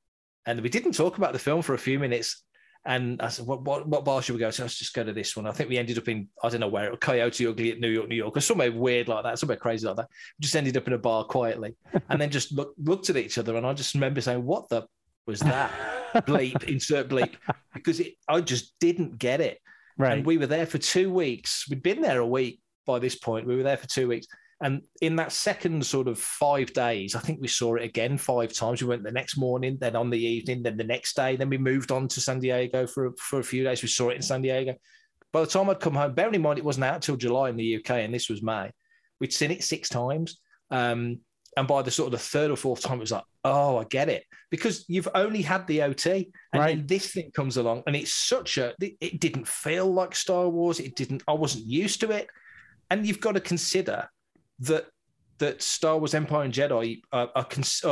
and 0.46 0.62
we 0.62 0.70
didn't 0.70 0.94
talk 0.94 1.18
about 1.18 1.34
the 1.34 1.40
film 1.40 1.62
for 1.62 1.74
a 1.74 1.80
few 1.80 2.00
minutes 2.00 2.44
and 2.88 3.22
I 3.22 3.28
said, 3.28 3.46
what, 3.46 3.64
what, 3.64 3.86
what 3.86 4.06
bar 4.06 4.22
should 4.22 4.34
we 4.34 4.40
go 4.40 4.50
to? 4.50 4.62
Let's 4.62 4.80
just 4.80 4.94
go 4.94 5.04
to 5.04 5.12
this 5.12 5.36
one. 5.36 5.46
I 5.46 5.52
think 5.52 5.70
we 5.70 5.78
ended 5.78 5.98
up 5.98 6.08
in, 6.08 6.30
I 6.42 6.48
don't 6.48 6.62
know 6.62 6.70
where, 6.70 6.96
Coyote 6.96 7.46
Ugly 7.46 7.74
at 7.74 7.80
New 7.82 7.90
York, 7.90 8.08
New 8.08 8.16
York, 8.16 8.38
or 8.38 8.40
somewhere 8.40 8.72
weird 8.72 9.10
like 9.10 9.26
that, 9.26 9.38
somewhere 9.38 9.58
crazy 9.58 9.86
like 9.86 9.98
that. 9.98 10.08
We 10.40 10.44
just 10.44 10.56
ended 10.56 10.78
up 10.78 10.88
in 10.88 10.94
a 10.94 10.98
bar 10.98 11.26
quietly 11.26 11.76
and 12.10 12.20
then 12.20 12.30
just 12.30 12.54
look, 12.54 12.74
looked 12.82 13.10
at 13.10 13.18
each 13.18 13.38
other. 13.38 13.58
And 13.58 13.68
I 13.68 13.74
just 13.74 13.94
remember 13.94 14.22
saying, 14.22 14.46
what 14.46 14.70
the 14.70 14.88
was 15.26 15.42
that? 15.42 15.70
bleep, 16.16 16.64
insert 16.70 17.10
bleep, 17.10 17.36
because 17.74 18.00
it, 18.00 18.14
I 18.30 18.40
just 18.40 18.74
didn't 18.80 19.18
get 19.18 19.42
it. 19.42 19.60
Right. 19.98 20.20
And 20.20 20.26
we 20.26 20.38
were 20.38 20.48
there 20.48 20.66
for 20.66 20.78
two 20.78 21.12
weeks. 21.12 21.68
We'd 21.70 21.84
been 21.84 22.02
there 22.02 22.22
a 22.22 22.26
week 22.26 22.62
by 22.86 23.00
this 23.00 23.16
point. 23.16 23.48
We 23.48 23.58
were 23.58 23.64
there 23.64 23.76
for 23.76 23.88
two 23.88 24.08
weeks. 24.08 24.28
And 24.62 24.82
in 25.02 25.16
that 25.18 25.32
second 25.32 25.86
sort 25.86 26.08
of 26.08 26.18
five 26.18 26.74
days, 26.74 27.16
I 27.16 27.20
think 27.20 27.40
we 27.40 27.48
saw 27.48 27.76
it 27.76 27.84
again 27.84 28.18
five 28.18 28.54
times. 28.54 28.82
We 28.82 28.88
went 28.88 29.04
the 29.04 29.12
next 29.12 29.38
morning, 29.38 29.78
then 29.80 29.96
on 29.96 30.10
the 30.10 30.20
evening, 30.20 30.64
then 30.64 30.78
the 30.78 30.84
next 30.84 31.16
day. 31.16 31.36
Then 31.36 31.50
we 31.50 31.60
moved 31.60 31.92
on 31.92 32.08
to 32.08 32.22
San 32.22 32.40
Diego 32.40 32.88
for, 32.88 33.12
for 33.20 33.40
a 33.40 33.44
few 33.44 33.64
days. 33.64 33.84
We 33.84 33.88
saw 33.88 34.10
it 34.10 34.16
in 34.16 34.24
San 34.24 34.42
Diego. 34.42 34.74
By 35.32 35.42
the 35.42 35.48
time 35.48 35.70
I'd 35.70 35.80
come 35.80 35.94
home, 35.94 36.16
bearing 36.16 36.34
in 36.34 36.42
mind 36.42 36.58
it 36.58 36.66
wasn't 36.66 36.86
out 36.86 37.04
till 37.04 37.18
July 37.18 37.50
in 37.50 37.56
the 37.56 37.76
UK, 37.76 37.92
and 37.92 38.14
this 38.14 38.30
was 38.30 38.42
May, 38.42 38.72
we'd 39.20 39.34
seen 39.34 39.52
it 39.52 39.64
six 39.64 39.90
times. 39.90 40.40
Um, 40.72 41.20
and 41.56 41.68
by 41.68 41.82
the 41.82 41.92
sort 41.92 42.08
of 42.08 42.20
the 42.20 42.26
third 42.26 42.52
or 42.52 42.56
fourth 42.56 42.82
time, 42.82 42.98
it 42.98 43.02
was 43.02 43.12
like, 43.12 43.24
oh, 43.44 43.78
I 43.78 43.84
get 43.86 44.10
it. 44.10 44.24
Because 44.50 44.86
you've 44.88 45.08
only 45.14 45.42
had 45.42 45.68
the 45.68 45.84
OT, 45.84 46.32
and 46.54 46.62
right. 46.62 46.78
then 46.78 46.88
this 46.88 47.12
thing 47.12 47.32
comes 47.36 47.58
along, 47.58 47.84
and 47.86 47.96
it's 47.96 48.14
such 48.14 48.58
a, 48.58 48.74
it 48.80 49.20
didn't 49.20 49.48
feel 49.48 49.92
like 49.92 50.16
Star 50.16 50.50
Wars. 50.50 50.80
It 50.80 50.96
didn't, 50.96 51.24
I 51.28 51.34
wasn't 51.34 51.66
used 51.66 52.02
to 52.02 52.12
it. 52.12 52.28
And 52.90 53.06
you've 53.06 53.20
got 53.20 53.34
to 53.34 53.42
consider 53.42 54.08
that 54.60 54.88
that 55.40 55.62
Star 55.62 55.98
Wars 56.00 56.16
Empire 56.16 56.44
and 56.44 56.54
Jedi 56.54 57.02
are, 57.12 57.30
are, 57.36 57.46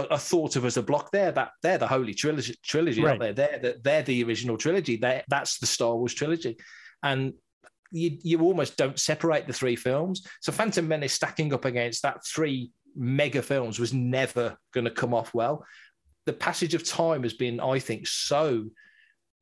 are, 0.10 0.18
thought 0.18 0.56
of 0.56 0.66
as 0.66 0.78
a 0.78 0.82
block. 0.82 1.12
There, 1.12 1.32
that 1.32 1.52
they're 1.62 1.78
the 1.78 1.88
holy 1.88 2.14
trilogy, 2.16 2.56
trilogy 2.64 3.04
right. 3.04 3.22
aren't 3.22 3.36
they? 3.36 3.60
They're, 3.60 3.76
they're 3.84 4.02
the 4.02 4.24
original 4.24 4.58
trilogy. 4.58 4.96
They, 4.96 5.24
that's 5.28 5.60
the 5.60 5.68
Star 5.68 5.96
Wars 5.96 6.14
trilogy, 6.14 6.58
and 7.04 7.34
you 7.92 8.18
you 8.24 8.42
almost 8.42 8.78
don't 8.78 9.00
separate 9.00 9.48
the 9.48 9.54
three 9.54 9.76
films. 9.76 10.26
So 10.42 10.52
Phantom 10.52 10.88
Menace 10.88 11.14
stacking 11.14 11.54
up 11.54 11.66
against 11.66 12.02
that 12.02 12.26
three 12.26 12.72
mega 12.96 13.42
films 13.42 13.80
was 13.80 13.94
never 13.94 14.58
going 14.74 14.86
to 14.86 14.92
come 14.92 15.14
off 15.14 15.34
well. 15.34 15.66
The 16.26 16.34
passage 16.34 16.74
of 16.74 16.84
time 16.84 17.24
has 17.24 17.34
been, 17.34 17.60
I 17.60 17.80
think, 17.80 18.08
so 18.08 18.66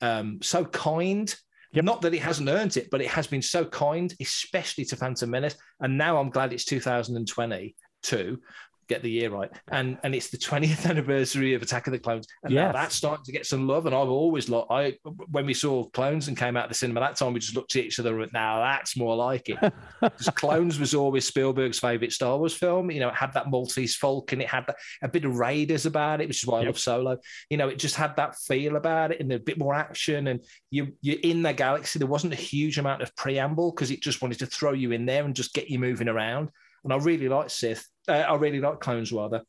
um, 0.01 0.39
so 0.41 0.65
kind 0.65 1.33
Yep. 1.73 1.85
Not 1.85 2.01
that 2.01 2.13
it 2.13 2.21
hasn't 2.21 2.49
earned 2.49 2.77
it, 2.77 2.89
but 2.91 3.01
it 3.01 3.07
has 3.07 3.27
been 3.27 3.41
so 3.41 3.65
kind, 3.65 4.13
especially 4.21 4.85
to 4.85 4.95
Phantom 4.95 5.29
Menace. 5.29 5.55
And 5.79 5.97
now 5.97 6.17
I'm 6.17 6.29
glad 6.29 6.53
it's 6.53 6.65
2022 6.65 8.39
get 8.87 9.01
the 9.01 9.09
year 9.09 9.29
right. 9.29 9.51
And 9.69 9.97
and 10.03 10.13
it's 10.15 10.29
the 10.29 10.37
20th 10.37 10.85
anniversary 10.89 11.53
of 11.53 11.61
Attack 11.61 11.87
of 11.87 11.93
the 11.93 11.99
Clones. 11.99 12.27
And 12.43 12.53
yes. 12.53 12.67
now 12.67 12.71
that's 12.71 12.95
starting 12.95 13.25
to 13.25 13.31
get 13.31 13.45
some 13.45 13.67
love. 13.67 13.85
And 13.85 13.95
I've 13.95 14.09
always 14.09 14.49
loved 14.49 14.67
I 14.71 14.97
when 15.29 15.45
we 15.45 15.53
saw 15.53 15.85
Clones 15.85 16.27
and 16.27 16.37
came 16.37 16.57
out 16.57 16.65
of 16.65 16.69
the 16.69 16.75
cinema 16.75 17.01
that 17.01 17.15
time, 17.15 17.33
we 17.33 17.39
just 17.39 17.55
looked 17.55 17.75
at 17.75 17.83
each 17.83 17.99
other 17.99 18.09
and 18.11 18.19
went, 18.19 18.33
now 18.33 18.59
that's 18.59 18.97
more 18.97 19.15
like 19.15 19.49
it. 19.49 19.57
Because 20.01 20.29
Clones 20.29 20.79
was 20.79 20.93
always 20.93 21.25
Spielberg's 21.25 21.79
favorite 21.79 22.11
Star 22.11 22.37
Wars 22.37 22.53
film. 22.53 22.91
You 22.91 22.99
know, 22.99 23.07
it 23.07 23.15
had 23.15 23.31
that 23.33 23.49
Maltese 23.49 23.95
folk 23.95 24.33
and 24.33 24.41
it 24.41 24.49
had 24.49 24.65
that, 24.67 24.75
a 25.01 25.07
bit 25.07 25.23
of 25.23 25.37
Raiders 25.37 25.85
about 25.85 26.19
it, 26.19 26.27
which 26.27 26.43
is 26.43 26.47
why 26.47 26.59
yep. 26.59 26.65
I 26.65 26.69
love 26.69 26.79
Solo. 26.79 27.17
You 27.49 27.55
know, 27.55 27.69
it 27.69 27.79
just 27.79 27.95
had 27.95 28.15
that 28.17 28.35
feel 28.37 28.75
about 28.75 29.11
it 29.11 29.21
and 29.21 29.31
a 29.31 29.39
bit 29.39 29.57
more 29.57 29.73
action. 29.73 30.27
And 30.27 30.41
you 30.71 30.93
you're 31.01 31.19
in 31.23 31.41
the 31.41 31.53
galaxy. 31.53 31.99
There 31.99 32.07
wasn't 32.07 32.33
a 32.33 32.37
huge 32.37 32.77
amount 32.77 33.01
of 33.01 33.15
preamble 33.15 33.71
because 33.71 33.91
it 33.91 34.01
just 34.01 34.21
wanted 34.21 34.39
to 34.39 34.45
throw 34.45 34.73
you 34.73 34.91
in 34.91 35.05
there 35.05 35.23
and 35.23 35.35
just 35.35 35.53
get 35.53 35.69
you 35.69 35.79
moving 35.79 36.09
around. 36.09 36.49
And 36.83 36.91
I 36.91 36.97
really 36.97 37.29
like 37.29 37.49
Sith. 37.49 37.87
Uh, 38.07 38.13
I 38.13 38.35
really 38.35 38.59
like 38.59 38.79
Clones 38.79 39.11
rather. 39.11 39.41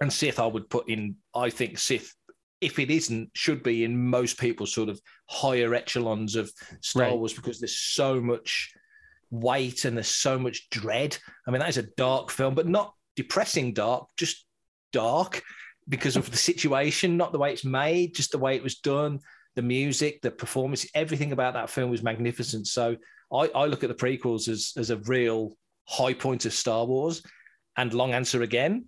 And 0.00 0.12
Sith, 0.12 0.38
I 0.38 0.46
would 0.46 0.68
put 0.70 0.88
in. 0.88 1.16
I 1.34 1.50
think 1.50 1.78
Sith, 1.78 2.14
if 2.60 2.78
it 2.78 2.90
isn't, 2.90 3.30
should 3.34 3.62
be 3.62 3.84
in 3.84 4.08
most 4.08 4.38
people's 4.38 4.74
sort 4.74 4.88
of 4.88 5.00
higher 5.28 5.74
echelons 5.74 6.36
of 6.36 6.50
Star 6.80 7.04
right. 7.04 7.16
Wars 7.16 7.32
because 7.32 7.60
there's 7.60 7.76
so 7.78 8.20
much 8.20 8.72
weight 9.30 9.84
and 9.84 9.96
there's 9.96 10.08
so 10.08 10.38
much 10.38 10.68
dread. 10.70 11.16
I 11.46 11.50
mean, 11.50 11.60
that 11.60 11.68
is 11.68 11.78
a 11.78 11.88
dark 11.96 12.30
film, 12.30 12.54
but 12.54 12.68
not 12.68 12.94
depressing 13.16 13.72
dark, 13.72 14.08
just 14.16 14.44
dark 14.92 15.42
because 15.88 16.16
of 16.16 16.30
the 16.30 16.36
situation, 16.36 17.16
not 17.16 17.32
the 17.32 17.38
way 17.38 17.52
it's 17.52 17.64
made, 17.64 18.14
just 18.14 18.32
the 18.32 18.38
way 18.38 18.56
it 18.56 18.62
was 18.62 18.76
done, 18.76 19.20
the 19.54 19.62
music, 19.62 20.20
the 20.22 20.30
performance, 20.30 20.86
everything 20.94 21.32
about 21.32 21.54
that 21.54 21.70
film 21.70 21.90
was 21.90 22.02
magnificent. 22.02 22.66
So 22.66 22.96
I, 23.32 23.50
I 23.54 23.66
look 23.66 23.84
at 23.84 23.88
the 23.88 23.94
prequels 23.94 24.48
as 24.48 24.72
as 24.76 24.90
a 24.90 24.96
real 24.98 25.56
high 25.86 26.14
point 26.14 26.46
of 26.46 26.52
Star 26.52 26.84
Wars. 26.86 27.22
And 27.76 27.92
long 27.92 28.12
answer 28.12 28.42
again. 28.42 28.86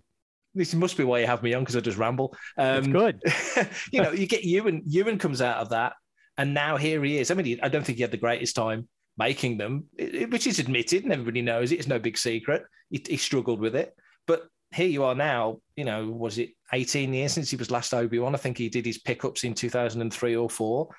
This 0.53 0.73
must 0.73 0.97
be 0.97 1.03
why 1.03 1.19
you 1.19 1.27
have 1.27 1.43
me 1.43 1.53
on 1.53 1.61
because 1.61 1.75
I 1.75 1.81
just 1.81 1.97
ramble. 1.97 2.35
Um, 2.57 2.91
good. 2.91 3.21
you 3.91 4.01
know, 4.01 4.11
you 4.11 4.25
get 4.25 4.43
Ewan. 4.43 4.81
Ewan 4.85 5.19
comes 5.19 5.41
out 5.41 5.57
of 5.57 5.69
that, 5.69 5.93
and 6.37 6.53
now 6.53 6.77
here 6.77 7.03
he 7.03 7.19
is. 7.19 7.29
I 7.29 7.35
mean, 7.35 7.59
I 7.61 7.69
don't 7.69 7.85
think 7.85 7.97
he 7.97 8.01
had 8.01 8.11
the 8.11 8.17
greatest 8.17 8.55
time 8.55 8.87
making 9.17 9.57
them, 9.57 9.85
which 10.29 10.47
is 10.47 10.59
admitted, 10.59 11.03
and 11.03 11.13
everybody 11.13 11.41
knows 11.41 11.71
it. 11.71 11.75
It's 11.75 11.87
no 11.87 11.99
big 11.99 12.17
secret. 12.17 12.63
He, 12.89 13.03
he 13.07 13.17
struggled 13.17 13.59
with 13.59 13.75
it, 13.75 13.93
but 14.25 14.47
here 14.73 14.87
you 14.87 15.03
are 15.03 15.15
now. 15.15 15.59
You 15.75 15.85
know, 15.85 16.07
was 16.07 16.37
it 16.39 16.51
18 16.73 17.13
years 17.13 17.33
since 17.33 17.49
he 17.49 17.57
was 17.57 17.71
last 17.71 17.93
Obi 17.93 18.19
Wan? 18.19 18.33
I 18.33 18.39
think 18.39 18.57
he 18.57 18.69
did 18.69 18.85
his 18.85 18.97
pickups 18.97 19.43
in 19.43 19.53
2003 19.53 20.35
or 20.35 20.49
four, 20.49 20.89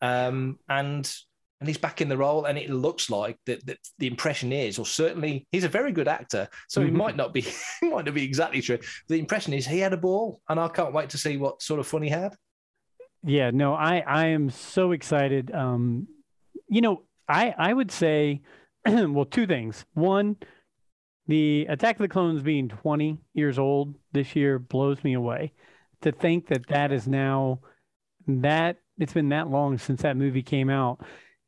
um, 0.00 0.58
and 0.68 1.12
and 1.62 1.68
he's 1.68 1.78
back 1.78 2.00
in 2.00 2.08
the 2.08 2.16
role 2.16 2.46
and 2.46 2.58
it 2.58 2.68
looks 2.70 3.08
like 3.08 3.38
that, 3.46 3.64
that 3.66 3.78
the 4.00 4.08
impression 4.08 4.52
is 4.52 4.80
or 4.80 4.84
certainly 4.84 5.46
he's 5.52 5.62
a 5.62 5.68
very 5.68 5.92
good 5.92 6.08
actor 6.08 6.48
so 6.68 6.80
mm-hmm. 6.80 6.90
he 6.90 6.96
might 6.96 7.16
not 7.16 7.32
be 7.32 7.46
might 7.82 8.04
not 8.04 8.14
be 8.14 8.24
exactly 8.24 8.60
true. 8.60 8.78
The 9.08 9.20
impression 9.20 9.52
is 9.52 9.64
he 9.64 9.78
had 9.78 9.92
a 9.92 9.96
ball 9.96 10.40
and 10.48 10.58
i 10.58 10.66
can't 10.66 10.92
wait 10.92 11.10
to 11.10 11.18
see 11.18 11.36
what 11.36 11.62
sort 11.62 11.78
of 11.78 11.86
fun 11.86 12.02
he 12.02 12.08
had. 12.08 12.34
Yeah 13.22 13.52
no 13.52 13.74
i 13.74 13.98
i 14.00 14.26
am 14.26 14.50
so 14.50 14.90
excited. 14.90 15.52
Um 15.54 16.08
you 16.68 16.80
know 16.80 17.04
i 17.28 17.54
i 17.56 17.72
would 17.72 17.92
say 17.92 18.42
well 18.84 19.24
two 19.24 19.46
things. 19.46 19.84
One 19.94 20.36
the 21.28 21.66
attack 21.68 21.94
of 21.96 22.02
the 22.02 22.08
clones 22.08 22.42
being 22.42 22.68
20 22.68 23.18
years 23.34 23.56
old 23.56 23.94
this 24.10 24.34
year 24.34 24.58
blows 24.58 25.04
me 25.04 25.14
away. 25.14 25.52
To 26.00 26.10
think 26.10 26.48
that 26.48 26.66
that 26.66 26.90
is 26.90 27.06
now 27.06 27.60
that 28.26 28.78
it's 28.98 29.12
been 29.12 29.28
that 29.28 29.48
long 29.48 29.78
since 29.78 30.02
that 30.02 30.16
movie 30.16 30.42
came 30.42 30.68
out 30.68 31.00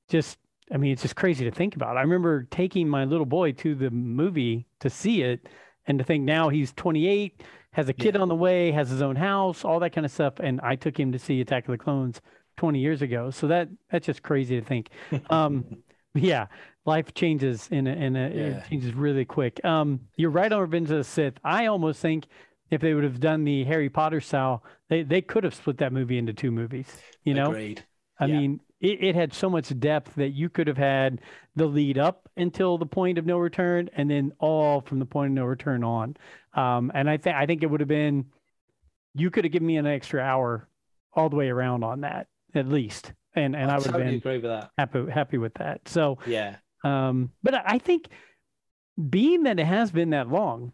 just 0.08 0.38
I 0.72 0.78
mean, 0.78 0.92
it's 0.92 1.02
just 1.02 1.16
crazy 1.16 1.44
to 1.44 1.50
think 1.50 1.76
about. 1.76 1.96
I 1.96 2.00
remember 2.00 2.44
taking 2.50 2.88
my 2.88 3.04
little 3.04 3.26
boy 3.26 3.52
to 3.52 3.74
the 3.74 3.90
movie 3.90 4.66
to 4.80 4.88
see 4.88 5.22
it 5.22 5.46
and 5.86 5.98
to 5.98 6.04
think 6.04 6.24
now 6.24 6.48
he's 6.48 6.72
28, 6.72 7.42
has 7.72 7.88
a 7.88 7.92
kid 7.92 8.14
yeah. 8.14 8.20
on 8.22 8.28
the 8.28 8.34
way, 8.34 8.72
has 8.72 8.88
his 8.88 9.02
own 9.02 9.16
house, 9.16 9.64
all 9.64 9.78
that 9.80 9.92
kind 9.92 10.06
of 10.06 10.10
stuff. 10.10 10.34
And 10.40 10.60
I 10.62 10.76
took 10.76 10.98
him 10.98 11.12
to 11.12 11.18
see 11.18 11.40
Attack 11.40 11.68
of 11.68 11.72
the 11.72 11.78
Clones 11.78 12.20
20 12.56 12.78
years 12.78 13.02
ago. 13.02 13.30
So 13.30 13.46
that 13.48 13.68
that's 13.90 14.06
just 14.06 14.22
crazy 14.22 14.58
to 14.58 14.64
think. 14.66 14.88
Um, 15.28 15.64
yeah, 16.14 16.46
life 16.86 17.12
changes 17.12 17.68
in 17.70 17.86
a, 17.86 17.92
in 17.92 18.16
a, 18.16 18.28
yeah. 18.28 18.42
it 18.58 18.64
changes 18.70 18.94
really 18.94 19.26
quick. 19.26 19.62
Um, 19.64 20.00
you're 20.16 20.30
right 20.30 20.50
on 20.50 20.60
Revenge 20.60 20.90
of 20.90 20.98
the 20.98 21.04
Sith. 21.04 21.34
I 21.44 21.66
almost 21.66 22.00
think 22.00 22.26
if 22.70 22.80
they 22.80 22.94
would 22.94 23.04
have 23.04 23.20
done 23.20 23.44
the 23.44 23.64
Harry 23.64 23.90
Potter 23.90 24.20
style, 24.20 24.64
they, 24.88 25.02
they 25.02 25.20
could 25.20 25.44
have 25.44 25.54
split 25.54 25.78
that 25.78 25.92
movie 25.92 26.16
into 26.16 26.32
two 26.32 26.50
movies, 26.50 26.88
you 27.22 27.34
know? 27.34 27.50
Agreed 27.50 27.84
I 28.18 28.26
Yeah. 28.26 28.38
mean, 28.38 28.60
it, 28.84 29.02
it 29.02 29.14
had 29.14 29.32
so 29.32 29.48
much 29.48 29.76
depth 29.80 30.14
that 30.16 30.30
you 30.30 30.50
could 30.50 30.66
have 30.66 30.76
had 30.76 31.20
the 31.56 31.66
lead 31.66 31.96
up 31.96 32.28
until 32.36 32.76
the 32.76 32.86
point 32.86 33.16
of 33.16 33.24
no 33.24 33.38
return, 33.38 33.88
and 33.96 34.10
then 34.10 34.32
all 34.38 34.82
from 34.82 34.98
the 34.98 35.06
point 35.06 35.30
of 35.30 35.34
no 35.34 35.44
return 35.46 35.82
on. 35.82 36.16
Um, 36.54 36.92
and 36.94 37.08
I 37.08 37.16
think 37.16 37.34
I 37.34 37.46
think 37.46 37.62
it 37.62 37.66
would 37.66 37.80
have 37.80 37.88
been, 37.88 38.26
you 39.14 39.30
could 39.30 39.44
have 39.44 39.52
given 39.52 39.66
me 39.66 39.78
an 39.78 39.86
extra 39.86 40.20
hour 40.20 40.68
all 41.14 41.30
the 41.30 41.36
way 41.36 41.48
around 41.48 41.82
on 41.82 42.02
that 42.02 42.26
at 42.54 42.68
least, 42.68 43.12
and 43.34 43.56
and 43.56 43.70
I, 43.70 43.74
I, 43.74 43.78
would 43.78 43.84
totally 43.86 44.04
have 44.04 44.10
been 44.10 44.18
agree 44.18 44.34
with 44.34 44.50
that. 44.50 44.70
happy 44.76 45.10
happy 45.10 45.38
with 45.38 45.54
that. 45.54 45.88
So, 45.88 46.18
Yeah. 46.26 46.56
um, 46.84 47.30
but 47.42 47.54
I 47.54 47.62
I 47.64 47.78
think 47.78 48.08
being 49.10 49.44
that 49.44 49.58
it 49.58 49.66
has 49.66 49.90
been 49.90 50.10
that 50.10 50.28
long, 50.28 50.72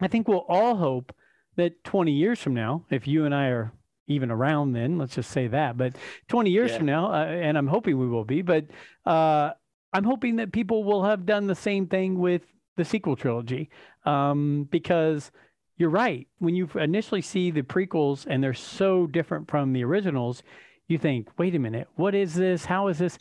I 0.00 0.08
think 0.08 0.26
we'll 0.26 0.44
all 0.48 0.76
hope 0.76 1.14
that 1.56 1.82
20 1.84 2.12
years 2.12 2.38
from 2.38 2.54
now, 2.54 2.84
if 2.90 3.06
you 3.08 3.24
and 3.24 3.34
I 3.34 3.46
are 3.48 3.72
even 4.08 4.30
around 4.30 4.72
then, 4.72 4.98
let's 4.98 5.14
just 5.14 5.30
say 5.30 5.46
that, 5.48 5.76
but 5.76 5.96
20 6.28 6.50
years 6.50 6.72
Yeah. 6.72 6.78
from 6.78 6.86
now, 6.86 7.12
uh, 7.12 7.24
and 7.26 7.56
I'm 7.56 7.66
hoping 7.68 7.98
we 7.98 8.08
will 8.08 8.24
be, 8.24 8.42
but 8.42 8.64
uh, 9.06 9.52
I'm 9.92 10.04
hoping 10.04 10.36
that 10.36 10.52
people 10.52 10.82
will 10.84 11.04
have 11.04 11.24
done 11.26 11.46
the 11.46 11.54
same 11.54 11.86
thing 11.86 12.18
with 12.18 12.42
the 12.76 12.84
sequel 12.84 13.16
trilogy 13.16 13.70
um, 14.04 14.66
because 14.70 15.30
you're 15.76 15.90
right. 15.90 16.26
When 16.38 16.54
you 16.54 16.68
initially 16.74 17.22
see 17.22 17.50
the 17.50 17.62
prequels 17.62 18.26
and 18.28 18.42
they're 18.42 18.54
so 18.54 19.06
different 19.06 19.48
from 19.50 19.72
the 19.72 19.84
originals, 19.84 20.42
you 20.88 20.98
think, 20.98 21.28
wait 21.38 21.54
a 21.54 21.58
minute, 21.58 21.86
what 21.96 22.14
is 22.14 22.34
this? 22.34 22.64
How 22.64 22.88
is 22.88 22.98
this? 22.98 23.18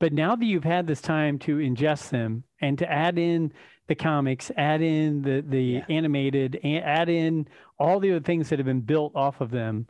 But 0.00 0.12
now 0.12 0.34
that 0.36 0.44
you've 0.44 0.64
had 0.64 0.86
this 0.86 1.00
time 1.00 1.38
to 1.40 1.58
ingest 1.58 2.10
them 2.10 2.44
and 2.60 2.76
to 2.78 2.90
add 2.90 3.18
in 3.18 3.52
the 3.86 3.94
comics, 3.94 4.50
add 4.56 4.82
in 4.82 5.22
the 5.22 5.42
the 5.46 5.62
Yeah. 5.62 5.84
animated, 5.88 6.58
add 6.64 7.08
in 7.08 7.46
all 7.78 8.00
the 8.00 8.10
other 8.10 8.20
things 8.20 8.48
that 8.48 8.58
have 8.58 8.66
been 8.66 8.80
built 8.80 9.12
off 9.14 9.40
of 9.40 9.50
them, 9.50 9.86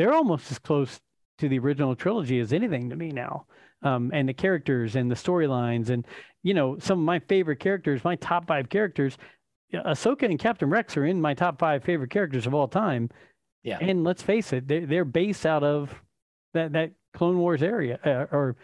they're 0.00 0.14
almost 0.14 0.50
as 0.50 0.58
close 0.58 0.98
to 1.38 1.48
the 1.48 1.58
original 1.58 1.94
trilogy 1.94 2.40
as 2.40 2.54
anything 2.54 2.88
to 2.88 2.96
me 2.96 3.12
now. 3.12 3.44
Um, 3.82 4.10
and 4.14 4.26
the 4.26 4.32
characters 4.32 4.96
and 4.96 5.10
the 5.10 5.14
storylines 5.14 5.90
and 5.90 6.06
you 6.42 6.54
know 6.54 6.78
some 6.78 6.98
of 6.98 7.04
my 7.04 7.18
favorite 7.18 7.60
characters, 7.60 8.02
my 8.02 8.16
top 8.16 8.46
five 8.46 8.70
characters, 8.70 9.18
yeah, 9.70 9.82
Ahsoka 9.84 10.22
and 10.22 10.38
Captain 10.38 10.70
Rex 10.70 10.96
are 10.96 11.04
in 11.04 11.20
my 11.20 11.34
top 11.34 11.58
five 11.58 11.84
favorite 11.84 12.10
characters 12.10 12.46
of 12.46 12.54
all 12.54 12.66
time. 12.66 13.10
Yeah. 13.62 13.76
And 13.78 14.02
let's 14.02 14.22
face 14.22 14.54
it, 14.54 14.66
they're 14.66 14.86
they're 14.86 15.04
based 15.04 15.44
out 15.44 15.62
of 15.62 15.94
that 16.54 16.72
that 16.72 16.92
Clone 17.12 17.38
Wars 17.38 17.62
area 17.62 17.98
uh, 18.04 18.34
or 18.34 18.56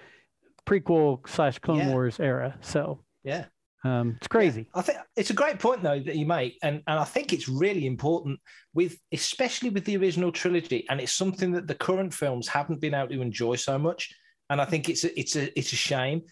prequel 0.66 1.26
slash 1.28 1.58
Clone 1.58 1.78
Yeah. 1.78 1.90
Wars 1.92 2.18
era. 2.18 2.56
So 2.62 3.00
Yeah. 3.24 3.44
Um, 3.86 4.16
it's 4.18 4.28
crazy. 4.28 4.66
I 4.74 4.82
think 4.82 4.98
it's 5.16 5.30
a 5.30 5.34
great 5.34 5.58
point 5.58 5.82
though 5.82 6.00
that 6.00 6.16
you 6.16 6.26
make, 6.26 6.58
and 6.62 6.82
and 6.86 6.98
I 6.98 7.04
think 7.04 7.32
it's 7.32 7.48
really 7.48 7.86
important 7.86 8.38
with 8.74 8.98
especially 9.12 9.70
with 9.70 9.84
the 9.84 9.96
original 9.96 10.32
trilogy, 10.32 10.84
and 10.90 11.00
it's 11.00 11.12
something 11.12 11.52
that 11.52 11.66
the 11.66 11.74
current 11.74 12.12
films 12.12 12.48
haven't 12.48 12.80
been 12.80 12.94
able 12.94 13.08
to 13.14 13.22
enjoy 13.22 13.56
so 13.56 13.78
much. 13.78 14.12
And 14.50 14.60
I 14.60 14.64
think 14.64 14.88
it's 14.88 15.04
a, 15.04 15.18
it's 15.18 15.36
a 15.36 15.58
it's 15.58 15.72
a 15.72 15.76
shame 15.76 16.22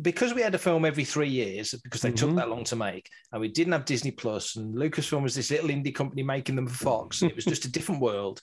because 0.00 0.32
we 0.34 0.42
had 0.42 0.54
a 0.54 0.58
film 0.58 0.84
every 0.84 1.04
three 1.04 1.28
years 1.28 1.74
because 1.82 2.02
they 2.02 2.12
took 2.12 2.30
Mhm. 2.30 2.36
that 2.36 2.48
long 2.50 2.64
to 2.64 2.76
make, 2.76 3.08
and 3.32 3.40
we 3.40 3.48
didn't 3.48 3.72
have 3.72 3.84
Disney 3.84 4.12
Plus, 4.12 4.56
and 4.56 4.74
Lucasfilm 4.74 5.22
was 5.22 5.34
this 5.34 5.50
little 5.50 5.70
indie 5.70 5.94
company 5.94 6.22
making 6.22 6.56
them 6.56 6.68
for 6.68 6.84
Fox. 6.84 7.22
and 7.22 7.30
it 7.30 7.36
was 7.36 7.44
just 7.44 7.64
a 7.64 7.72
different 7.72 8.00
world. 8.00 8.40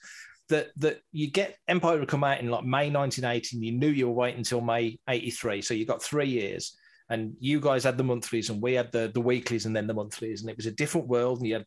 That 0.48 0.68
that 0.76 1.00
you 1.12 1.28
get 1.30 1.56
Empire 1.66 1.98
would 1.98 2.08
come 2.08 2.22
out 2.24 2.40
in 2.40 2.50
like 2.50 2.64
May 2.64 2.88
1980, 2.90 3.56
and 3.56 3.64
you 3.64 3.72
knew 3.72 3.88
you 3.88 4.06
were 4.06 4.14
waiting 4.14 4.38
until 4.38 4.60
May 4.60 4.98
83, 5.08 5.60
so 5.62 5.74
you 5.74 5.84
got 5.86 6.02
three 6.02 6.28
years 6.28 6.76
and 7.08 7.34
you 7.40 7.60
guys 7.60 7.84
had 7.84 7.96
the 7.96 8.04
monthlies 8.04 8.50
and 8.50 8.60
we 8.62 8.74
had 8.74 8.90
the 8.92 9.10
the 9.14 9.20
weeklies 9.20 9.66
and 9.66 9.74
then 9.76 9.86
the 9.86 9.94
monthlies 9.94 10.40
and 10.40 10.50
it 10.50 10.56
was 10.56 10.66
a 10.66 10.72
different 10.72 11.06
world 11.06 11.38
and 11.38 11.46
you 11.46 11.54
had 11.54 11.64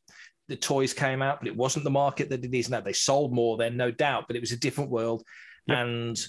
the 0.48 0.56
toys 0.56 0.94
came 0.94 1.22
out 1.22 1.40
but 1.40 1.48
it 1.48 1.56
wasn't 1.56 1.84
the 1.84 1.90
market 1.90 2.30
that 2.30 2.42
did 2.42 2.54
it 2.54 2.58
is 2.58 2.70
now 2.70 2.82
they 2.82 2.94
sold 2.94 3.32
more 3.34 3.56
then 3.58 3.78
no 3.78 3.92
doubt 3.92 4.26
but 4.28 4.36
it 4.36 4.42
was 4.42 4.52
a 4.52 4.58
different 4.60 4.90
world 4.90 5.24
Yep. 5.68 5.78
and 5.78 6.20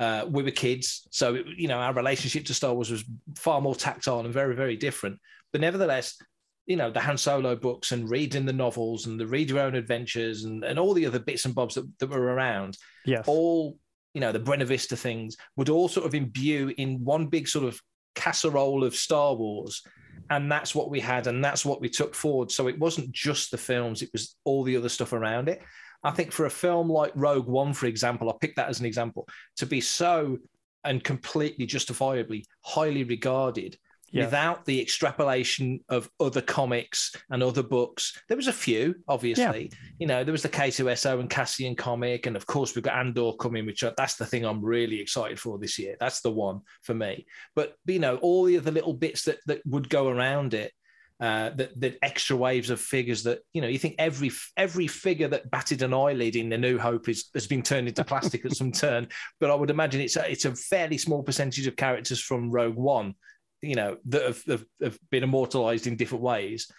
uh, 0.00 0.24
we 0.28 0.42
were 0.42 0.50
kids 0.50 1.06
so 1.10 1.34
it, 1.36 1.46
you 1.56 1.68
know 1.68 1.78
our 1.78 1.92
relationship 1.94 2.44
to 2.46 2.54
star 2.54 2.74
wars 2.74 2.90
was 2.90 3.04
far 3.36 3.60
more 3.60 3.74
tactile 3.74 4.20
and 4.20 4.32
very 4.32 4.54
very 4.54 4.76
different 4.76 5.18
but 5.52 5.60
nevertheless 5.60 6.20
you 6.66 6.76
know 6.76 6.90
the 6.90 7.00
han 7.00 7.16
solo 7.16 7.54
books 7.56 7.92
and 7.92 8.10
reading 8.10 8.44
the 8.44 8.52
novels 8.52 9.06
and 9.06 9.18
the 9.18 9.26
read 9.26 9.48
your 9.50 9.60
own 9.60 9.74
adventures 9.74 10.44
and, 10.44 10.64
and 10.64 10.78
all 10.78 10.94
the 10.94 11.06
other 11.06 11.18
bits 11.18 11.44
and 11.46 11.54
bobs 11.54 11.74
that, 11.76 11.88
that 11.98 12.10
were 12.10 12.20
around 12.20 12.76
Yes. 13.06 13.24
all 13.26 13.78
you 14.14 14.20
know 14.20 14.32
the 14.32 14.38
Buena 14.40 14.64
Vista 14.64 14.96
things 14.96 15.36
would 15.56 15.68
all 15.68 15.88
sort 15.88 16.06
of 16.06 16.14
imbue 16.14 16.72
in 16.76 17.02
one 17.04 17.26
big 17.26 17.46
sort 17.48 17.64
of 17.64 17.80
casserole 18.14 18.84
of 18.84 18.94
Star 18.94 19.34
Wars, 19.34 19.82
and 20.30 20.50
that's 20.50 20.74
what 20.74 20.90
we 20.90 21.00
had, 21.00 21.26
and 21.26 21.44
that's 21.44 21.64
what 21.64 21.80
we 21.80 21.88
took 21.88 22.14
forward. 22.14 22.50
So 22.50 22.68
it 22.68 22.78
wasn't 22.78 23.12
just 23.12 23.50
the 23.50 23.58
films; 23.58 24.02
it 24.02 24.10
was 24.12 24.36
all 24.44 24.64
the 24.64 24.76
other 24.76 24.88
stuff 24.88 25.12
around 25.12 25.48
it. 25.48 25.60
I 26.04 26.10
think 26.12 26.32
for 26.32 26.46
a 26.46 26.50
film 26.50 26.88
like 26.88 27.12
Rogue 27.14 27.48
One, 27.48 27.72
for 27.72 27.86
example, 27.86 28.30
I 28.30 28.34
picked 28.40 28.56
that 28.56 28.68
as 28.68 28.80
an 28.80 28.86
example 28.86 29.26
to 29.56 29.66
be 29.66 29.80
so 29.80 30.38
and 30.84 31.02
completely 31.02 31.66
justifiably 31.66 32.44
highly 32.62 33.04
regarded 33.04 33.76
Yes. 34.10 34.26
without 34.26 34.64
the 34.64 34.80
extrapolation 34.80 35.80
of 35.88 36.08
other 36.18 36.40
comics 36.40 37.14
and 37.30 37.42
other 37.42 37.62
books. 37.62 38.18
There 38.28 38.36
was 38.36 38.46
a 38.46 38.52
few, 38.52 38.94
obviously. 39.06 39.70
You 39.98 40.06
know, 40.06 40.24
there 40.24 40.32
was 40.32 40.42
the 40.42 40.48
K2SO 40.48 41.20
and 41.20 41.28
Cassian 41.28 41.74
comic, 41.74 42.26
and 42.26 42.34
of 42.36 42.46
course 42.46 42.74
we've 42.74 42.84
got 42.84 42.96
Andor 42.98 43.32
coming, 43.38 43.66
which 43.66 43.82
are, 43.82 43.92
that's 43.96 44.16
the 44.16 44.26
thing 44.26 44.44
I'm 44.44 44.64
really 44.64 45.00
excited 45.00 45.38
for 45.38 45.58
this 45.58 45.78
year. 45.78 45.96
That's 46.00 46.20
the 46.20 46.30
one 46.30 46.60
for 46.82 46.94
me. 46.94 47.26
But 47.54 47.74
you 47.86 47.98
know, 47.98 48.16
all 48.16 48.44
the 48.44 48.56
other 48.56 48.70
little 48.70 48.94
bits 48.94 49.24
that 49.24 49.38
that 49.46 49.60
would 49.66 49.88
go 49.88 50.08
around 50.08 50.54
it. 50.54 50.72
Uh, 51.20 51.50
that 51.56 51.80
that 51.80 51.98
extra 52.00 52.36
waves 52.36 52.70
of 52.70 52.80
figures 52.80 53.24
that 53.24 53.40
you 53.52 53.60
know 53.60 53.66
you 53.66 53.76
think 53.76 53.96
every 53.98 54.30
every 54.56 54.86
figure 54.86 55.26
that 55.26 55.50
batted 55.50 55.82
an 55.82 55.92
eyelid 55.92 56.36
in 56.36 56.48
the 56.48 56.56
New 56.56 56.78
Hope 56.78 57.08
is 57.08 57.28
has 57.34 57.48
been 57.48 57.60
turned 57.60 57.88
into 57.88 58.04
plastic 58.04 58.44
at 58.44 58.54
some 58.54 58.70
turn, 58.84 59.08
but 59.40 59.50
I 59.50 59.54
would 59.56 59.68
imagine 59.68 60.00
it's 60.00 60.14
a, 60.14 60.30
it's 60.30 60.44
a 60.44 60.54
fairly 60.54 60.96
small 60.96 61.24
percentage 61.24 61.66
of 61.66 61.74
characters 61.74 62.20
from 62.20 62.52
Rogue 62.52 62.76
One 62.76 63.16
you 63.62 63.74
know 63.74 63.96
that 64.06 64.22
have, 64.22 64.42
have, 64.44 64.64
have 64.82 64.98
been 65.10 65.22
immortalized 65.22 65.86
in 65.86 65.96
different 65.96 66.22
ways. 66.22 66.70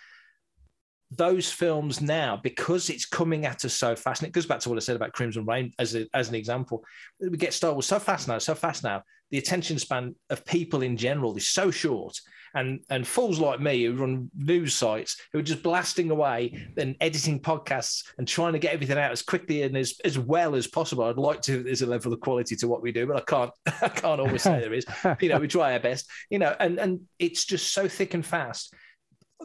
Those 1.11 1.51
films 1.51 2.01
now 2.01 2.39
because 2.41 2.89
it's 2.89 3.05
coming 3.05 3.45
at 3.45 3.65
us 3.65 3.73
so 3.73 3.95
fast 3.95 4.21
and 4.21 4.29
it 4.29 4.33
goes 4.33 4.45
back 4.45 4.59
to 4.59 4.69
what 4.69 4.77
i 4.77 4.79
said 4.79 4.95
about 4.95 5.11
crimson 5.11 5.43
rain 5.43 5.73
as, 5.79 5.95
a, 5.95 6.05
as 6.13 6.29
an 6.29 6.35
example 6.35 6.85
we 7.19 7.35
get 7.35 7.51
star 7.51 7.71
wars 7.71 7.87
so 7.87 7.97
fast 7.97 8.27
now 8.27 8.37
so 8.37 8.53
fast 8.53 8.83
now. 8.83 9.01
The 9.31 9.39
attention 9.39 9.79
span 9.79 10.15
of 10.29 10.45
people 10.45 10.81
in 10.83 10.97
general 10.97 11.35
is 11.35 11.49
so 11.49 11.71
short 11.71 12.19
and 12.55 12.79
and 12.89 13.05
fools 13.07 13.39
like 13.39 13.59
me 13.59 13.83
who 13.83 13.93
run 13.93 14.29
news 14.35 14.75
sites 14.75 15.17
who 15.31 15.39
are 15.39 15.43
just 15.43 15.63
blasting 15.63 16.09
away 16.11 16.67
and 16.77 16.95
editing 17.01 17.39
podcasts 17.39 18.03
and 18.17 18.27
trying 18.27 18.53
to 18.53 18.59
get 18.59 18.73
everything 18.73 18.97
out 18.97 19.11
as 19.11 19.21
quickly 19.21 19.63
and 19.63 19.77
as, 19.77 19.95
as 20.03 20.17
well 20.17 20.55
as 20.55 20.67
possible 20.67 21.03
i'd 21.05 21.17
like 21.17 21.41
to 21.41 21.63
there's 21.63 21.81
a 21.81 21.85
level 21.85 22.13
of 22.13 22.19
quality 22.19 22.55
to 22.55 22.67
what 22.67 22.81
we 22.81 22.91
do 22.91 23.05
but 23.05 23.17
i 23.17 23.21
can't 23.21 23.51
i 23.81 23.89
can't 23.89 24.19
always 24.21 24.41
say 24.41 24.59
there 24.59 24.73
is 24.73 24.85
you 25.19 25.29
know 25.29 25.39
we 25.39 25.47
try 25.59 25.73
our 25.73 25.79
best 25.79 26.09
you 26.29 26.39
know 26.39 26.55
and 26.59 26.79
and 26.79 27.01
it's 27.19 27.45
just 27.45 27.73
so 27.73 27.87
thick 27.87 28.13
and 28.13 28.25
fast 28.25 28.73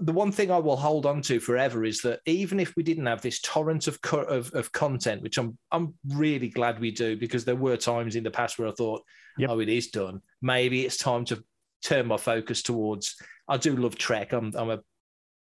the 0.00 0.12
one 0.12 0.32
thing 0.32 0.50
I 0.50 0.59
will 0.59 0.76
hold 0.76 1.07
on 1.07 1.22
to 1.22 1.38
forever 1.38 1.84
is 1.84 2.00
that 2.00 2.18
even 2.26 2.59
if 2.59 2.74
we 2.76 2.82
didn't 2.82 3.07
have 3.07 3.22
this 3.22 3.40
torrent 3.40 3.86
of, 3.86 4.02
co- 4.02 4.22
of 4.22 4.52
of 4.52 4.72
content, 4.72 5.22
which 5.22 5.38
I'm 5.38 5.57
I'm 5.70 5.94
really 6.09 6.48
glad 6.48 6.80
we 6.80 6.90
do, 6.90 7.16
because 7.16 7.44
there 7.44 7.55
were 7.55 7.76
times 7.76 8.16
in 8.16 8.24
the 8.24 8.30
past 8.32 8.59
where 8.59 8.66
I 8.66 8.72
thought, 8.72 9.02
Yep. 9.38 9.50
oh, 9.50 9.61
it 9.61 9.68
is 9.68 9.88
done. 9.88 10.20
Maybe 10.42 10.84
it's 10.84 10.96
time 10.96 11.24
to 11.26 11.44
turn 11.85 12.07
my 12.07 12.16
focus 12.16 12.62
towards. 12.62 13.16
I 13.49 13.57
do 13.57 13.76
love 13.76 13.97
Trek. 13.97 14.32
I'm 14.32 14.53
I'm 14.57 14.70
a 14.70 14.80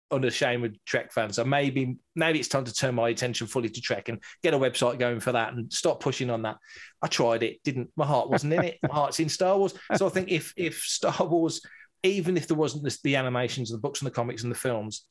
unashamed 0.09 0.77
Trek 0.85 1.11
fan, 1.11 1.33
so 1.33 1.43
maybe 1.43 1.97
maybe 2.15 2.39
it's 2.39 2.47
time 2.47 2.65
to 2.65 2.73
turn 2.73 2.95
my 2.95 3.09
attention 3.09 3.47
fully 3.47 3.69
to 3.69 3.81
Trek 3.81 4.09
and 4.09 4.21
get 4.43 4.53
a 4.53 4.59
website 4.59 4.99
going 4.99 5.19
for 5.19 5.33
that 5.33 5.53
and 5.53 5.71
stop 5.71 5.99
pushing 5.99 6.29
on 6.29 6.43
that. 6.43 6.57
I 7.01 7.07
tried 7.07 7.43
it, 7.43 7.61
didn't. 7.63 7.89
My 7.95 8.05
heart 8.05 8.29
wasn't 8.29 8.53
in 8.53 8.63
it. 8.63 8.77
My 8.87 8.93
heart's 8.93 9.19
in 9.19 9.29
Star 9.29 9.57
Wars. 9.57 9.73
So 9.95 10.05
I 10.05 10.09
think 10.09 10.29
if 10.29 10.53
if 10.55 10.79
Star 10.79 11.25
Wars 11.25 11.61
even 12.03 12.37
if 12.37 12.47
there 12.47 12.57
wasn't 12.57 12.83
this, 12.83 13.01
the 13.01 13.15
animations, 13.15 13.71
and 13.71 13.77
the 13.77 13.81
books 13.81 14.01
and 14.01 14.07
the 14.07 14.13
comics 14.13 14.43
and 14.43 14.51
the 14.51 14.57
films, 14.57 15.05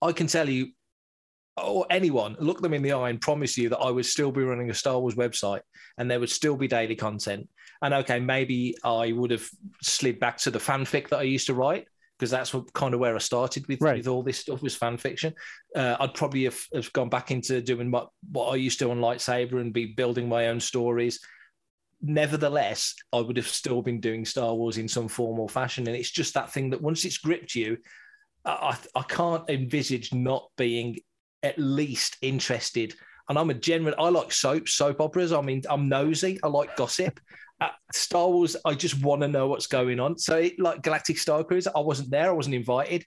I 0.00 0.12
can 0.12 0.26
tell 0.26 0.48
you, 0.48 0.68
or 1.56 1.86
anyone, 1.90 2.36
look 2.38 2.60
them 2.60 2.74
in 2.74 2.82
the 2.82 2.92
eye 2.92 3.10
and 3.10 3.20
promise 3.20 3.58
you 3.58 3.68
that 3.68 3.78
I 3.78 3.90
would 3.90 4.06
still 4.06 4.32
be 4.32 4.42
running 4.42 4.70
a 4.70 4.74
Star 4.74 4.98
Wars 4.98 5.14
website 5.14 5.60
and 5.98 6.10
there 6.10 6.20
would 6.20 6.30
still 6.30 6.56
be 6.56 6.68
daily 6.68 6.96
content. 6.96 7.48
And 7.82 7.94
okay, 7.94 8.20
maybe 8.20 8.76
I 8.84 9.12
would 9.12 9.30
have 9.30 9.48
slid 9.82 10.20
back 10.20 10.38
to 10.38 10.50
the 10.50 10.58
fanfic 10.58 11.08
that 11.08 11.18
I 11.18 11.22
used 11.22 11.46
to 11.46 11.54
write 11.54 11.86
because 12.18 12.30
that's 12.30 12.52
what 12.52 12.72
kind 12.74 12.92
of 12.92 13.00
where 13.00 13.14
I 13.14 13.18
started 13.18 13.66
with, 13.66 13.80
Right. 13.80 13.96
with 13.96 14.08
all 14.08 14.22
this 14.22 14.38
stuff 14.38 14.62
was 14.62 14.76
fan 14.76 14.98
fiction. 14.98 15.34
Uh, 15.74 15.96
I'd 15.98 16.14
probably 16.14 16.44
have, 16.44 16.60
have 16.74 16.92
gone 16.92 17.08
back 17.08 17.30
into 17.30 17.62
doing 17.62 17.90
what, 17.90 18.10
what 18.30 18.48
I 18.50 18.56
used 18.56 18.78
to 18.80 18.90
on 18.90 19.00
Lightsaber 19.00 19.60
and 19.60 19.72
be 19.72 19.86
building 19.86 20.28
my 20.28 20.48
own 20.48 20.60
stories 20.60 21.20
nevertheless, 22.02 22.94
I 23.12 23.20
would 23.20 23.36
have 23.36 23.46
still 23.48 23.82
been 23.82 24.00
doing 24.00 24.24
Star 24.24 24.54
Wars 24.54 24.78
in 24.78 24.88
some 24.88 25.08
form 25.08 25.38
or 25.38 25.48
fashion. 25.48 25.86
And 25.86 25.96
it's 25.96 26.10
just 26.10 26.34
that 26.34 26.52
thing 26.52 26.70
that 26.70 26.80
once 26.80 27.04
it's 27.04 27.18
gripped 27.18 27.54
you, 27.54 27.78
I, 28.44 28.50
I 28.94 29.00
I 29.00 29.02
can't 29.02 29.48
envisage 29.50 30.12
not 30.14 30.48
being 30.56 30.98
at 31.42 31.58
least 31.58 32.16
interested. 32.22 32.94
And 33.28 33.38
I'm 33.38 33.50
a 33.50 33.54
genuine, 33.54 33.94
I 33.98 34.08
like 34.08 34.32
soap, 34.32 34.68
soap 34.68 35.00
operas. 35.00 35.32
I 35.32 35.40
mean, 35.40 35.62
I'm 35.70 35.88
nosy. 35.88 36.38
I 36.42 36.48
like 36.48 36.76
gossip. 36.76 37.20
Uh, 37.60 37.68
Star 37.92 38.28
Wars, 38.28 38.56
I 38.64 38.74
just 38.74 39.02
want 39.02 39.22
to 39.22 39.28
know 39.28 39.46
what's 39.46 39.66
going 39.66 40.00
on. 40.00 40.18
So, 40.18 40.36
it, 40.36 40.58
like 40.58 40.82
Galactic 40.82 41.18
Star 41.18 41.44
Cruiser, 41.44 41.70
I 41.76 41.80
wasn't 41.80 42.10
there, 42.10 42.28
I 42.28 42.32
wasn't 42.32 42.56
invited. 42.56 43.04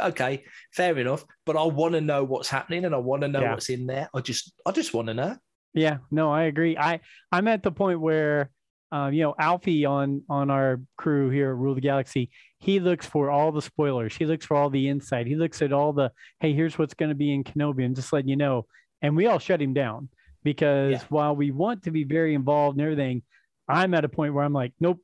Okay, 0.00 0.44
fair 0.72 0.98
enough. 0.98 1.24
But 1.44 1.56
I 1.56 1.64
want 1.64 1.94
to 1.94 2.00
know 2.00 2.24
what's 2.24 2.48
happening 2.48 2.84
and 2.84 2.94
I 2.94 2.98
want 2.98 3.22
to 3.22 3.28
know 3.28 3.42
Yeah. 3.42 3.52
what's 3.52 3.68
in 3.68 3.86
there. 3.86 4.08
I 4.14 4.20
just, 4.20 4.52
I 4.64 4.72
just 4.72 4.94
want 4.94 5.08
to 5.08 5.14
know. 5.14 5.36
Yeah, 5.74 5.98
no, 6.10 6.32
I 6.32 6.44
agree. 6.44 6.76
I 6.76 7.00
I'm 7.30 7.46
at 7.46 7.62
the 7.62 7.70
point 7.70 8.00
where 8.00 8.50
uh, 8.92 9.08
you 9.12 9.22
know, 9.22 9.34
Alfie 9.38 9.84
on 9.84 10.22
on 10.28 10.50
our 10.50 10.80
crew 10.96 11.30
here 11.30 11.50
at 11.50 11.56
Rule 11.56 11.76
the 11.76 11.80
Galaxy, 11.80 12.30
he 12.60 12.78
looks 12.78 13.06
for 13.06 13.30
all 13.30 13.52
the 13.52 13.62
spoilers. 13.62 14.14
He 14.14 14.26
looks 14.26 14.46
for 14.46 14.56
all 14.56 14.70
the 14.70 14.88
insight. 14.88 15.26
He 15.26 15.34
looks 15.34 15.62
at 15.62 15.72
all 15.72 15.92
the, 15.92 16.12
hey, 16.40 16.52
here's 16.52 16.78
what's 16.78 16.94
going 16.94 17.08
to 17.08 17.14
be 17.14 17.32
in 17.32 17.42
Kenobi, 17.42 17.84
and 17.84 17.96
just 17.96 18.12
letting 18.12 18.28
you 18.28 18.36
know. 18.36 18.66
And 19.02 19.16
we 19.16 19.26
all 19.26 19.38
shut 19.38 19.62
him 19.62 19.72
down 19.72 20.10
because 20.44 20.92
yeah. 20.92 21.02
while 21.08 21.34
we 21.34 21.50
want 21.50 21.84
to 21.84 21.90
be 21.90 22.04
very 22.04 22.34
involved 22.34 22.76
and 22.76 22.82
everything, 22.84 23.22
I'm 23.66 23.94
at 23.94 24.04
a 24.04 24.08
point 24.08 24.34
where 24.34 24.44
I'm 24.44 24.52
like, 24.52 24.72
nope, 24.78 25.00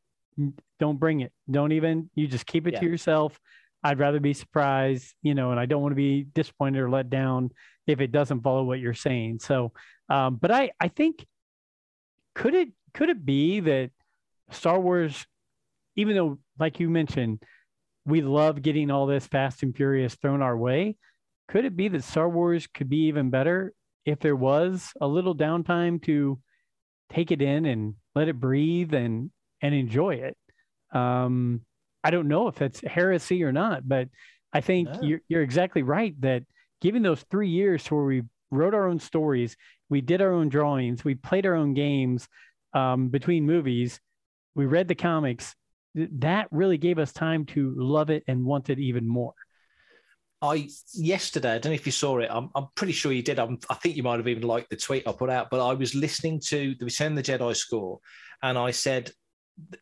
don't 0.79 0.99
bring 0.99 1.21
it. 1.21 1.33
Don't 1.51 1.73
even. 1.73 2.11
You 2.15 2.27
just 2.27 2.47
keep 2.47 2.67
it 2.67 2.75
yeah. 2.75 2.81
to 2.81 2.87
yourself. 2.87 3.41
I'd 3.83 3.99
rather 3.99 4.21
be 4.21 4.35
surprised, 4.35 5.15
you 5.23 5.35
know, 5.35 5.51
and 5.51 5.61
I 5.61 5.67
don't 5.67 5.81
want 5.81 5.93
to 5.93 5.97
be 5.97 6.25
disappointed 6.25 6.81
or 6.81 6.91
let 6.91 7.09
down 7.09 7.53
if 7.87 8.01
it 8.01 8.13
doesn't 8.13 8.43
follow 8.43 8.65
what 8.65 8.81
you're 8.81 8.95
saying. 8.95 9.39
So, 9.39 9.73
um, 10.11 10.37
but 10.37 10.51
I, 10.51 10.73
I 10.81 10.89
think 10.89 11.25
could 12.35 12.55
it 12.55 12.69
could 12.93 13.09
it 13.09 13.25
be 13.25 13.61
that 13.61 13.91
Star 14.51 14.79
Wars, 14.81 15.27
even 15.97 16.15
though, 16.15 16.39
like 16.59 16.81
you 16.81 16.89
mentioned, 16.89 17.43
we 18.05 18.21
love 18.23 18.63
getting 18.63 18.91
all 18.91 19.07
this 19.07 19.27
Fast 19.27 19.63
and 19.63 19.75
Furious 19.75 20.15
thrown 20.15 20.43
our 20.43 20.57
way, 20.57 20.97
could 21.49 21.65
it 21.65 21.77
be 21.77 21.89
that 21.89 22.05
Star 22.05 22.29
Wars 22.29 22.67
could 22.67 22.89
be 22.89 23.07
even 23.07 23.31
better 23.31 23.73
if 24.05 24.21
there 24.21 24.37
was 24.37 24.93
a 25.01 25.07
little 25.07 25.35
downtime 25.35 26.03
to 26.05 26.39
take 27.11 27.31
it 27.31 27.43
in 27.43 27.67
and 27.67 27.95
let 28.15 28.29
it 28.29 28.39
breathe 28.39 28.95
and 28.95 29.31
and 29.63 29.75
enjoy 29.75 30.15
it? 30.17 30.37
Um, 30.93 31.63
I 32.05 32.11
don't 32.11 32.29
know 32.29 32.47
if 32.49 32.55
that's 32.55 32.81
heresy 32.81 33.43
or 33.43 33.53
not, 33.53 33.89
but 33.89 34.09
I 34.53 34.61
think 34.61 34.89
no. 34.89 35.01
you're, 35.03 35.21
you're 35.29 35.43
exactly 35.43 35.83
right 35.83 36.19
that 36.21 36.45
given 36.81 37.03
those 37.03 37.23
three 37.31 37.49
years 37.49 37.83
to 37.85 37.95
where 37.95 38.05
we 38.05 38.23
wrote 38.51 38.75
our 38.75 38.87
own 38.87 39.01
stories, 39.01 39.57
we 39.89 40.01
did 40.01 40.23
our 40.23 40.33
own 40.33 40.49
drawings, 40.49 41.05
we 41.05 41.15
played 41.15 41.47
our 41.47 41.55
own 41.55 41.75
games 41.75 42.29
um, 42.73 43.09
between 43.09 43.45
movies, 43.45 44.01
we 44.55 44.67
read 44.67 44.89
the 44.89 44.95
comics. 44.95 45.55
That 45.97 46.49
really 46.51 46.79
gave 46.79 46.99
us 46.99 47.13
time 47.13 47.47
to 47.47 47.73
love 47.77 48.11
it 48.11 48.25
and 48.29 48.45
want 48.45 48.71
it 48.71 48.79
even 48.79 49.09
more. 49.09 49.35
I 50.43 50.69
yesterday, 50.93 51.55
I 51.55 51.59
don't 51.59 51.71
know 51.71 51.77
if 51.77 51.87
you 51.87 51.93
saw 51.93 52.19
it. 52.19 52.29
I'm, 52.31 52.51
I'm 52.55 52.67
pretty 52.75 52.93
sure 52.93 53.11
you 53.11 53.23
did. 53.23 53.39
I'm, 53.39 53.59
i 53.71 53.75
think 53.75 53.97
you 53.97 54.03
might 54.03 54.19
have 54.19 54.29
even 54.29 54.43
liked 54.43 54.69
the 54.69 54.77
tweet 54.77 55.09
I 55.09 55.13
put 55.13 55.31
out. 55.31 55.49
But 55.51 55.67
I 55.67 55.73
was 55.73 55.95
listening 55.95 56.41
to 56.47 56.75
the 56.79 56.85
Return 56.85 57.17
of 57.17 57.25
the 57.25 57.33
Jedi 57.33 57.57
score, 57.57 58.01
and 58.43 58.59
I 58.59 58.71
said, 58.71 59.11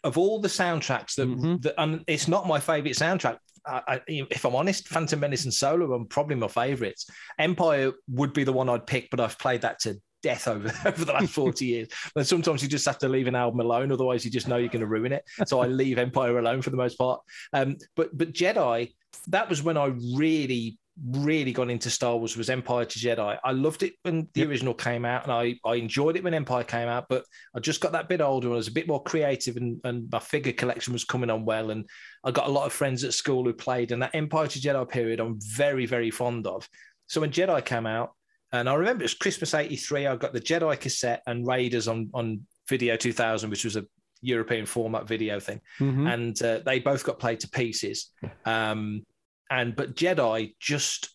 of 0.04 0.16
all 0.16 0.40
the 0.40 0.48
soundtracks 0.48 1.16
that, 1.16 1.28
mm-hmm. 1.28 1.56
that 1.62 1.74
and 1.78 2.04
it's 2.06 2.28
not 2.28 2.46
my 2.46 2.60
favorite 2.60 2.94
soundtrack. 2.94 3.38
I, 3.66 3.82
I, 3.88 4.00
if 4.06 4.44
I'm 4.44 4.54
honest, 4.54 4.86
Phantom 4.88 5.18
Menace 5.18 5.44
and 5.44 5.54
Solo 5.54 5.92
are 5.98 6.04
probably 6.04 6.36
my 6.36 6.48
favorites. 6.48 7.10
Empire 7.38 7.92
would 8.08 8.32
be 8.32 8.44
the 8.44 8.52
one 8.52 8.68
I'd 8.68 8.86
pick, 8.86 9.10
but 9.10 9.20
I've 9.20 9.38
played 9.38 9.62
that 9.62 9.80
to 9.80 9.96
death 10.24 10.48
over, 10.48 10.72
over 10.88 11.04
the 11.04 11.12
last 11.12 11.32
40 11.32 11.64
years. 11.64 11.88
But 12.14 12.26
sometimes 12.26 12.62
you 12.62 12.68
just 12.68 12.86
have 12.86 12.98
to 12.98 13.08
leave 13.08 13.28
an 13.28 13.36
album 13.36 13.60
alone, 13.60 13.92
otherwise 13.92 14.24
you 14.24 14.30
just 14.30 14.48
know 14.48 14.56
you're 14.56 14.68
going 14.68 14.80
to 14.80 14.86
ruin 14.86 15.12
it. 15.12 15.24
So 15.46 15.60
I 15.60 15.66
leave 15.66 15.98
Empire 15.98 16.38
alone 16.38 16.62
for 16.62 16.70
the 16.70 16.76
most 16.76 16.96
part. 16.96 17.20
Um, 17.52 17.76
but 17.94 18.16
but 18.16 18.32
Jedi, 18.32 18.94
that 19.28 19.48
was 19.48 19.62
when 19.62 19.76
I 19.76 19.92
really 20.16 20.78
really 21.10 21.52
got 21.52 21.70
into 21.70 21.90
Star 21.90 22.16
Wars 22.16 22.36
was 22.36 22.48
Empire 22.48 22.84
to 22.84 22.98
Jedi. 23.00 23.36
I 23.42 23.50
loved 23.50 23.82
it 23.82 23.94
when 24.02 24.28
the 24.32 24.42
yep. 24.42 24.48
original 24.48 24.74
came 24.74 25.04
out, 25.04 25.24
and 25.24 25.32
I, 25.32 25.56
I 25.64 25.74
enjoyed 25.74 26.16
it 26.16 26.22
when 26.22 26.34
Empire 26.34 26.62
came 26.62 26.88
out. 26.88 27.06
But 27.08 27.24
I 27.54 27.58
just 27.58 27.80
got 27.80 27.92
that 27.92 28.08
bit 28.08 28.20
older, 28.20 28.46
and 28.46 28.54
I 28.54 28.56
was 28.56 28.68
a 28.68 28.72
bit 28.72 28.86
more 28.86 29.02
creative, 29.02 29.56
and, 29.56 29.80
and 29.84 30.08
my 30.10 30.20
figure 30.20 30.52
collection 30.52 30.92
was 30.92 31.04
coming 31.04 31.30
on 31.30 31.44
well. 31.44 31.70
And 31.70 31.84
I 32.22 32.30
got 32.30 32.46
a 32.46 32.52
lot 32.52 32.66
of 32.66 32.72
friends 32.72 33.02
at 33.02 33.12
school 33.12 33.44
who 33.44 33.52
played, 33.52 33.90
and 33.90 34.02
that 34.02 34.14
Empire 34.14 34.46
to 34.46 34.60
Jedi 34.60 34.88
period 34.88 35.20
I'm 35.20 35.38
very 35.40 35.84
very 35.84 36.10
fond 36.10 36.46
of. 36.46 36.68
So 37.08 37.20
when 37.20 37.32
Jedi 37.32 37.64
came 37.64 37.86
out, 37.86 38.12
and 38.54 38.68
I 38.68 38.74
remember 38.74 39.02
it 39.02 39.06
was 39.06 39.14
Christmas 39.14 39.54
'83. 39.54 40.06
I 40.06 40.16
got 40.16 40.32
the 40.32 40.40
Jedi 40.40 40.78
cassette 40.78 41.22
and 41.26 41.46
Raiders 41.46 41.88
on 41.88 42.10
on 42.14 42.46
Video 42.68 42.96
2000, 42.96 43.50
which 43.50 43.64
was 43.64 43.76
a 43.76 43.84
European 44.20 44.64
format 44.64 45.06
video 45.06 45.40
thing, 45.40 45.60
mm-hmm. 45.78 46.06
and 46.06 46.42
uh, 46.42 46.60
they 46.64 46.78
both 46.78 47.04
got 47.04 47.18
played 47.18 47.40
to 47.40 47.48
pieces. 47.48 48.10
Um, 48.44 49.04
and 49.50 49.76
but 49.76 49.94
Jedi 49.96 50.54
just 50.60 51.10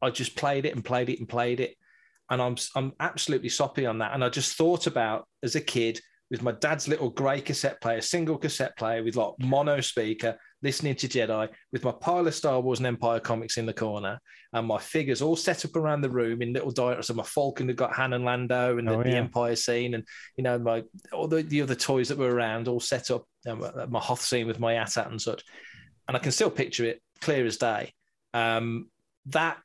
I 0.00 0.10
just 0.10 0.36
played 0.36 0.66
it 0.66 0.74
and 0.74 0.84
played 0.84 1.08
it 1.08 1.18
and 1.18 1.28
played 1.28 1.60
it, 1.60 1.76
and 2.30 2.40
I'm 2.40 2.56
I'm 2.76 2.92
absolutely 3.00 3.48
soppy 3.48 3.86
on 3.86 3.98
that. 3.98 4.14
And 4.14 4.24
I 4.24 4.28
just 4.28 4.56
thought 4.56 4.86
about 4.86 5.26
as 5.42 5.56
a 5.56 5.60
kid 5.60 6.00
with 6.30 6.42
my 6.42 6.52
dad's 6.52 6.88
little 6.88 7.10
grey 7.10 7.40
cassette 7.40 7.80
player, 7.80 8.00
single 8.00 8.38
cassette 8.38 8.76
player 8.76 9.02
with 9.02 9.16
like 9.16 9.34
mono 9.38 9.80
speaker, 9.80 10.36
listening 10.64 10.96
to 10.96 11.06
Jedi 11.06 11.48
with 11.72 11.84
my 11.84 11.92
pile 11.92 12.26
of 12.26 12.34
Star 12.34 12.60
Wars 12.60 12.80
and 12.80 12.86
Empire 12.86 13.20
comics 13.20 13.58
in 13.58 13.66
the 13.66 13.72
corner, 13.72 14.18
and 14.52 14.66
my 14.66 14.78
figures 14.78 15.22
all 15.22 15.36
set 15.36 15.64
up 15.64 15.76
around 15.76 16.00
the 16.00 16.10
room 16.10 16.42
in 16.42 16.52
little 16.52 16.72
diaries. 16.72 17.06
So 17.06 17.14
my 17.14 17.22
Falcon 17.22 17.68
had 17.68 17.76
got 17.76 17.92
Han 17.92 18.14
and 18.14 18.24
Lando 18.24 18.78
and 18.78 18.88
the, 18.88 18.94
oh, 18.94 18.98
yeah. 18.98 19.10
the 19.10 19.16
Empire 19.16 19.54
scene, 19.54 19.94
and 19.94 20.04
you 20.36 20.42
know 20.42 20.58
my 20.58 20.82
all 21.12 21.28
the, 21.28 21.42
the 21.42 21.62
other 21.62 21.76
toys 21.76 22.08
that 22.08 22.18
were 22.18 22.34
around 22.34 22.66
all 22.66 22.80
set 22.80 23.12
up. 23.12 23.24
You 23.46 23.54
know, 23.54 23.86
my 23.88 24.00
Hoth 24.00 24.22
scene 24.22 24.46
with 24.46 24.58
my 24.58 24.74
AT-AT 24.74 25.06
and 25.06 25.22
such, 25.22 25.44
and 26.08 26.16
I 26.16 26.20
can 26.20 26.32
still 26.32 26.50
picture 26.50 26.84
it 26.86 27.00
clear 27.20 27.46
as 27.46 27.58
day. 27.58 27.92
Um, 28.32 28.90
that 29.26 29.58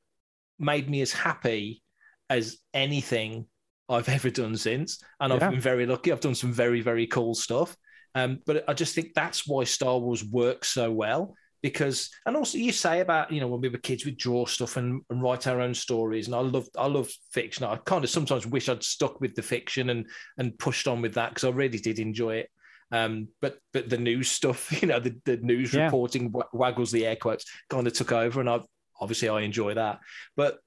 made 0.60 0.90
me 0.90 1.02
as 1.02 1.12
happy 1.12 1.82
as 2.30 2.58
anything 2.74 3.48
I've 3.88 4.10
ever 4.18 4.30
done 4.30 4.56
since. 4.58 5.02
And 5.20 5.34
I've 5.34 5.40
been 5.40 5.60
very 5.60 5.86
lucky. 5.86 6.12
I've 6.12 6.20
done 6.20 6.36
some 6.36 6.52
very, 6.52 6.82
very 6.82 7.08
cool 7.08 7.34
stuff. 7.34 7.76
Um, 8.16 8.40
but 8.46 8.64
I 8.68 8.74
just 8.74 8.96
think 8.96 9.14
that's 9.14 9.48
why 9.48 9.64
Star 9.64 9.98
Wars 9.98 10.24
works 10.24 10.70
so 10.70 10.92
well. 10.92 11.36
Because 11.62 12.10
and 12.26 12.38
also 12.38 12.58
you 12.58 12.72
say 12.72 13.02
about 13.02 13.34
you 13.34 13.42
know 13.42 13.50
when 13.50 13.60
we 13.60 13.68
were 13.68 13.80
kids 13.80 14.06
we 14.06 14.12
draw 14.12 14.46
stuff 14.46 14.78
and, 14.78 15.02
and 15.10 15.22
write 15.22 15.46
our 15.46 15.60
own 15.60 15.74
stories 15.74 16.28
and 16.28 16.34
I 16.34 16.40
love 16.40 16.70
I 16.78 16.86
love 16.86 17.10
fiction 17.34 17.66
I 17.66 17.76
kind 17.76 18.06
of 18.06 18.10
sometimes 18.10 18.48
wish 18.48 18.70
I'd 18.70 18.82
stuck 18.82 19.20
with 19.20 19.36
the 19.36 19.42
fiction 19.42 19.90
and 19.90 20.08
and 20.38 20.58
pushed 20.58 20.88
on 20.88 21.02
with 21.02 21.16
that 21.16 21.32
because 21.32 21.44
I 21.44 21.50
really 21.50 21.78
did 21.78 22.00
enjoy 22.00 22.36
it 22.36 22.50
um, 22.92 23.28
but 23.42 23.58
but 23.74 23.90
the 23.90 23.98
news 23.98 24.30
stuff, 24.30 24.72
you 24.82 24.88
know, 24.88 25.00
the, 25.00 25.16
the 25.26 25.38
news 25.38 25.74
yeah. 25.74 25.86
reporting 25.86 26.34
waggles 26.54 26.92
the 26.92 27.06
air 27.06 27.16
quotes 27.16 27.46
kind 27.70 27.88
of 27.88 27.94
took 27.94 28.12
over, 28.12 28.40
and 28.40 28.50
I 28.50 28.62
obviously 29.00 29.30
I 29.30 29.42
enjoy 29.42 29.76
that. 29.76 30.00
But 30.36 30.60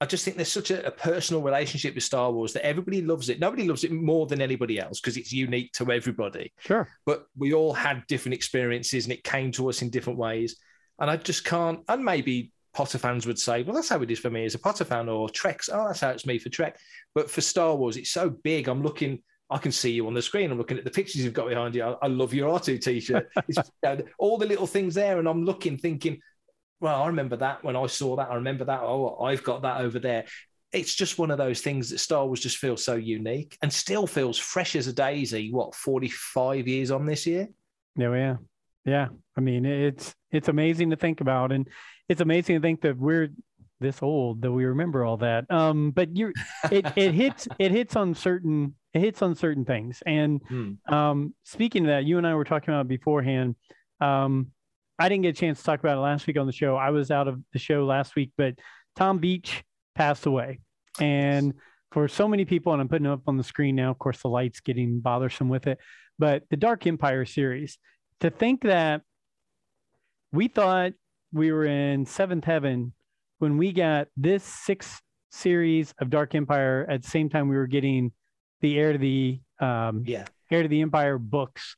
I 0.00 0.06
just 0.06 0.24
think 0.24 0.36
there's 0.36 0.52
such 0.52 0.70
a, 0.70 0.86
a, 0.86 0.90
personal 0.90 1.42
relationship 1.42 1.94
with 1.94 2.04
Star 2.04 2.30
Wars 2.30 2.52
that 2.52 2.66
everybody 2.66 3.00
loves 3.00 3.30
it. 3.30 3.40
Nobody 3.40 3.66
loves 3.66 3.82
it 3.82 3.92
more 3.92 4.26
than 4.26 4.42
anybody 4.42 4.78
else 4.78 5.00
because 5.00 5.16
it's 5.16 5.32
unique 5.32 5.72
to 5.72 5.90
everybody. 5.90 6.52
Sure. 6.58 6.86
But 7.06 7.26
we 7.36 7.54
all 7.54 7.72
had 7.72 8.06
different 8.06 8.34
experiences, 8.34 9.06
and 9.06 9.12
it 9.12 9.24
came 9.24 9.52
to 9.52 9.70
us 9.70 9.80
in 9.80 9.88
different 9.88 10.18
ways. 10.18 10.56
And 10.98 11.10
I 11.10 11.16
just 11.16 11.44
can't. 11.46 11.80
And 11.88 12.04
maybe 12.04 12.52
Potter 12.74 12.98
fans 12.98 13.26
would 13.26 13.38
say, 13.38 13.62
well, 13.62 13.74
that's 13.74 13.88
how 13.88 14.02
it 14.02 14.10
is 14.10 14.18
for 14.18 14.28
me 14.28 14.44
as 14.44 14.54
a 14.54 14.58
Potter 14.58 14.84
fan, 14.84 15.08
or 15.08 15.30
Trek's, 15.30 15.70
oh, 15.72 15.86
that's 15.86 16.00
how 16.00 16.10
it's 16.10 16.26
me 16.26 16.38
for 16.38 16.50
Trek. 16.50 16.78
But 17.14 17.30
for 17.30 17.40
Star 17.40 17.74
Wars, 17.74 17.96
it's 17.96 18.10
so 18.10 18.28
big. 18.28 18.68
I'm 18.68 18.82
looking 18.82 19.22
I 19.48 19.58
can 19.58 19.72
see 19.72 19.92
you 19.92 20.06
on 20.06 20.14
the 20.14 20.22
screen. 20.22 20.50
I'm 20.50 20.58
looking 20.58 20.78
at 20.78 20.84
the 20.84 20.90
pictures 20.90 21.22
you've 21.22 21.32
got 21.32 21.48
behind 21.48 21.74
you. 21.74 21.84
I, 21.84 21.96
I 22.02 22.06
love 22.08 22.34
your 22.34 22.58
R2 22.58 22.82
t-shirt. 22.82 23.28
It's, 23.48 23.58
you 23.58 23.64
know, 23.84 23.98
all 24.18 24.38
the 24.38 24.46
little 24.46 24.66
things 24.66 24.94
there, 24.94 25.18
and 25.18 25.28
I'm 25.28 25.44
looking, 25.44 25.78
thinking, 25.78 26.20
well, 26.80 27.02
I 27.02 27.06
remember 27.06 27.36
that 27.36 27.64
when 27.64 27.76
I 27.76 27.86
saw 27.86 28.16
that. 28.16 28.30
I 28.30 28.34
remember 28.34 28.64
that. 28.64 28.80
Oh, 28.82 29.18
I've 29.22 29.42
got 29.42 29.62
that 29.62 29.80
over 29.80 29.98
there. 29.98 30.24
It's 30.72 30.94
just 30.94 31.18
one 31.18 31.30
of 31.30 31.38
those 31.38 31.60
things 31.60 31.90
that 31.90 31.98
Star 31.98 32.26
Wars 32.26 32.40
just 32.40 32.58
feels 32.58 32.84
so 32.84 32.96
unique 32.96 33.56
and 33.62 33.72
still 33.72 34.06
feels 34.06 34.36
fresh 34.36 34.76
as 34.76 34.86
a 34.86 34.92
daisy. 34.92 35.52
What 35.52 35.74
45 35.74 36.68
years 36.68 36.90
on 36.90 37.06
this 37.06 37.26
year? 37.26 37.48
Yeah, 37.96 38.14
yeah, 38.14 38.36
yeah. 38.84 39.08
I 39.36 39.40
mean, 39.40 39.64
it's 39.64 40.14
it's 40.30 40.48
amazing 40.48 40.90
to 40.90 40.96
think 40.96 41.20
about, 41.20 41.52
and 41.52 41.66
it's 42.08 42.20
amazing 42.20 42.56
to 42.56 42.60
think 42.60 42.82
that 42.82 42.98
we're 42.98 43.30
this 43.80 44.02
old 44.02 44.42
that 44.42 44.52
we 44.52 44.64
remember 44.64 45.04
all 45.04 45.16
that. 45.18 45.50
Um, 45.50 45.90
but 45.92 46.16
you're 46.16 46.32
it, 46.70 46.86
it 46.96 47.12
hits 47.12 47.48
it 47.58 47.70
hits 47.70 47.96
on 47.96 48.14
certain 48.14 48.74
it 48.92 49.00
hits 49.00 49.22
on 49.22 49.34
certain 49.34 49.64
things. 49.64 50.02
And 50.06 50.42
hmm. 50.46 50.92
um, 50.92 51.34
speaking 51.44 51.84
of 51.84 51.88
that, 51.88 52.04
you 52.04 52.18
and 52.18 52.26
I 52.26 52.34
were 52.34 52.44
talking 52.44 52.74
about 52.74 52.88
beforehand. 52.88 53.56
Um, 54.00 54.48
I 54.98 55.08
didn't 55.08 55.22
get 55.22 55.36
a 55.36 55.40
chance 55.40 55.58
to 55.58 55.64
talk 55.64 55.80
about 55.80 55.98
it 55.98 56.00
last 56.00 56.26
week 56.26 56.38
on 56.38 56.46
the 56.46 56.52
show. 56.52 56.76
I 56.76 56.90
was 56.90 57.10
out 57.10 57.28
of 57.28 57.40
the 57.52 57.58
show 57.58 57.84
last 57.84 58.16
week, 58.16 58.32
but 58.36 58.54
Tom 58.94 59.20
Veitch 59.20 59.62
passed 59.94 60.26
away. 60.26 60.60
And 61.00 61.54
for 61.92 62.08
so 62.08 62.26
many 62.26 62.44
people, 62.44 62.72
and 62.72 62.80
I'm 62.80 62.88
putting 62.88 63.06
it 63.06 63.12
up 63.12 63.22
on 63.26 63.36
the 63.36 63.44
screen 63.44 63.76
now, 63.76 63.90
of 63.90 63.98
course, 63.98 64.22
the 64.22 64.28
light's 64.28 64.60
getting 64.60 65.00
bothersome 65.00 65.48
with 65.48 65.66
it, 65.66 65.78
but 66.18 66.44
the 66.50 66.56
Dark 66.56 66.86
Empire 66.86 67.24
series, 67.24 67.78
to 68.20 68.30
think 68.30 68.62
that 68.62 69.02
we 70.32 70.48
thought 70.48 70.92
we 71.32 71.52
were 71.52 71.66
in 71.66 72.06
seventh 72.06 72.44
heaven 72.44 72.92
when 73.38 73.58
we 73.58 73.72
got 73.72 74.08
this 74.16 74.42
six 74.42 75.00
series 75.30 75.92
of 76.00 76.08
Dark 76.08 76.34
Empire 76.34 76.86
at 76.88 77.02
the 77.02 77.08
same 77.08 77.28
time 77.28 77.48
we 77.48 77.56
were 77.56 77.66
getting 77.66 78.12
the 78.60 78.78
heir 78.78 78.92
to 78.92 78.98
the 78.98 79.40
um, 79.60 80.02
yeah 80.06 80.24
heir 80.50 80.62
to 80.62 80.68
the 80.68 80.80
Empire 80.80 81.18
books 81.18 81.76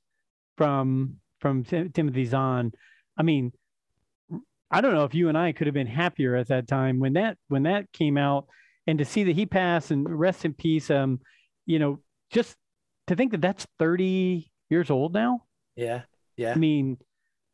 from 0.56 1.16
from 1.40 1.64
Tim- 1.64 1.90
Timothy 1.92 2.24
Zahn. 2.24 2.72
I 3.18 3.22
mean, 3.24 3.52
I 4.70 4.80
don't 4.80 4.94
know 4.94 5.04
if 5.04 5.14
you 5.14 5.28
and 5.28 5.36
I 5.36 5.52
could 5.52 5.66
have 5.66 5.74
been 5.74 5.86
happier 5.86 6.36
at 6.36 6.48
that 6.48 6.68
time 6.68 7.00
when 7.00 7.14
that 7.14 7.36
when 7.48 7.64
that 7.64 7.90
came 7.92 8.16
out, 8.16 8.46
and 8.86 8.98
to 8.98 9.04
see 9.04 9.24
that 9.24 9.34
he 9.36 9.46
passed 9.46 9.90
and 9.90 10.06
rest 10.08 10.44
in 10.44 10.54
peace. 10.54 10.90
Um, 10.90 11.20
you 11.66 11.78
know, 11.78 12.00
just 12.30 12.56
to 13.08 13.16
think 13.16 13.32
that 13.32 13.40
that's 13.40 13.66
thirty 13.78 14.50
years 14.70 14.90
old 14.90 15.14
now. 15.14 15.42
Yeah, 15.76 16.02
yeah. 16.36 16.52
I 16.52 16.56
mean, 16.56 16.98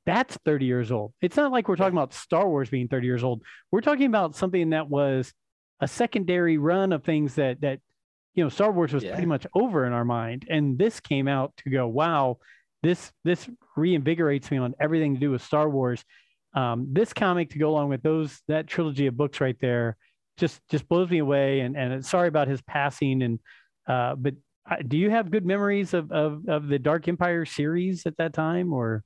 that's 0.07 0.37
30 0.45 0.65
years 0.67 0.91
old. 0.91 1.13
It's 1.21 1.37
not 1.37 1.53
like 1.53 1.69
we're 1.69 1.77
talking 1.77 1.97
about 1.97 2.13
Star 2.15 2.49
Wars 2.49 2.71
being 2.71 2.89
30 2.89 3.07
years 3.07 3.23
old. 3.25 3.43
We're 3.71 3.81
talking 3.81 4.07
about 4.07 4.35
something 4.35 4.71
that 4.71 4.89
was 4.89 5.33
a 5.81 5.89
secondary 5.89 6.59
run 6.59 6.93
of 6.93 7.05
things 7.05 7.35
that 7.37 7.61
that 7.61 7.81
you 8.35 8.43
know, 8.43 8.49
Star 8.49 8.73
Wars 8.73 8.93
was 8.93 9.05
Yeah. 9.05 9.13
pretty 9.13 9.27
much 9.27 9.47
over 9.55 9.87
in 9.87 9.93
our 9.93 10.05
mind. 10.05 10.47
And 10.51 10.77
this 10.77 10.99
came 10.99 11.29
out 11.29 11.53
to 11.59 11.71
go, 11.71 11.87
wow, 11.87 12.39
this 12.85 13.13
this 13.25 13.49
reinvigorates 13.77 14.51
me 14.51 14.59
on 14.59 14.75
everything 14.81 15.15
to 15.15 15.21
do 15.21 15.31
with 15.31 15.43
Star 15.43 15.69
Wars. 15.69 16.05
Um, 16.55 16.87
this 16.93 17.13
comic 17.13 17.51
to 17.51 17.59
go 17.59 17.71
along 17.71 17.89
with 17.89 18.03
those 18.03 18.41
that 18.47 18.67
trilogy 18.69 19.07
of 19.09 19.17
books 19.17 19.41
right 19.41 19.57
there 19.61 19.97
just 20.37 20.61
just 20.71 20.89
blows 20.89 21.11
me 21.11 21.19
away. 21.19 21.61
And 21.61 21.77
and 21.77 22.05
sorry 22.07 22.29
about 22.29 22.47
his 22.49 22.63
passing. 22.63 23.23
And 23.23 23.41
uh, 23.89 24.15
but 24.15 24.35
uh, 24.71 24.77
do 24.87 24.97
you 24.97 25.11
have 25.11 25.31
good 25.31 25.45
memories 25.45 25.95
of, 25.95 26.13
of 26.13 26.49
of 26.49 26.69
the 26.69 26.79
Dark 26.79 27.09
Empire 27.09 27.45
series 27.45 28.07
at 28.07 28.17
that 28.19 28.33
time, 28.33 28.73
or? 28.73 29.03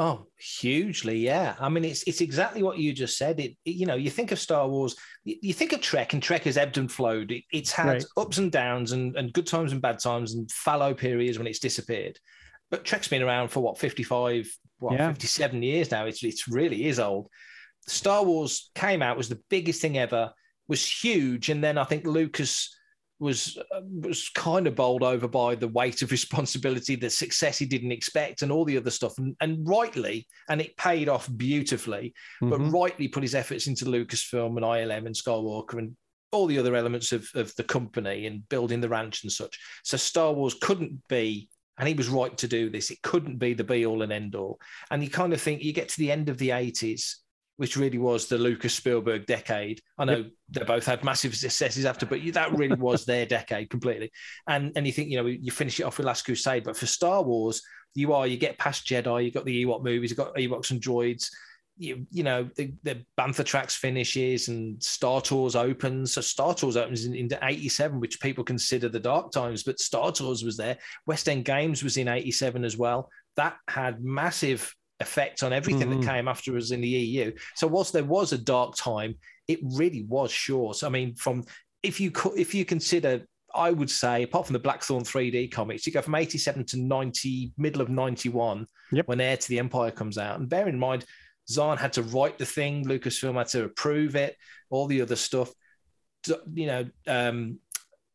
Oh, 0.00 0.28
hugely, 0.38 1.18
yeah. 1.18 1.56
I 1.58 1.68
mean, 1.68 1.84
it's 1.84 2.04
it's 2.04 2.20
exactly 2.20 2.62
what 2.62 2.78
you 2.78 2.92
just 2.92 3.18
said. 3.18 3.40
It, 3.40 3.56
it- 3.64 3.74
you 3.74 3.84
know, 3.84 3.96
you 3.96 4.10
think 4.10 4.30
of 4.30 4.38
Star 4.38 4.68
Wars, 4.68 4.94
you, 5.24 5.36
you 5.42 5.52
think 5.52 5.72
of 5.72 5.80
Trek, 5.80 6.12
and 6.12 6.22
Trek 6.22 6.44
has 6.44 6.56
ebbed 6.56 6.78
and 6.78 6.90
flowed. 6.90 7.32
It, 7.32 7.42
it's 7.52 7.72
had 7.72 7.86
Right. 7.88 8.04
ups 8.16 8.38
and 8.38 8.52
downs, 8.52 8.92
and, 8.92 9.16
and 9.16 9.32
good 9.32 9.46
times 9.48 9.72
and 9.72 9.82
bad 9.82 9.98
times, 9.98 10.34
and 10.34 10.48
fallow 10.52 10.94
periods 10.94 11.36
when 11.36 11.48
it's 11.48 11.58
disappeared. 11.58 12.16
But 12.70 12.84
Trek's 12.84 13.08
been 13.08 13.22
around 13.22 13.48
for 13.48 13.60
what 13.60 13.78
fifty 13.78 14.02
five, 14.02 14.50
what 14.78 14.94
Yeah. 14.94 15.08
fifty 15.08 15.26
seven 15.26 15.62
years 15.62 15.90
now. 15.90 16.06
It's 16.06 16.22
it's 16.22 16.48
really 16.48 16.86
is 16.86 16.98
old. 16.98 17.28
Star 17.86 18.22
Wars 18.24 18.70
came 18.74 19.00
out 19.02 19.16
was 19.16 19.28
the 19.28 19.40
biggest 19.48 19.80
thing 19.80 19.96
ever, 19.96 20.32
was 20.68 20.84
huge, 20.86 21.48
and 21.48 21.64
then 21.64 21.78
I 21.78 21.84
think 21.84 22.06
Lucas 22.06 22.74
was 23.20 23.58
uh, 23.74 23.80
was 24.00 24.28
kind 24.28 24.66
of 24.68 24.76
bowled 24.76 25.02
over 25.02 25.26
by 25.26 25.54
the 25.54 25.66
weight 25.68 26.02
of 26.02 26.10
responsibility, 26.18 26.94
the 26.94 27.10
success 27.10 27.58
he 27.58 27.66
didn't 27.66 27.90
expect, 27.92 28.42
and 28.42 28.52
all 28.52 28.64
the 28.64 28.76
other 28.76 28.90
stuff, 28.90 29.16
and, 29.18 29.34
and 29.40 29.66
rightly, 29.66 30.26
and 30.50 30.60
it 30.60 30.76
paid 30.76 31.08
off 31.08 31.28
beautifully. 31.36 32.12
But 32.40 32.60
Mhm. 32.60 32.72
rightly 32.72 33.08
put 33.08 33.22
his 33.24 33.34
efforts 33.34 33.66
into 33.66 33.86
Lucasfilm 33.86 34.56
and 34.56 34.64
ILM 34.64 35.06
and 35.06 35.14
Skywalker 35.16 35.78
and 35.78 35.96
all 36.30 36.46
the 36.46 36.58
other 36.58 36.76
elements 36.76 37.10
of, 37.12 37.26
of 37.34 37.54
the 37.56 37.64
company 37.64 38.26
and 38.26 38.46
building 38.50 38.82
the 38.82 38.88
ranch 38.88 39.24
and 39.24 39.32
such. 39.32 39.58
So 39.82 39.96
Star 39.96 40.32
Wars 40.34 40.54
couldn't 40.60 41.02
be, 41.08 41.48
and 41.78 41.88
he 41.88 41.94
was 41.94 42.08
right 42.08 42.36
to 42.38 42.48
do 42.48 42.70
this. 42.70 42.90
It 42.90 43.02
couldn't 43.02 43.38
be 43.38 43.54
the 43.54 43.64
be 43.64 43.86
all 43.86 44.02
and 44.02 44.12
end 44.12 44.34
all. 44.34 44.58
And 44.90 45.02
you 45.02 45.10
kind 45.10 45.32
of 45.32 45.40
think 45.40 45.62
you 45.62 45.72
get 45.72 45.88
to 45.90 45.98
the 45.98 46.10
end 46.10 46.28
of 46.28 46.38
the 46.38 46.50
eighties, 46.50 47.18
which 47.56 47.76
really 47.76 47.98
was 47.98 48.26
the 48.26 48.38
Lucas 48.38 48.74
Spielberg 48.74 49.26
decade. 49.26 49.80
I 49.98 50.04
know 50.04 50.24
they 50.50 50.64
both 50.64 50.86
had 50.86 51.04
massive 51.04 51.34
successes 51.36 51.84
after, 51.84 52.06
but 52.06 52.20
that 52.32 52.52
really 52.52 52.76
was 52.76 53.04
their 53.04 53.26
decade 53.26 53.70
completely. 53.70 54.10
And 54.46 54.72
and 54.76 54.86
you 54.86 54.92
think, 54.92 55.10
you 55.10 55.22
know, 55.22 55.26
you 55.26 55.50
finish 55.50 55.80
it 55.80 55.84
off 55.84 55.98
with 55.98 56.06
Last 56.06 56.24
Crusade, 56.24 56.64
but 56.64 56.76
for 56.76 56.86
Star 56.86 57.22
Wars, 57.22 57.62
you 57.94 58.12
are 58.12 58.26
you 58.26 58.36
get 58.36 58.58
past 58.58 58.86
Jedi, 58.86 59.24
you 59.24 59.30
got 59.30 59.44
the 59.44 59.64
Ewok 59.64 59.82
movies, 59.82 60.10
you 60.10 60.16
got 60.16 60.34
Ewoks 60.36 60.70
and 60.70 60.80
droids. 60.80 61.28
You, 61.78 62.06
you 62.10 62.24
know 62.24 62.48
the, 62.56 62.72
the 62.82 63.04
Bantha 63.18 63.44
Tracks 63.44 63.76
finishes 63.76 64.48
and 64.48 64.82
Star 64.82 65.20
Tours 65.20 65.54
opens. 65.54 66.14
So 66.14 66.20
Star 66.20 66.52
Tours 66.54 66.76
opens 66.76 67.04
in, 67.04 67.14
into 67.14 67.38
'87, 67.40 68.00
which 68.00 68.20
people 68.20 68.42
consider 68.44 68.88
the 68.88 68.98
dark 69.00 69.30
times, 69.30 69.62
but 69.62 69.78
Star 69.78 70.10
Tours 70.10 70.42
was 70.44 70.56
there. 70.56 70.76
West 71.06 71.28
End 71.28 71.44
Games 71.44 71.84
was 71.84 71.96
in 71.96 72.08
'87 72.08 72.64
as 72.64 72.76
well. 72.76 73.08
That 73.36 73.56
had 73.68 74.02
massive 74.02 74.74
effect 75.00 75.44
on 75.44 75.52
everything 75.52 75.88
Mhm. 75.88 76.00
that 76.02 76.10
came 76.12 76.26
after 76.26 76.56
us 76.56 76.72
in 76.72 76.80
the 76.80 76.88
EU. 76.88 77.32
So 77.54 77.68
whilst 77.68 77.92
there 77.92 78.02
was 78.02 78.32
a 78.32 78.38
dark 78.38 78.74
time, 78.74 79.14
it 79.46 79.60
really 79.62 80.02
was 80.02 80.32
short. 80.32 80.82
I 80.82 80.88
mean, 80.88 81.14
from 81.14 81.44
if 81.84 82.00
you 82.00 82.10
if 82.36 82.54
you 82.56 82.64
consider, 82.64 83.24
I 83.54 83.70
would 83.70 83.90
say, 83.90 84.24
apart 84.24 84.46
from 84.46 84.54
the 84.54 84.58
Blackthorne 84.58 85.04
3D 85.04 85.46
comics, 85.52 85.86
you 85.86 85.92
go 85.92 86.02
from 86.02 86.16
87 86.16 86.64
to 86.66 86.78
90, 86.80 87.52
middle 87.56 87.80
of 87.80 87.88
91, 87.88 88.66
Yep. 88.90 89.06
when 89.06 89.20
Heir 89.20 89.36
to 89.36 89.48
the 89.48 89.60
Empire 89.60 89.92
comes 89.92 90.18
out. 90.18 90.40
And 90.40 90.48
bear 90.48 90.66
in 90.68 90.78
mind, 90.78 91.04
Zahn 91.50 91.78
had 91.78 91.94
to 91.94 92.02
write 92.02 92.38
the 92.38 92.46
thing, 92.46 92.84
Lucasfilm 92.84 93.36
had 93.36 93.48
to 93.48 93.64
approve 93.64 94.16
it, 94.16 94.36
all 94.70 94.86
the 94.86 95.02
other 95.02 95.16
stuff. 95.16 95.50
You 96.52 96.66
know, 96.66 96.86
um, 97.06 97.58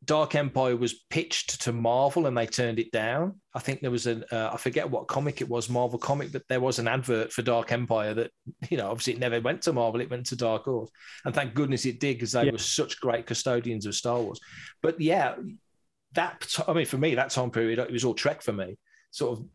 Dark 0.05 0.35
Empire 0.35 0.75
was 0.75 0.93
pitched 1.09 1.61
to 1.61 1.71
Marvel 1.71 2.27
and 2.27 2.37
they 2.37 2.45
turned 2.45 2.77
it 2.77 2.91
down. 2.91 3.39
I 3.53 3.59
think 3.59 3.79
there 3.79 3.89
was 3.89 4.05
an, 4.05 4.25
uh, 4.31 4.49
I 4.51 4.57
forget 4.57 4.89
what 4.89 5.07
comic 5.07 5.39
it 5.39 5.47
was, 5.47 5.69
Marvel 5.69 5.97
comic, 5.97 6.31
but 6.33 6.43
there 6.49 6.59
was 6.59 6.77
an 6.77 6.89
advert 6.89 7.31
for 7.31 7.41
Dark 7.41 7.71
Empire 7.71 8.13
that, 8.13 8.31
you 8.69 8.77
know, 8.77 8.91
obviously 8.91 9.13
it 9.13 9.19
never 9.19 9.39
went 9.39 9.61
to 9.63 9.73
Marvel, 9.73 10.01
it 10.01 10.09
went 10.09 10.25
to 10.27 10.35
Dark 10.35 10.65
Horse. 10.65 10.89
And 11.23 11.33
thank 11.33 11.53
goodness 11.53 11.85
it 11.85 11.99
did 12.01 12.17
because 12.17 12.33
they 12.33 12.45
Yeah. 12.45 12.51
were 12.51 12.57
such 12.57 12.99
great 12.99 13.25
custodians 13.25 13.85
of 13.85 13.95
Star 13.95 14.19
Wars. 14.19 14.41
But 14.81 14.99
yeah, 14.99 15.35
that, 16.13 16.53
I 16.67 16.73
mean, 16.73 16.85
for 16.85 16.97
me, 16.97 17.15
that 17.15 17.29
time 17.31 17.49
period, 17.51 17.79
it 17.79 17.91
was 17.91 18.03
all 18.03 18.13
Trek 18.13 18.41
for 18.41 18.53
me. 18.53 18.77
Sort 19.11 19.39
of 19.39 19.45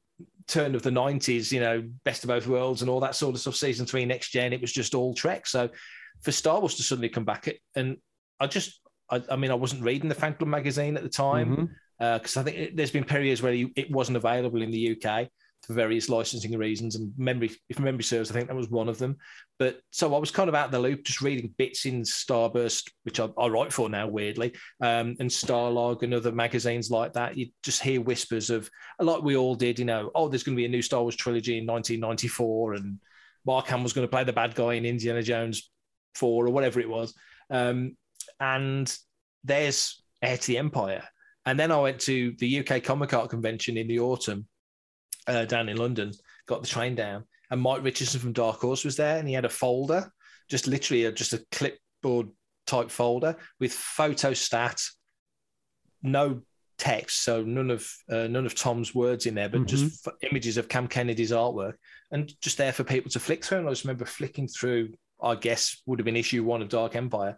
turn 0.48 0.74
of 0.74 0.82
the 0.82 0.90
90s, 0.90 1.52
you 1.52 1.60
know, 1.60 1.86
best 2.04 2.24
of 2.24 2.28
both 2.28 2.46
worlds 2.46 2.82
and 2.82 2.90
all 2.90 3.00
that 3.00 3.14
sort 3.14 3.34
of 3.34 3.40
stuff, 3.40 3.54
season 3.54 3.86
three, 3.86 4.04
next 4.04 4.30
gen, 4.30 4.52
it 4.52 4.60
was 4.60 4.72
just 4.72 4.94
all 4.94 5.14
Trek. 5.14 5.46
So 5.46 5.68
for 6.22 6.32
Star 6.32 6.58
Wars 6.58 6.74
to 6.76 6.82
suddenly 6.82 7.08
come 7.08 7.24
back, 7.24 7.48
and 7.76 7.98
I 8.40 8.46
just, 8.46 8.80
I, 9.10 9.22
I 9.30 9.36
mean, 9.36 9.50
I 9.50 9.54
wasn't 9.54 9.84
reading 9.84 10.08
the 10.08 10.14
Fan 10.14 10.34
Club 10.34 10.48
magazine 10.48 10.96
at 10.96 11.02
the 11.02 11.08
time 11.08 11.50
mm-hmm. 11.50 11.64
uh, 12.00 12.18
because 12.18 12.36
I 12.36 12.42
think 12.42 12.56
it, 12.56 12.76
there's 12.76 12.90
been 12.90 13.04
periods 13.04 13.42
where 13.42 13.52
you, 13.52 13.70
it 13.76 13.90
wasn't 13.90 14.16
available 14.16 14.62
in 14.62 14.70
the 14.70 14.96
UK 14.96 15.28
for 15.68 15.74
various 15.74 16.08
licensing 16.08 16.56
reasons, 16.56 16.96
and 16.96 17.12
memory, 17.18 17.50
if 17.68 17.78
memory 17.78 18.02
serves, 18.02 18.30
I 18.30 18.34
think 18.34 18.48
that 18.48 18.56
was 18.56 18.70
one 18.70 18.88
of 18.88 18.96
them. 18.96 19.16
But 19.58 19.80
so 19.90 20.14
I 20.14 20.18
was 20.18 20.30
kind 20.30 20.48
of 20.48 20.54
out 20.54 20.66
of 20.66 20.72
the 20.72 20.78
loop, 20.78 21.04
just 21.04 21.20
reading 21.20 21.54
bits 21.58 21.84
in 21.84 22.00
Starburst, 22.02 22.90
which 23.02 23.20
I, 23.20 23.28
I 23.38 23.48
write 23.48 23.70
for 23.70 23.90
now, 23.90 24.08
weirdly, 24.08 24.54
um, 24.80 25.14
and 25.20 25.28
Starlog 25.28 26.02
and 26.02 26.14
other 26.14 26.32
magazines 26.32 26.90
like 26.90 27.12
that. 27.12 27.36
You 27.36 27.48
just 27.62 27.82
hear 27.82 28.00
whispers 28.00 28.48
of, 28.48 28.70
like 28.98 29.22
we 29.22 29.36
all 29.36 29.54
did, 29.54 29.78
you 29.78 29.84
know, 29.84 30.10
oh, 30.14 30.28
there's 30.28 30.42
going 30.42 30.56
to 30.56 30.60
be 30.60 30.64
a 30.64 30.70
new 30.70 30.82
Star 30.82 31.02
Wars 31.02 31.16
trilogy 31.16 31.58
in 31.58 31.66
1994, 31.66 32.72
and 32.74 32.98
Mark 33.44 33.66
Hamill's 33.66 33.92
going 33.92 34.06
to 34.06 34.10
play 34.10 34.24
the 34.24 34.32
bad 34.32 34.54
guy 34.54 34.72
in 34.74 34.86
Indiana 34.86 35.22
Jones 35.22 35.70
4 36.14 36.46
or 36.46 36.50
whatever 36.50 36.80
it 36.80 36.88
was. 36.88 37.14
Um, 37.50 37.94
and 38.40 38.90
there's 39.44 40.02
Heir 40.22 40.38
to 40.38 40.46
the 40.46 40.58
Empire. 40.58 41.04
And 41.44 41.60
then 41.60 41.70
I 41.72 41.80
went 41.80 42.00
to 42.00 42.34
the 42.38 42.60
UK 42.60 42.82
Comic 42.82 43.12
Art 43.12 43.28
Convention 43.28 43.76
in 43.76 43.86
the 43.86 44.00
autumn 44.00 44.46
uh, 45.28 45.44
down 45.44 45.68
in 45.68 45.76
London, 45.76 46.12
got 46.46 46.62
the 46.62 46.68
train 46.68 46.94
down, 46.94 47.24
and 47.50 47.60
Mike 47.60 47.84
Richardson 47.84 48.20
from 48.20 48.32
Dark 48.32 48.60
Horse 48.60 48.84
was 48.84 48.96
there, 48.96 49.18
and 49.18 49.28
he 49.28 49.34
had 49.34 49.44
a 49.44 49.50
folder, 49.50 50.10
just 50.48 50.66
literally 50.66 51.04
a, 51.04 51.12
just 51.12 51.32
a 51.32 51.44
clipboard 51.52 52.28
type 52.66 52.90
folder 52.90 53.36
with 53.60 53.72
photostat, 53.72 54.84
no 56.02 56.42
text, 56.78 57.24
so 57.24 57.42
none 57.42 57.70
of 57.70 57.88
uh, 58.10 58.26
none 58.28 58.46
of 58.46 58.54
Tom's 58.54 58.94
words 58.94 59.26
in 59.26 59.34
there, 59.34 59.48
but 59.48 59.66
just 59.66 60.06
f- 60.06 60.14
images 60.30 60.56
of 60.56 60.68
Cam 60.68 60.88
Kennedy's 60.88 61.32
artwork, 61.32 61.74
and 62.10 62.32
just 62.40 62.58
there 62.58 62.72
for 62.72 62.84
people 62.84 63.10
to 63.10 63.20
flick 63.20 63.44
through. 63.44 63.58
And 63.58 63.66
I 63.66 63.70
just 63.70 63.84
remember 63.84 64.04
flicking 64.04 64.48
through. 64.48 64.94
I 65.20 65.34
guess 65.34 65.82
would 65.86 65.98
have 65.98 66.04
been 66.04 66.16
issue 66.16 66.44
one 66.44 66.62
of 66.62 66.68
Dark 66.68 66.94
Empire, 66.94 67.36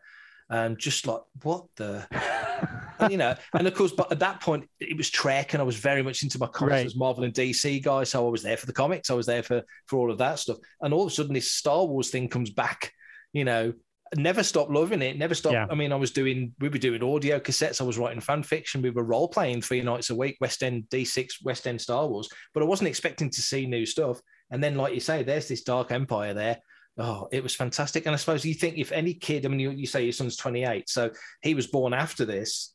and 0.50 0.78
just 0.78 1.06
like 1.06 1.22
what 1.42 1.64
the 1.76 2.06
you 3.08 3.16
know, 3.16 3.34
and 3.54 3.66
of 3.66 3.74
course, 3.74 3.92
but 3.92 4.10
at 4.10 4.18
that 4.18 4.40
point, 4.40 4.68
it 4.80 4.96
was 4.96 5.08
Trek, 5.10 5.54
and 5.54 5.60
I 5.60 5.64
was 5.64 5.76
very 5.76 6.02
much 6.02 6.22
into 6.22 6.38
my 6.38 6.46
comics 6.46 6.72
Right. 6.72 6.86
as 6.86 6.96
Marvel 6.96 7.24
and 7.24 7.32
DC 7.34 7.82
guy. 7.82 8.04
So 8.04 8.26
I 8.26 8.30
was 8.30 8.42
there 8.42 8.56
for 8.56 8.66
the 8.66 8.72
comics, 8.72 9.10
I 9.10 9.14
was 9.14 9.26
there 9.26 9.42
for 9.42 9.62
for 9.86 9.98
all 9.98 10.10
of 10.10 10.18
that 10.18 10.38
stuff. 10.38 10.58
And 10.80 10.92
all 10.92 11.02
of 11.06 11.12
a 11.12 11.14
sudden, 11.14 11.34
this 11.34 11.52
Star 11.52 11.84
Wars 11.84 12.10
thing 12.10 12.28
comes 12.28 12.50
back. 12.50 12.92
You 13.32 13.44
know, 13.44 13.72
never 14.16 14.42
stopped 14.42 14.72
loving 14.72 15.02
it. 15.02 15.16
Never 15.16 15.34
stopped. 15.34 15.54
Yeah. 15.54 15.66
I 15.70 15.74
mean, 15.74 15.92
I 15.92 15.96
was 15.96 16.10
doing, 16.10 16.52
we 16.58 16.68
were 16.68 16.78
doing 16.78 17.02
audio 17.02 17.38
cassettes. 17.38 17.80
I 17.80 17.84
was 17.84 17.96
writing 17.98 18.20
fan 18.20 18.42
fiction. 18.42 18.82
We 18.82 18.90
were 18.90 19.04
role 19.04 19.28
playing 19.28 19.62
three 19.62 19.82
nights 19.82 20.10
a 20.10 20.16
week, 20.16 20.36
West 20.40 20.62
End 20.64 20.84
D6, 20.90 21.44
West 21.44 21.66
End 21.66 21.80
Star 21.80 22.08
Wars. 22.08 22.28
But 22.52 22.62
I 22.62 22.66
wasn't 22.66 22.88
expecting 22.88 23.30
to 23.30 23.40
see 23.40 23.66
new 23.66 23.86
stuff. 23.86 24.20
And 24.50 24.62
then, 24.62 24.74
like 24.74 24.94
you 24.94 25.00
say, 25.00 25.22
there's 25.22 25.46
this 25.46 25.62
Dark 25.62 25.92
Empire 25.92 26.34
there. 26.34 26.58
Oh, 26.98 27.28
it 27.30 27.42
was 27.42 27.54
fantastic. 27.54 28.06
And 28.06 28.14
I 28.14 28.18
suppose 28.18 28.44
you 28.44 28.52
think 28.52 28.76
if 28.76 28.90
any 28.90 29.14
kid, 29.14 29.46
I 29.46 29.48
mean, 29.48 29.60
you, 29.60 29.70
you 29.70 29.86
say 29.86 30.02
your 30.02 30.12
son's 30.12 30.36
28, 30.36 30.88
so 30.88 31.10
he 31.40 31.54
was 31.54 31.68
born 31.68 31.94
after 31.94 32.24
this. 32.24 32.74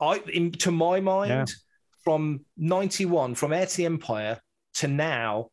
I, 0.00 0.22
in, 0.32 0.52
to 0.52 0.70
my 0.70 1.00
mind, 1.00 1.30
Yeah. 1.30 1.44
from 2.04 2.44
91, 2.56 3.34
from 3.34 3.52
Heir 3.52 3.66
to 3.66 3.76
the 3.76 3.86
Empire 3.86 4.40
to 4.74 4.88
now, 4.88 5.50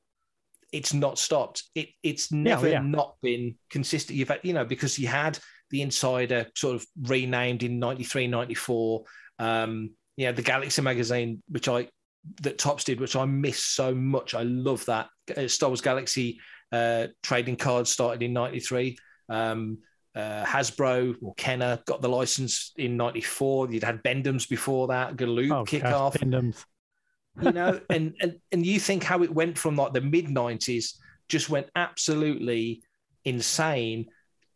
it's 0.71 0.93
not 0.93 1.19
stopped. 1.19 1.63
It, 1.75 1.89
it's 2.01 2.31
never 2.31 2.67
yeah. 2.67 2.79
not 2.79 3.15
been 3.21 3.55
consistent. 3.69 4.17
You've 4.17 4.29
had, 4.29 4.39
you 4.43 4.53
know, 4.53 4.65
because 4.65 4.97
you 4.97 5.07
had 5.07 5.37
the 5.69 5.81
Insider 5.81 6.47
sort 6.55 6.75
of 6.75 6.85
renamed 7.03 7.63
in 7.63 7.79
93, 7.79 8.27
94. 8.27 9.03
Um, 9.39 9.91
yeah, 10.17 10.31
the 10.31 10.41
Galaxy 10.41 10.81
magazine, 10.81 11.41
which 11.47 11.67
I, 11.67 11.87
that 12.41 12.57
Topps 12.57 12.83
did, 12.83 12.99
which 12.99 13.15
I 13.15 13.25
miss 13.25 13.59
so 13.59 13.93
much. 13.93 14.33
I 14.33 14.43
love 14.43 14.85
that. 14.85 15.09
Uh, 15.35 15.47
Star 15.47 15.69
Wars 15.69 15.81
Galaxy 15.81 16.39
uh, 16.71 17.07
trading 17.21 17.55
cards 17.55 17.91
started 17.91 18.23
in 18.23 18.33
93. 18.33 18.97
Um, 19.29 19.79
uh, 20.15 20.43
Hasbro 20.45 21.15
or 21.21 21.33
Kenner 21.35 21.79
got 21.85 22.01
the 22.01 22.09
license 22.09 22.71
in 22.77 22.97
94. 22.97 23.71
You'd 23.71 23.83
had 23.83 24.03
Bendham's 24.03 24.45
before 24.45 24.87
that, 24.87 25.15
Galoob 25.15 25.51
Oh, 25.51 25.63
kick 25.63 25.83
off 25.85 26.19
Bendham's. 26.19 26.65
you 27.41 27.51
know, 27.51 27.79
and, 27.89 28.13
and 28.21 28.39
and 28.51 28.65
you 28.65 28.79
think 28.79 29.03
how 29.03 29.23
it 29.23 29.33
went 29.33 29.57
from 29.57 29.75
like 29.75 29.93
the 29.93 30.01
mid 30.01 30.25
'90s, 30.27 30.97
just 31.29 31.49
went 31.49 31.67
absolutely 31.75 32.83
insane, 33.25 34.05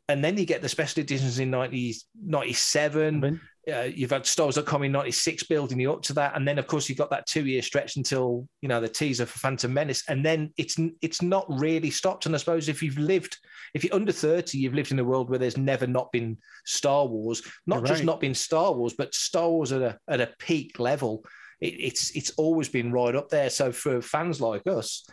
and 0.10 0.24
then 0.24 0.38
you 0.38 0.46
get 0.46 0.62
the 0.62 0.70
special 0.70 1.02
editions 1.02 1.40
in 1.40 1.50
90, 1.50 1.96
97, 2.24 3.20
Ben- 3.20 3.42
uh, 3.72 3.90
you've 3.94 4.12
had 4.12 4.26
Wars 4.26 4.84
in 4.84 4.92
'96 4.92 5.44
building 5.44 5.80
you 5.80 5.92
up 5.92 6.02
to 6.04 6.14
that, 6.14 6.36
and 6.36 6.48
then 6.48 6.58
of 6.58 6.68
course 6.68 6.88
you've 6.88 6.98
got 6.98 7.10
that 7.10 7.26
two-year 7.26 7.62
stretch 7.62 7.98
until 7.98 8.48
you 8.62 8.70
know 8.70 8.80
the 8.80 8.88
teaser 8.88 9.26
for 9.26 9.40
Phantom 9.40 9.74
Menace, 9.74 10.04
and 10.08 10.26
then 10.26 10.54
it's 10.58 10.78
it's 11.02 11.22
not 11.22 11.46
really 11.50 11.92
stopped. 11.92 12.26
And 12.26 12.36
I 12.36 12.38
suppose 12.38 12.70
if 12.70 12.82
you've 12.82 12.98
lived, 12.98 13.38
if 13.74 13.84
you're 13.84 13.94
under 13.94 14.12
30, 14.12 14.58
you've 14.58 14.74
lived 14.74 14.92
in 14.92 15.00
a 15.00 15.04
world 15.04 15.30
where 15.30 15.40
there's 15.40 15.58
never 15.58 15.86
not 15.86 16.12
been 16.12 16.38
Star 16.66 17.06
Wars, 17.06 17.42
not 17.66 17.84
just 17.84 18.04
not 18.04 18.22
been 18.22 18.36
Star 18.36 18.74
Wars, 18.74 18.94
but 18.98 19.14
Star 19.14 19.50
Wars 19.50 19.72
at 19.72 19.82
a 19.82 19.98
at 20.08 20.22
a 20.22 20.34
peak 20.40 20.80
level. 20.80 21.26
It, 21.60 21.74
it's 21.80 22.16
it's 22.16 22.32
always 22.32 22.70
been 22.70 22.92
right 22.92 23.16
up 23.16 23.30
there. 23.30 23.50
So 23.50 23.72
for 23.72 24.02
fans 24.02 24.40
like 24.40 24.66
us, 24.66 25.06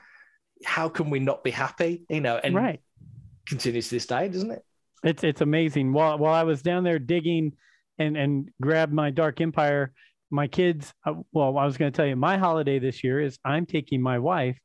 how 0.65 0.89
can 0.89 1.11
we 1.11 1.19
not 1.19 1.43
be 1.43 1.51
happy? 1.51 2.05
You 2.09 2.21
know, 2.21 2.37
and 2.37 2.55
right. 2.55 2.81
continues 3.49 3.89
to 3.89 3.97
this 3.97 4.07
day, 4.07 4.29
doesn't 4.29 4.53
it? 4.53 4.65
It's 5.03 5.25
it's 5.25 5.41
amazing. 5.41 5.93
While 5.93 6.19
while 6.19 6.35
I 6.35 6.45
was 6.45 6.63
down 6.63 6.85
there 6.85 7.01
digging 7.01 7.55
and 7.99 8.17
and 8.17 8.51
grab 8.61 8.93
my 8.93 9.11
Dark 9.11 9.41
Empire. 9.41 9.93
My 10.31 10.47
kids, 10.49 10.93
uh, 11.07 11.15
well, 11.33 11.57
I 11.59 11.65
was 11.65 11.77
going 11.77 11.93
to 11.93 11.97
tell 11.97 12.07
you, 12.07 12.17
my 12.17 12.39
holiday 12.39 12.79
this 12.79 13.05
year 13.05 13.21
is 13.21 13.39
I'm 13.45 13.67
taking 13.67 14.03
my 14.03 14.19
wife 14.19 14.59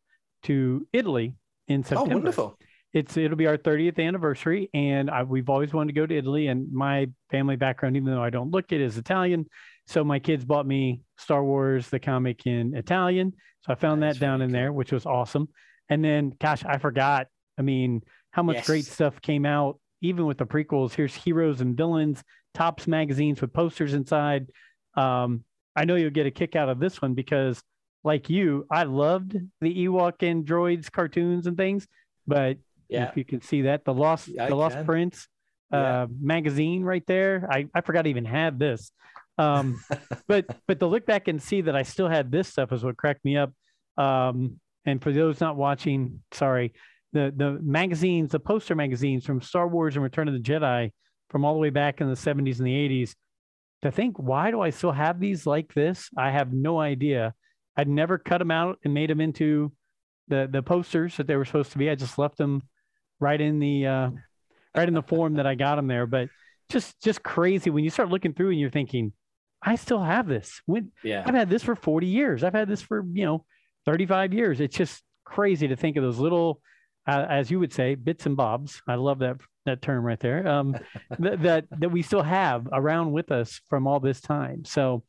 to 0.44 0.88
Italy 0.94 1.36
in 1.68 1.84
September. 1.84 2.14
Oh, 2.14 2.18
wonderful! 2.18 2.60
It's 2.94 3.18
it'll 3.18 3.38
be 3.38 3.48
our 3.48 3.58
30th 3.58 4.00
anniversary, 4.00 4.70
and 4.74 5.12
I, 5.12 5.24
we've 5.24 5.50
always 5.50 5.74
wanted 5.74 5.94
to 5.94 6.00
go 6.00 6.08
to 6.08 6.18
Italy. 6.18 6.48
And 6.48 6.72
my 6.72 7.08
family 7.30 7.56
background, 7.56 7.98
even 7.98 8.12
though 8.12 8.24
I 8.24 8.32
don't 8.32 8.52
look 8.52 8.72
it, 8.72 8.82
is 8.82 8.98
Italian. 8.98 9.46
So 9.88 10.04
my 10.04 10.20
kids 10.20 10.46
bought 10.46 10.68
me 10.68 11.02
Star 11.18 11.44
Wars 11.44 11.90
the 11.90 12.00
comic 12.00 12.46
in 12.46 12.76
Italian. 12.76 13.34
So 13.62 13.74
I 13.74 13.76
found 13.76 14.02
That's 14.02 14.18
that 14.20 14.26
down 14.26 14.42
in 14.42 14.50
cool. 14.50 14.54
there, 14.54 14.74
which 14.74 14.92
was 14.92 15.06
awesome. 15.06 15.50
And 15.90 16.04
then, 16.04 16.34
gosh, 16.40 16.64
I 16.64 16.78
forgot. 16.78 17.28
I 17.58 17.62
mean, 17.62 18.02
how 18.32 18.44
much 18.44 18.58
yes. 18.58 18.68
great 18.68 18.86
stuff 18.86 19.22
came 19.22 19.46
out 19.46 19.80
even 20.02 20.26
with 20.26 20.38
the 20.38 20.46
prequels. 20.46 20.94
Here's 20.94 21.16
heroes 21.16 21.62
and 21.62 21.76
villains 21.76 22.24
Topps 22.54 22.88
magazines 22.88 23.42
with 23.42 23.54
posters 23.54 23.94
inside. 23.94 24.48
Um, 24.96 25.44
I 25.76 25.86
know 25.86 25.96
you'll 25.96 26.10
get 26.10 26.26
a 26.26 26.32
kick 26.32 26.56
out 26.56 26.70
of 26.70 26.80
this 26.80 27.02
one 27.02 27.14
because, 27.14 27.62
like 28.04 28.30
you, 28.30 28.66
I 28.72 28.84
loved 28.84 29.38
the 29.62 29.88
Ewok 29.88 30.28
and 30.28 30.46
droids 30.46 30.92
cartoons 30.92 31.48
and 31.48 31.56
things. 31.56 31.88
But 32.28 32.58
yeah. 32.88 33.08
if 33.08 33.18
you 33.18 33.24
can 33.24 33.42
see 33.42 33.64
that, 33.64 33.86
the 33.86 33.94
Lost, 33.94 34.28
yeah, 34.28 34.48
the 34.48 34.56
Lost 34.56 34.76
can. 34.76 34.86
Prince 34.86 35.28
uh, 35.72 36.08
magazine 36.20 36.84
right 36.84 37.06
there. 37.06 37.48
I, 37.50 37.68
I 37.74 37.82
forgot 37.82 38.06
I 38.06 38.10
even 38.10 38.26
had 38.26 38.60
this. 38.60 38.92
Um, 39.38 39.82
but 40.28 40.46
but 40.68 40.80
to 40.80 40.88
look 40.88 41.06
back 41.06 41.28
and 41.28 41.42
see 41.42 41.62
that 41.62 41.76
I 41.76 41.84
still 41.84 42.10
had 42.10 42.32
this 42.32 42.48
stuff 42.48 42.72
is 42.72 42.84
what 42.84 42.98
cracked 42.98 43.24
me 43.24 43.38
up. 43.38 43.54
Um, 43.98 44.60
and 44.86 45.02
for 45.02 45.12
those 45.12 45.40
not 45.40 45.56
watching, 45.56 46.22
sorry, 46.32 46.74
the 47.14 47.34
the 47.36 47.60
magazines, 47.62 48.32
the 48.32 48.40
poster 48.40 48.76
magazines 48.76 49.26
from 49.26 49.42
Star 49.42 49.68
Wars 49.68 49.96
and 49.96 50.04
Return 50.04 50.28
of 50.28 50.34
the 50.34 50.40
Jedi 50.40 50.92
from 51.30 51.46
all 51.46 51.54
the 51.54 51.60
way 51.60 51.70
back 51.70 52.02
in 52.02 52.08
the 52.08 52.16
70s 52.16 52.58
and 52.58 52.68
the 52.68 53.06
80s 53.06 53.14
to 53.82 53.92
think 53.92 54.18
why 54.18 54.52
do 54.52 54.62
i 54.62 54.72
still 54.72 54.92
have 54.92 55.20
these 55.20 55.46
like 55.46 55.74
this? 55.74 56.10
I 56.18 56.32
have 56.32 56.52
no 56.52 56.80
idea. 56.80 57.34
I'd 57.78 57.88
never 57.88 58.18
cut 58.18 58.40
them 58.40 58.52
out 58.52 58.80
and 58.84 58.94
made 58.94 59.10
them 59.10 59.22
into 59.22 59.72
the 60.28 60.50
the 60.52 60.62
posters 60.62 61.18
that 61.18 61.28
they 61.28 61.36
were 61.36 61.46
supposed 61.46 61.72
to 61.72 61.78
be. 61.78 61.90
I 61.90 61.96
just 61.96 62.18
left 62.18 62.38
them 62.38 62.64
right 63.20 63.40
in 63.40 63.60
the 63.60 63.88
uh, 63.88 64.10
right 64.76 64.88
in 64.88 64.94
the 64.94 65.02
form 65.02 65.36
that 65.36 65.48
i 65.48 65.56
got 65.56 65.76
them 65.76 65.88
there. 65.88 66.06
But 66.06 66.30
just 66.70 67.02
just 67.02 67.24
crazy. 67.24 67.70
When 67.70 67.84
you 67.84 67.90
start 67.90 68.10
looking 68.10 68.34
through 68.34 68.52
and 68.52 68.60
you're 68.60 68.70
thinking 68.70 69.14
i 69.62 69.76
still 69.76 70.02
have 70.02 70.28
this. 70.28 70.62
When 70.66 70.92
yeah. 71.04 71.24
I've 71.26 71.36
had 71.36 71.50
this 71.50 71.64
for 71.64 71.76
40 71.76 72.08
years. 72.08 72.44
I've 72.44 72.54
had 72.54 72.68
this 72.68 72.82
for 72.82 73.06
you 73.12 73.26
know 73.26 73.46
35 73.86 74.34
years. 74.34 74.60
It's 74.60 74.76
just 74.76 75.04
crazy 75.24 75.68
to 75.68 75.76
think 75.76 75.96
of 75.96 76.04
those 76.04 76.18
little 76.18 76.62
uh, 77.10 77.26
as 77.30 77.50
you 77.50 77.60
would 77.60 77.74
say 77.74 77.96
bits 77.96 78.26
and 78.26 78.38
bobs 78.38 78.82
i 78.88 78.96
love 78.96 79.20
that 79.20 79.38
that 79.70 79.82
term 79.82 80.04
right 80.04 80.20
there 80.20 80.48
um, 80.48 80.76
that, 81.20 81.42
that 81.42 81.66
that 81.80 81.90
we 81.90 82.02
still 82.02 82.24
have 82.24 82.68
around 82.72 83.12
with 83.12 83.32
us 83.32 83.62
from 83.70 83.88
all 83.88 84.00
this 84.00 84.22
time. 84.22 84.66
So 84.66 85.04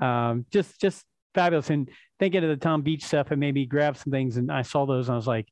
um, 0.00 0.46
just 0.50 0.80
just 0.80 1.04
fabulous. 1.34 1.70
And 1.70 1.88
thinking 2.18 2.42
of 2.42 2.50
the 2.50 2.56
Tom 2.56 2.82
Veitch 2.82 3.02
stuff, 3.02 3.30
and 3.30 3.40
maybe 3.40 3.66
grab 3.66 3.96
some 3.96 4.10
things, 4.10 4.36
and 4.36 4.50
I 4.50 4.62
saw 4.62 4.86
those, 4.86 5.08
and 5.08 5.14
I 5.14 5.16
was 5.16 5.26
like, 5.26 5.48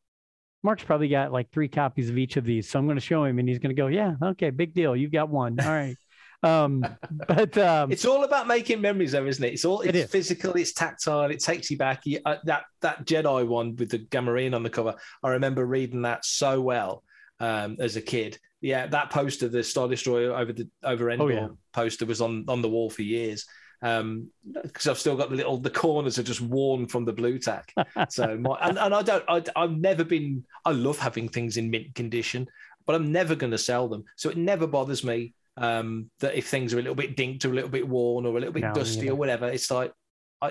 Mark's 0.63 0.85
probably 0.85 1.09
got 1.09 1.33
like 1.33 1.51
three 1.53 1.69
copies 1.69 2.09
of 2.11 2.19
each 2.19 2.37
of 2.37 2.45
these, 2.45 2.69
so 2.71 2.79
I'm 2.79 2.87
going 2.87 2.97
to 2.97 3.03
show 3.03 3.25
him, 3.25 3.39
and 3.39 3.49
he's 3.49 3.59
going 3.59 3.75
to 3.75 3.81
go, 3.81 3.89
yeah, 3.89 4.15
okay, 4.23 4.51
big 4.51 4.75
deal, 4.75 4.97
you've 4.97 5.13
got 5.13 5.29
one, 5.29 5.59
all 5.61 5.69
right. 5.69 5.97
Um, 6.45 6.85
but 7.27 7.57
um, 7.59 7.91
it's 7.91 8.05
all 8.05 8.25
about 8.25 8.47
making 8.47 8.81
memories, 8.81 9.13
though, 9.13 9.27
isn't 9.27 9.43
it? 9.43 9.55
It's 9.55 9.65
all 9.65 9.81
it's 9.81 9.97
it 9.97 10.11
physical, 10.11 10.53
it's 10.53 10.73
tactile, 10.73 11.31
it 11.31 11.41
takes 11.41 11.71
you 11.71 11.79
back. 11.79 12.03
You, 12.05 12.21
uh, 12.25 12.37
that 12.45 12.65
that 12.83 13.07
Jedi 13.07 13.47
one 13.47 13.75
with 13.77 13.91
the 13.91 13.99
Gamorrean 13.99 14.55
on 14.55 14.63
the 14.63 14.71
cover, 14.71 14.95
I 15.23 15.31
remember 15.31 15.65
reading 15.65 16.03
that 16.03 16.25
so 16.25 16.61
well 16.61 17.03
um, 17.41 17.77
as 17.81 17.97
a 17.97 18.03
kid. 18.03 18.39
Yeah, 18.61 18.87
that 18.89 19.11
poster, 19.11 19.49
the 19.49 19.63
Star 19.63 19.89
Destroyer 19.89 20.35
over 20.35 20.53
the 20.53 20.69
over 20.83 21.11
Endor 21.11 21.25
oh, 21.25 21.29
yeah. 21.29 21.49
poster, 21.73 22.07
was 22.07 22.21
on 22.21 22.45
on 22.49 22.63
the 22.63 22.69
wall 22.69 22.91
for 22.91 23.03
years. 23.03 23.47
Um, 23.83 24.29
because 24.63 24.87
I've 24.87 24.99
still 24.99 25.17
got 25.17 25.29
the 25.29 25.37
little 25.37 25.59
the 25.59 25.69
corners 25.69 26.19
are 26.19 26.23
just 26.23 26.41
worn 26.41 26.87
from 26.87 27.05
the 27.05 27.13
blue 27.13 27.39
tack. 27.39 27.75
So 28.09 28.39
my 28.39 28.57
and, 28.63 28.79
and 28.79 28.95
I 28.95 29.03
don't 29.03 29.25
I, 29.29 29.43
I've 29.57 29.77
never 29.77 30.05
been 30.05 30.45
I 30.65 30.71
love 30.71 30.99
having 30.99 31.29
things 31.29 31.59
in 31.59 31.71
mint 31.71 31.95
condition, 31.95 32.49
but 32.87 32.95
I'm 32.95 33.13
never 33.13 33.35
going 33.35 33.51
to 33.51 33.59
sell 33.59 33.89
them. 33.89 34.05
So 34.17 34.31
it 34.31 34.39
never 34.39 34.67
bothers 34.67 35.05
me 35.05 35.35
um, 35.57 36.11
that 36.21 36.35
if 36.35 36.49
things 36.49 36.75
are 36.75 36.79
a 36.79 36.83
little 36.83 36.95
bit 36.95 37.17
dinked 37.17 37.45
or 37.45 37.51
a 37.51 37.55
little 37.55 37.71
bit 37.71 37.89
worn 37.89 38.27
or 38.27 38.31
a 38.31 38.41
little 38.41 38.53
bit 38.53 38.63
no, 38.63 38.75
dusty 38.75 39.09
or 39.09 39.15
whatever, 39.15 39.49
it's 39.49 39.71
like 39.71 39.93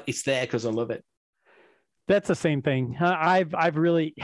it's 0.08 0.24
there 0.24 0.46
because 0.46 0.66
I 0.66 0.70
love 0.70 0.92
it. 0.92 1.04
That's 2.08 2.28
the 2.28 2.36
same 2.36 2.62
thing. 2.62 2.98
I've 3.00 3.54
I've 3.56 3.78
really 3.78 4.16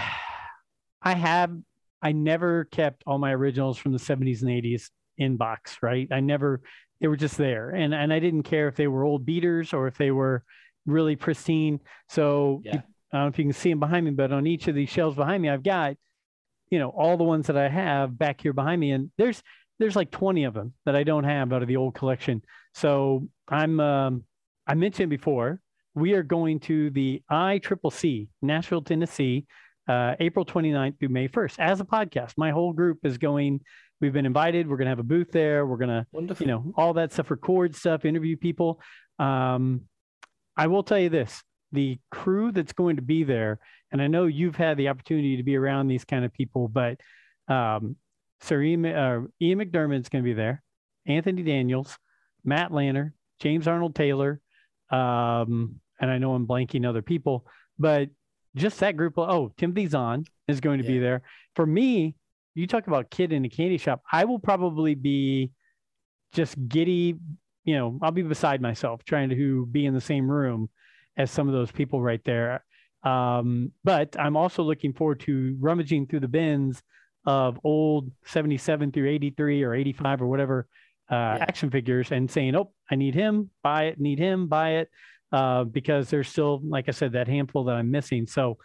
I 1.02 1.14
have 1.14 1.56
I 2.02 2.12
never 2.12 2.66
kept 2.66 3.04
all 3.06 3.18
my 3.18 3.34
originals 3.34 3.78
from 3.78 3.92
the 3.92 4.00
70s 4.00 4.42
and 4.42 4.50
80s 4.50 4.90
in 5.18 5.38
box, 5.38 5.78
right? 5.82 6.08
I 6.12 6.20
never 6.22 6.62
they 7.02 7.08
were 7.08 7.18
just 7.18 7.38
there. 7.38 7.70
And 7.70 7.94
and 7.94 8.12
I 8.14 8.20
didn't 8.20 8.44
care 8.44 8.68
if 8.68 8.76
they 8.76 8.88
were 8.88 9.04
old 9.04 9.26
beaters 9.26 9.74
or 9.74 9.88
if 9.88 9.98
they 9.98 10.12
were 10.12 10.44
really 10.86 11.16
pristine. 11.16 11.80
So 12.10 12.62
yeah. 12.64 12.82
I 13.14 13.18
don't 13.18 13.26
know 13.26 13.28
if 13.28 13.40
you 13.40 13.46
can 13.46 13.54
see 13.54 13.70
them 13.70 13.80
behind 13.80 14.06
me, 14.06 14.12
but 14.12 14.32
on 14.32 14.48
each 14.48 14.68
of 14.68 14.76
these 14.76 14.90
shelves 14.90 15.16
behind 15.16 15.42
me, 15.42 15.50
I've 15.50 15.64
got, 15.64 15.96
you 16.70 16.80
know, 16.80 16.90
all 16.90 17.18
the 17.18 17.24
ones 17.24 17.48
that 17.48 17.58
I 17.58 17.68
have 17.68 18.18
back 18.18 18.42
here 18.42 18.54
behind 18.54 18.80
me. 18.80 18.92
And 18.92 19.12
there's 19.18 19.42
there's 19.80 19.96
like 19.96 20.12
20 20.12 20.44
of 20.44 20.54
them 20.54 20.74
that 20.86 20.96
I 20.96 21.04
don't 21.04 21.24
have 21.24 21.52
out 21.54 21.62
of 21.62 21.68
the 21.68 21.78
old 21.78 21.96
collection. 21.96 22.42
So 22.74 23.28
I'm 23.48 23.80
um, 23.80 24.24
I 24.68 24.76
mentioned 24.76 25.10
before, 25.10 25.60
we 25.96 26.14
are 26.14 26.24
going 26.24 26.60
to 26.62 26.92
the 26.92 27.24
ICCC, 27.32 28.28
Nashville, 28.42 28.82
Tennessee 28.82 29.48
uh, 29.90 30.16
April 30.20 30.46
29th 30.46 31.00
through 31.00 31.10
May 31.10 31.28
1st 31.28 31.56
as 31.58 31.82
a 31.82 31.86
podcast. 31.86 32.34
My 32.38 32.52
whole 32.52 32.72
group 32.74 33.00
is 33.04 33.18
going. 33.18 33.62
We've 34.00 34.14
been 34.14 34.28
invited. 34.28 34.70
We're 34.70 34.78
going 34.78 34.86
to 34.86 34.92
have 34.92 35.00
a 35.00 35.04
booth 35.04 35.32
there. 35.32 35.66
We're 35.66 35.78
going 35.78 36.06
to, 36.06 36.36
you 36.40 36.46
know, 36.46 36.72
all 36.78 36.94
that 36.94 37.12
stuff, 37.12 37.32
record 37.32 37.76
stuff, 37.76 38.06
interview 38.06 38.38
people. 38.38 38.80
Um, 39.18 39.82
I 40.56 40.68
will 40.68 40.84
tell 40.84 41.00
you 41.00 41.10
this 41.10 41.42
the 41.72 42.00
crew 42.10 42.52
that's 42.52 42.74
going 42.74 42.96
to 42.96 43.02
be 43.02 43.24
there, 43.24 43.60
and 43.92 44.02
I 44.02 44.08
know 44.08 44.26
you've 44.26 44.56
had 44.56 44.78
the 44.78 44.90
opportunity 44.90 45.38
to 45.38 45.44
be 45.44 45.56
around 45.56 45.88
these 45.88 46.06
kind 46.06 46.24
of 46.24 46.34
people, 46.34 46.68
but 46.68 47.00
um, 47.48 47.96
Sir 48.42 48.62
Ian, 48.62 48.86
uh, 48.86 49.22
Ian 49.42 49.60
McDiarmid 49.60 50.02
is 50.02 50.10
going 50.10 50.24
to 50.24 50.30
be 50.30 50.34
there, 50.34 50.64
Anthony 51.06 51.44
Daniels, 51.44 51.98
Matt 52.44 52.72
Lanter, 52.72 53.14
James 53.40 53.68
Arnold 53.68 53.96
Taylor, 53.96 54.40
um, 54.92 55.80
and 56.00 56.10
I 56.10 56.18
know 56.18 56.34
I'm 56.34 56.48
blanking 56.48 56.88
other 56.88 57.02
people, 57.02 57.46
but 57.78 58.10
just 58.56 58.80
that 58.80 58.98
group. 58.98 59.14
Oh, 59.18 59.52
Timothy 59.58 59.88
Zahn 59.88 60.26
is 60.48 60.60
going 60.60 60.80
to 60.80 60.86
yeah. 60.86 60.92
be 60.92 61.00
there. 61.00 61.22
For 61.56 61.66
me, 61.66 62.16
you 62.56 62.68
talk 62.68 62.88
about 62.88 63.12
kid 63.12 63.32
in 63.32 63.46
a 63.46 63.50
candy 63.50 63.78
shop. 63.78 64.02
I 64.12 64.26
will 64.26 64.40
probably 64.40 64.96
be 64.96 65.52
just 66.34 66.56
giddy. 66.68 67.16
You 67.64 67.78
know, 67.78 68.00
I'll 68.02 68.12
be 68.12 68.22
beside 68.22 68.62
myself 68.62 69.04
trying 69.04 69.30
to 69.30 69.66
be 69.68 69.86
in 69.86 69.94
the 69.94 70.02
same 70.02 70.30
room 70.30 70.70
as 71.18 71.30
some 71.30 71.48
of 71.48 71.54
those 71.54 71.72
people 71.72 72.02
right 72.02 72.24
there. 72.26 72.64
Um, 73.04 73.72
but 73.84 74.20
I'm 74.20 74.36
also 74.36 74.64
looking 74.64 74.94
forward 74.94 75.20
to 75.22 75.56
rummaging 75.60 76.08
through 76.08 76.22
the 76.22 76.28
bins 76.28 76.82
of 77.30 77.60
old 77.64 78.10
77 78.26 78.92
through 78.92 79.08
83 79.08 79.62
or 79.62 79.76
85 79.76 80.24
or 80.24 80.28
whatever 80.28 80.68
uh, 81.12 81.14
yeah. 81.14 81.38
action 81.42 81.70
figures 81.70 82.12
and 82.12 82.30
saying, 82.30 82.56
oh, 82.56 82.72
I 82.90 82.96
need 82.96 83.14
him, 83.14 83.52
buy 83.62 83.84
it, 83.84 84.00
need 84.00 84.18
him, 84.18 84.48
buy 84.48 84.78
it 84.78 84.90
uh, 85.32 85.64
because 85.64 86.10
there's 86.10 86.28
still, 86.28 86.60
like 86.64 86.90
I 86.90 86.92
said, 86.92 87.12
that 87.12 87.28
handful 87.28 87.66
that 87.66 87.76
I'm 87.76 87.92
missing. 87.92 88.26
So 88.26 88.58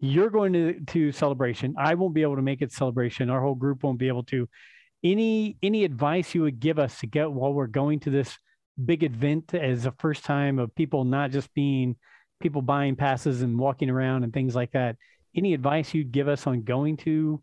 you're 0.00 0.28
going 0.28 0.52
to, 0.54 0.80
to 0.88 1.12
celebration. 1.12 1.76
I 1.78 1.94
won't 1.94 2.12
be 2.12 2.22
able 2.22 2.34
to 2.34 2.42
make 2.42 2.62
it 2.62 2.72
celebration. 2.72 3.30
Our 3.30 3.40
whole 3.40 3.54
group 3.54 3.84
won't 3.84 4.00
be 4.00 4.08
able 4.08 4.24
to. 4.24 4.48
Any 5.04 5.56
any 5.62 5.84
advice 5.84 6.34
you 6.34 6.42
would 6.42 6.58
give 6.58 6.80
us 6.80 6.98
to 7.00 7.06
get 7.06 7.30
while 7.30 7.54
we're 7.54 7.68
going 7.68 8.00
to 8.00 8.10
this 8.10 8.36
big 8.84 9.04
event 9.04 9.54
as 9.54 9.86
a 9.86 9.92
first 9.92 10.24
time 10.24 10.58
of 10.58 10.74
people 10.74 11.04
not 11.04 11.30
just 11.30 11.54
being 11.54 11.96
people 12.40 12.60
buying 12.60 12.96
passes 12.96 13.40
and 13.40 13.58
walking 13.58 13.88
around 13.88 14.24
and 14.24 14.32
things 14.32 14.56
like 14.56 14.72
that. 14.72 14.96
Any 15.34 15.54
advice 15.54 15.94
you'd 15.94 16.12
give 16.12 16.28
us 16.28 16.46
on 16.46 16.64
going 16.64 16.96
to 16.98 17.40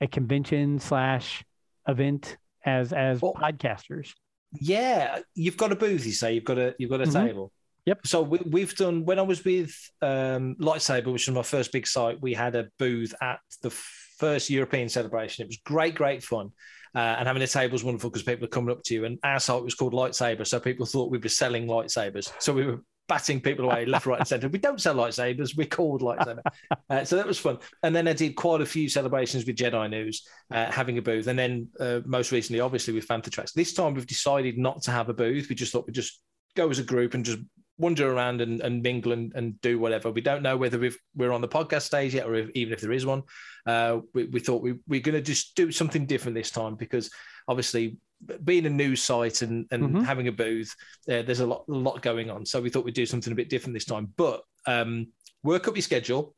a 0.00 0.06
convention 0.06 0.78
slash 0.78 1.44
event 1.86 2.36
as 2.64 2.92
as 2.92 3.20
well, 3.20 3.34
podcasters? 3.34 4.12
Yeah, 4.52 5.20
you've 5.34 5.56
got 5.56 5.72
a 5.72 5.76
booth. 5.76 6.06
You 6.06 6.12
say 6.12 6.34
you've 6.34 6.44
got 6.44 6.58
a 6.58 6.74
you've 6.78 6.90
got 6.90 7.00
a 7.00 7.04
mm-hmm. 7.04 7.26
table. 7.26 7.52
Yep. 7.86 8.06
So 8.06 8.22
we, 8.22 8.60
have 8.60 8.74
done 8.76 9.04
when 9.04 9.18
I 9.18 9.22
was 9.22 9.42
with 9.42 9.74
um, 10.02 10.54
Lightsaber, 10.60 11.12
which 11.12 11.26
was 11.26 11.34
my 11.34 11.42
first 11.42 11.72
big 11.72 11.86
site. 11.86 12.20
We 12.20 12.34
had 12.34 12.54
a 12.54 12.68
booth 12.78 13.14
at 13.22 13.40
the 13.62 13.70
first 13.70 14.50
European 14.50 14.88
celebration. 14.88 15.44
It 15.44 15.48
was 15.48 15.58
great, 15.64 15.94
great 15.94 16.22
fun. 16.22 16.50
Uh, 16.94 16.98
and 16.98 17.26
having 17.26 17.42
a 17.42 17.46
table 17.46 17.74
is 17.74 17.84
wonderful 17.84 18.10
because 18.10 18.22
people 18.22 18.44
are 18.44 18.48
coming 18.48 18.70
up 18.70 18.82
to 18.84 18.94
you. 18.94 19.06
And 19.06 19.18
our 19.22 19.40
site 19.40 19.62
was 19.62 19.74
called 19.74 19.94
Lightsaber, 19.94 20.46
so 20.46 20.60
people 20.60 20.86
thought 20.86 21.10
we 21.10 21.18
were 21.18 21.28
selling 21.28 21.66
lightsabers. 21.66 22.32
So 22.38 22.52
we 22.52 22.66
were 22.66 22.82
batting 23.10 23.40
people 23.40 23.64
away 23.64 23.84
left, 23.86 24.06
right, 24.06 24.20
and 24.20 24.28
centre. 24.28 24.48
We 24.48 24.60
don't 24.60 24.80
sell 24.80 24.94
lightsabers; 24.94 25.56
we're 25.56 25.66
called 25.66 26.00
lightsaber. 26.00 26.42
Uh, 26.88 27.04
so 27.04 27.14
that 27.14 27.26
was 27.26 27.38
fun. 27.38 27.56
And 27.84 27.94
then 27.94 28.08
I 28.08 28.12
did 28.12 28.34
quite 28.34 28.60
a 28.60 28.66
few 28.66 28.88
celebrations 28.88 29.46
with 29.46 29.54
Jedi 29.54 29.88
News, 29.90 30.26
uh, 30.50 30.70
having 30.70 30.98
a 30.98 31.02
booth, 31.02 31.28
and 31.28 31.38
then 31.38 31.68
uh, 31.78 32.00
most 32.04 32.32
recently, 32.32 32.58
obviously, 32.58 32.94
with 32.94 33.06
Fantha 33.06 33.30
Tracks. 33.30 33.52
This 33.52 33.74
time, 33.74 33.94
we've 33.94 34.06
decided 34.06 34.58
not 34.58 34.82
to 34.82 34.90
have 34.90 35.08
a 35.08 35.14
booth. 35.14 35.48
We 35.48 35.54
just 35.54 35.72
thought 35.72 35.86
we'd 35.86 35.94
just 35.94 36.20
go 36.56 36.68
as 36.68 36.80
a 36.80 36.82
group 36.82 37.14
and 37.14 37.24
just 37.24 37.38
wander 37.78 38.12
around 38.12 38.40
and, 38.40 38.60
and 38.60 38.82
mingle 38.82 39.12
and, 39.12 39.32
and 39.36 39.60
do 39.60 39.78
whatever. 39.78 40.10
We 40.10 40.20
don't 40.20 40.42
know 40.42 40.56
whether 40.56 40.78
we 40.78 41.26
are 41.26 41.32
on 41.32 41.40
the 41.40 41.48
podcast 41.48 41.82
stage 41.82 42.14
yet, 42.14 42.26
or 42.26 42.34
if, 42.34 42.50
even 42.54 42.72
if 42.72 42.80
there 42.80 42.92
is 42.92 43.06
one. 43.06 43.22
Uh, 43.66 44.00
we, 44.12 44.24
we, 44.24 44.40
thought 44.40 44.62
we, 44.62 44.74
we're 44.88 45.00
going 45.00 45.14
to 45.14 45.22
just 45.22 45.54
do 45.54 45.70
something 45.70 46.06
different 46.06 46.34
this 46.34 46.50
time 46.50 46.74
because 46.74 47.10
obviously 47.46 47.98
being 48.44 48.66
a 48.66 48.70
news 48.70 49.02
site 49.02 49.42
and, 49.42 49.66
and 49.70 49.82
mm-hmm. 49.82 50.00
having 50.02 50.28
a 50.28 50.32
booth, 50.32 50.74
uh, 51.08 51.22
there's 51.22 51.40
a 51.40 51.46
lot 51.46 51.64
a 51.68 51.72
lot 51.72 52.02
going 52.02 52.30
on. 52.30 52.44
So 52.44 52.60
we 52.60 52.70
thought 52.70 52.84
we'd 52.84 52.94
do 52.94 53.06
something 53.06 53.32
a 53.32 53.36
bit 53.36 53.48
different 53.48 53.74
this 53.74 53.84
time. 53.84 54.12
But 54.16 54.42
um, 54.66 55.08
work 55.42 55.68
up 55.68 55.76
your 55.76 55.82
schedule 55.82 56.34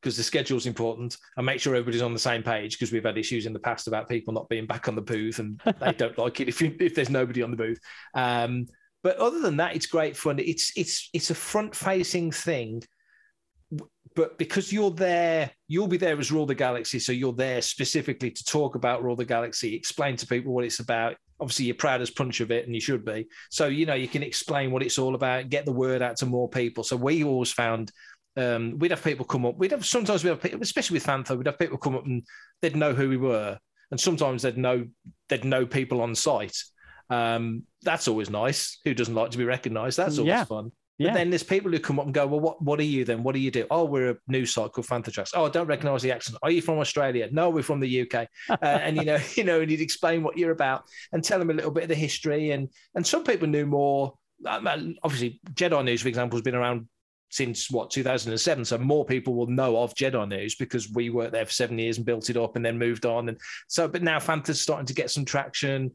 because 0.00 0.16
the 0.16 0.22
schedule 0.22 0.58
is 0.58 0.66
important 0.66 1.16
and 1.36 1.46
make 1.46 1.60
sure 1.60 1.74
everybody's 1.74 2.02
on 2.02 2.12
the 2.12 2.18
same 2.18 2.42
page 2.42 2.78
because 2.78 2.92
we've 2.92 3.04
had 3.04 3.16
issues 3.16 3.46
in 3.46 3.52
the 3.52 3.58
past 3.58 3.88
about 3.88 4.08
people 4.08 4.34
not 4.34 4.48
being 4.48 4.66
back 4.66 4.86
on 4.86 4.94
the 4.94 5.00
booth 5.00 5.38
and 5.38 5.60
they 5.80 5.92
don't 5.92 6.18
like 6.18 6.40
it 6.40 6.48
if 6.48 6.60
you, 6.60 6.76
if 6.78 6.94
there's 6.94 7.10
nobody 7.10 7.42
on 7.42 7.50
the 7.50 7.56
booth. 7.56 7.80
Um, 8.14 8.66
but 9.02 9.16
other 9.18 9.40
than 9.40 9.56
that, 9.58 9.76
it's 9.76 9.86
great 9.86 10.16
fun. 10.16 10.38
It's 10.38 10.72
it's 10.76 11.10
it's 11.12 11.30
a 11.30 11.34
front 11.34 11.74
facing 11.74 12.30
thing 12.32 12.82
but 14.14 14.38
because 14.38 14.72
you're 14.72 14.90
there, 14.90 15.50
you'll 15.66 15.88
be 15.88 15.96
there 15.96 16.18
as 16.18 16.30
Rule 16.30 16.46
the 16.46 16.54
Galaxy. 16.54 16.98
So 16.98 17.12
you're 17.12 17.32
there 17.32 17.60
specifically 17.60 18.30
to 18.30 18.44
talk 18.44 18.76
about 18.76 19.02
Rule 19.02 19.16
the 19.16 19.24
Galaxy, 19.24 19.74
explain 19.74 20.16
to 20.16 20.26
people 20.26 20.52
what 20.52 20.64
it's 20.64 20.78
about. 20.78 21.16
Obviously, 21.40 21.66
you're 21.66 21.74
proud 21.74 22.00
as 22.00 22.10
punch 22.10 22.40
of 22.40 22.50
it, 22.50 22.66
and 22.66 22.74
you 22.74 22.80
should 22.80 23.04
be. 23.04 23.26
So 23.50 23.66
you 23.66 23.86
know 23.86 23.94
you 23.94 24.08
can 24.08 24.22
explain 24.22 24.70
what 24.70 24.82
it's 24.82 24.98
all 24.98 25.14
about, 25.14 25.48
get 25.48 25.64
the 25.64 25.72
word 25.72 26.02
out 26.02 26.16
to 26.18 26.26
more 26.26 26.48
people. 26.48 26.84
So 26.84 26.96
we 26.96 27.24
always 27.24 27.52
found 27.52 27.90
um, 28.36 28.78
we'd 28.78 28.90
have 28.90 29.04
people 29.04 29.24
come 29.24 29.46
up. 29.46 29.56
We'd 29.56 29.70
have 29.70 29.86
sometimes 29.86 30.24
we 30.24 30.30
have 30.30 30.42
people, 30.42 30.62
especially 30.62 30.96
with 30.96 31.06
Fantha, 31.06 31.36
we'd 31.36 31.46
have 31.46 31.58
people 31.58 31.78
come 31.78 31.94
up 31.94 32.04
and 32.04 32.24
they'd 32.62 32.76
know 32.76 32.94
who 32.94 33.08
we 33.08 33.16
were, 33.16 33.58
and 33.90 34.00
sometimes 34.00 34.42
they'd 34.42 34.58
know 34.58 34.86
they'd 35.28 35.44
know 35.44 35.66
people 35.66 36.00
on 36.00 36.14
site. 36.14 36.56
Um, 37.10 37.64
that's 37.82 38.08
always 38.08 38.30
nice. 38.30 38.80
Who 38.84 38.94
doesn't 38.94 39.14
like 39.14 39.30
to 39.32 39.38
be 39.38 39.44
recognised? 39.44 39.96
That's 39.96 40.18
always 40.18 40.28
yeah. 40.28 40.44
fun. 40.44 40.72
But 40.98 41.06
yeah. 41.06 41.14
then 41.14 41.30
there's 41.30 41.42
people 41.42 41.72
who 41.72 41.80
come 41.80 41.98
up 41.98 42.04
and 42.04 42.14
go, 42.14 42.26
well, 42.26 42.38
what, 42.38 42.62
what 42.62 42.78
are 42.78 42.84
you 42.84 43.04
then? 43.04 43.24
What 43.24 43.34
do 43.34 43.40
you 43.40 43.50
do? 43.50 43.66
Oh, 43.68 43.84
we're 43.84 44.10
a 44.10 44.16
news 44.28 44.54
site 44.54 44.72
called 44.72 44.86
Fantha 44.86 45.28
Oh, 45.34 45.46
I 45.46 45.48
don't 45.48 45.66
recognise 45.66 46.02
the 46.02 46.12
accent. 46.12 46.38
Are 46.42 46.50
you 46.50 46.62
from 46.62 46.78
Australia? 46.78 47.28
No, 47.32 47.50
we're 47.50 47.62
from 47.64 47.80
the 47.80 48.02
UK. 48.02 48.28
Uh, 48.48 48.56
and 48.62 48.96
you 48.96 49.04
know, 49.04 49.18
you 49.34 49.42
know, 49.42 49.60
and 49.60 49.70
you'd 49.70 49.80
explain 49.80 50.22
what 50.22 50.38
you're 50.38 50.52
about 50.52 50.84
and 51.12 51.24
tell 51.24 51.38
them 51.38 51.50
a 51.50 51.54
little 51.54 51.72
bit 51.72 51.84
of 51.84 51.88
the 51.88 51.94
history. 51.96 52.52
And 52.52 52.68
and 52.94 53.06
some 53.06 53.24
people 53.24 53.48
knew 53.48 53.66
more. 53.66 54.14
Um, 54.46 54.94
obviously, 55.02 55.40
Jedi 55.54 55.84
News, 55.84 56.02
for 56.02 56.08
example, 56.08 56.36
has 56.36 56.42
been 56.42 56.54
around 56.54 56.86
since 57.30 57.68
what 57.68 57.90
2007 57.90 58.64
so 58.64 58.78
more 58.78 59.04
people 59.04 59.34
will 59.34 59.48
know 59.48 59.76
of 59.78 59.92
jedi 59.94 60.28
news 60.28 60.54
because 60.54 60.92
we 60.92 61.10
worked 61.10 61.32
there 61.32 61.44
for 61.44 61.50
seven 61.50 61.76
years 61.76 61.96
and 61.96 62.06
built 62.06 62.30
it 62.30 62.36
up 62.36 62.54
and 62.54 62.64
then 62.64 62.78
moved 62.78 63.04
on 63.04 63.28
and 63.28 63.36
so 63.66 63.88
but 63.88 64.04
now 64.04 64.20
Fantha's 64.20 64.60
starting 64.60 64.86
to 64.86 64.94
get 64.94 65.10
some 65.10 65.24
traction 65.24 65.90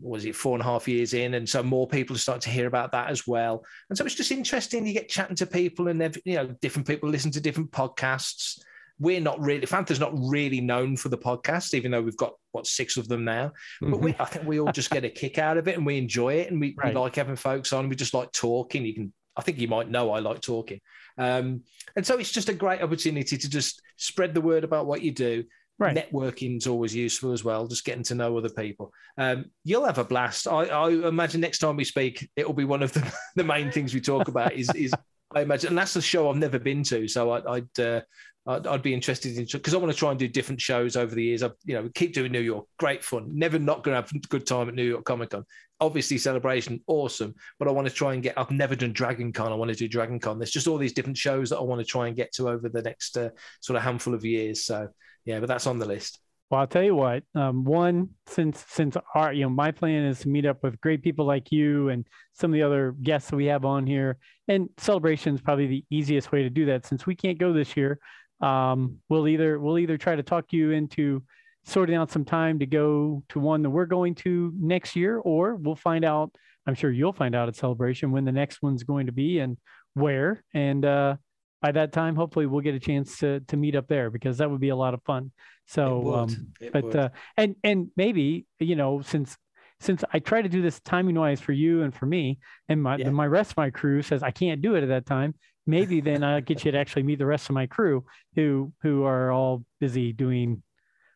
was 0.00 0.24
it 0.24 0.34
four 0.34 0.54
and 0.54 0.62
a 0.62 0.64
half 0.64 0.88
years 0.88 1.14
in, 1.14 1.34
and 1.34 1.48
so 1.48 1.62
more 1.62 1.86
people 1.86 2.16
are 2.16 2.18
starting 2.18 2.42
to 2.42 2.50
hear 2.50 2.66
about 2.66 2.92
that 2.92 3.10
as 3.10 3.26
well. 3.26 3.64
And 3.88 3.96
so 3.96 4.04
it's 4.04 4.14
just 4.14 4.32
interesting. 4.32 4.86
You 4.86 4.92
get 4.92 5.08
chatting 5.08 5.36
to 5.36 5.46
people, 5.46 5.88
and 5.88 6.00
they've 6.00 6.16
you 6.24 6.36
know, 6.36 6.54
different 6.60 6.86
people 6.86 7.08
listen 7.08 7.30
to 7.32 7.40
different 7.40 7.70
podcasts. 7.70 8.60
We're 8.98 9.20
not 9.20 9.40
really 9.40 9.66
Fantha's 9.66 10.00
not 10.00 10.12
really 10.14 10.60
known 10.60 10.96
for 10.96 11.08
the 11.08 11.18
podcast, 11.18 11.74
even 11.74 11.90
though 11.90 12.02
we've 12.02 12.16
got 12.16 12.34
what 12.52 12.66
six 12.66 12.96
of 12.96 13.08
them 13.08 13.24
now. 13.24 13.52
Mm-hmm. 13.82 13.90
But 13.90 14.00
we, 14.00 14.12
mm-hmm. 14.12 14.22
I 14.22 14.26
think 14.26 14.46
we 14.46 14.60
all 14.60 14.72
just 14.72 14.90
get 14.90 15.04
a 15.04 15.10
kick 15.10 15.38
out 15.38 15.56
of 15.56 15.68
it, 15.68 15.76
and 15.76 15.86
we 15.86 15.98
enjoy 15.98 16.34
it, 16.34 16.50
and 16.50 16.60
we, 16.60 16.74
right. 16.76 16.94
we 16.94 17.00
like 17.00 17.16
having 17.16 17.36
folks 17.36 17.72
on. 17.72 17.88
We 17.88 17.96
just 17.96 18.14
like 18.14 18.32
talking. 18.32 18.84
You 18.84 18.94
can, 18.94 19.12
I 19.36 19.42
think 19.42 19.58
you 19.58 19.68
might 19.68 19.90
know, 19.90 20.12
I 20.12 20.20
like 20.20 20.40
talking, 20.40 20.80
um, 21.18 21.62
and 21.96 22.06
so 22.06 22.18
it's 22.18 22.32
just 22.32 22.48
a 22.48 22.54
great 22.54 22.82
opportunity 22.82 23.36
to 23.36 23.50
just 23.50 23.82
spread 23.96 24.34
the 24.34 24.40
word 24.40 24.64
about 24.64 24.86
what 24.86 25.02
you 25.02 25.10
do 25.10 25.44
Right. 25.78 25.96
Networking 25.96 26.58
is 26.58 26.68
always 26.68 26.94
useful 26.94 27.32
as 27.32 27.42
well, 27.42 27.66
just 27.66 27.84
getting 27.84 28.04
to 28.04 28.14
know 28.14 28.38
other 28.38 28.48
people. 28.48 28.92
Um, 29.18 29.46
you'll 29.64 29.86
have 29.86 29.98
a 29.98 30.04
blast. 30.04 30.46
I, 30.46 30.66
I, 30.66 30.90
imagine 30.90 31.40
next 31.40 31.58
time 31.58 31.76
we 31.76 31.84
speak, 31.84 32.30
it'll 32.36 32.52
be 32.52 32.64
one 32.64 32.82
of 32.82 32.92
the, 32.92 33.12
the 33.34 33.42
main 33.42 33.72
things 33.72 33.92
we 33.92 34.00
talk 34.00 34.28
about. 34.28 34.52
Is, 34.52 34.70
is 34.76 34.92
I 35.34 35.40
imagine, 35.40 35.70
and 35.70 35.78
that's 35.78 35.96
a 35.96 36.02
show 36.02 36.30
I've 36.30 36.36
never 36.36 36.60
been 36.60 36.84
to, 36.84 37.08
so 37.08 37.32
I, 37.32 37.40
would 37.40 37.80
uh, 37.80 38.02
I'd, 38.46 38.66
I'd, 38.66 38.82
be 38.82 38.94
interested 38.94 39.36
in 39.36 39.46
because 39.50 39.74
I 39.74 39.78
want 39.78 39.92
to 39.92 39.98
try 39.98 40.10
and 40.10 40.18
do 40.18 40.28
different 40.28 40.60
shows 40.60 40.96
over 40.96 41.14
the 41.14 41.24
years. 41.24 41.42
I, 41.42 41.50
you 41.64 41.74
know, 41.74 41.88
keep 41.94 42.12
doing 42.12 42.30
New 42.30 42.40
York, 42.40 42.66
great 42.78 43.02
fun. 43.02 43.30
Never 43.32 43.58
not 43.58 43.82
going 43.82 43.94
to 43.96 44.02
have 44.02 44.12
a 44.12 44.28
good 44.28 44.46
time 44.46 44.68
at 44.68 44.74
New 44.74 44.84
York 44.84 45.04
Comic 45.04 45.30
Con. 45.30 45.44
Obviously, 45.80 46.18
celebration, 46.18 46.80
awesome. 46.86 47.34
But 47.58 47.68
I 47.68 47.72
want 47.72 47.88
to 47.88 47.92
try 47.92 48.14
and 48.14 48.22
get. 48.22 48.38
I've 48.38 48.50
never 48.50 48.76
done 48.76 48.92
Dragon 48.92 49.32
Con. 49.32 49.50
I 49.50 49.56
want 49.56 49.70
to 49.70 49.76
do 49.76 49.88
Dragon 49.88 50.20
Con. 50.20 50.38
There's 50.38 50.50
just 50.50 50.68
all 50.68 50.78
these 50.78 50.92
different 50.92 51.18
shows 51.18 51.50
that 51.50 51.58
I 51.58 51.62
want 51.62 51.80
to 51.80 51.86
try 51.86 52.06
and 52.06 52.16
get 52.16 52.32
to 52.34 52.48
over 52.48 52.68
the 52.68 52.82
next 52.82 53.16
uh, 53.16 53.30
sort 53.60 53.76
of 53.76 53.82
handful 53.82 54.14
of 54.14 54.24
years. 54.24 54.64
So 54.64 54.88
yeah, 55.24 55.40
but 55.40 55.46
that's 55.46 55.66
on 55.66 55.78
the 55.78 55.86
list. 55.86 56.20
Well, 56.50 56.60
I'll 56.60 56.66
tell 56.66 56.82
you 56.82 56.94
what. 56.94 57.24
Um, 57.34 57.64
one, 57.64 58.10
since 58.26 58.64
since 58.68 58.96
our 59.14 59.32
you 59.32 59.42
know 59.42 59.50
my 59.50 59.70
plan 59.70 60.04
is 60.04 60.20
to 60.20 60.28
meet 60.28 60.46
up 60.46 60.62
with 60.62 60.80
great 60.80 61.02
people 61.02 61.24
like 61.24 61.50
you 61.50 61.88
and 61.88 62.06
some 62.32 62.50
of 62.50 62.54
the 62.54 62.62
other 62.62 62.94
guests 63.02 63.30
that 63.30 63.36
we 63.36 63.46
have 63.46 63.64
on 63.64 63.86
here, 63.86 64.18
and 64.46 64.68
celebration 64.78 65.34
is 65.34 65.40
probably 65.40 65.66
the 65.66 65.84
easiest 65.90 66.32
way 66.32 66.42
to 66.42 66.50
do 66.50 66.66
that. 66.66 66.86
Since 66.86 67.06
we 67.06 67.14
can't 67.14 67.38
go 67.38 67.52
this 67.52 67.76
year, 67.76 67.98
um, 68.40 68.98
we'll 69.08 69.26
either 69.26 69.58
we'll 69.58 69.78
either 69.78 69.96
try 69.96 70.14
to 70.16 70.22
talk 70.22 70.52
you 70.52 70.72
into 70.72 71.22
sorting 71.64 71.96
out 71.96 72.10
some 72.10 72.26
time 72.26 72.58
to 72.58 72.66
go 72.66 73.22
to 73.30 73.40
one 73.40 73.62
that 73.62 73.70
we're 73.70 73.86
going 73.86 74.14
to 74.16 74.52
next 74.56 74.94
year, 74.94 75.18
or 75.18 75.56
we'll 75.56 75.76
find 75.76 76.04
out. 76.04 76.36
I'm 76.66 76.74
sure 76.74 76.90
you'll 76.90 77.12
find 77.12 77.34
out 77.34 77.48
at 77.48 77.56
celebration 77.56 78.10
when 78.10 78.24
the 78.24 78.32
next 78.32 78.62
one's 78.62 78.84
going 78.84 79.06
to 79.06 79.12
be 79.12 79.38
and 79.38 79.58
where, 79.94 80.42
and 80.54 80.84
uh, 80.84 81.16
by 81.64 81.72
that 81.72 81.92
time, 81.92 82.14
hopefully 82.14 82.44
we'll 82.44 82.60
get 82.60 82.74
a 82.74 82.78
chance 82.78 83.16
to 83.20 83.40
to 83.48 83.56
meet 83.56 83.74
up 83.74 83.88
there 83.88 84.10
because 84.10 84.36
that 84.36 84.50
would 84.50 84.60
be 84.60 84.68
a 84.68 84.76
lot 84.76 84.92
of 84.92 85.02
fun. 85.04 85.32
So, 85.66 86.14
um, 86.14 86.52
but 86.74 86.94
uh, 86.94 87.08
and 87.38 87.56
and 87.64 87.88
maybe 87.96 88.44
you 88.58 88.76
know 88.76 89.00
since 89.00 89.34
since 89.80 90.04
I 90.12 90.18
try 90.18 90.42
to 90.42 90.48
do 90.50 90.60
this 90.60 90.78
timing 90.80 91.14
wise 91.14 91.40
for 91.40 91.52
you 91.52 91.80
and 91.80 91.94
for 91.94 92.04
me, 92.04 92.38
and 92.68 92.82
my 92.82 92.96
yeah. 92.98 93.08
my 93.08 93.26
rest 93.26 93.52
of 93.52 93.56
my 93.56 93.70
crew 93.70 94.02
says 94.02 94.22
I 94.22 94.30
can't 94.30 94.60
do 94.60 94.74
it 94.74 94.82
at 94.82 94.90
that 94.90 95.06
time. 95.06 95.36
Maybe 95.66 96.02
then 96.02 96.22
I'll 96.22 96.42
get 96.42 96.66
you 96.66 96.72
to 96.72 96.78
actually 96.82 97.04
meet 97.04 97.18
the 97.18 97.24
rest 97.24 97.48
of 97.48 97.54
my 97.54 97.66
crew 97.66 98.04
who 98.34 98.70
who 98.82 99.04
are 99.04 99.32
all 99.32 99.64
busy 99.80 100.12
doing, 100.12 100.62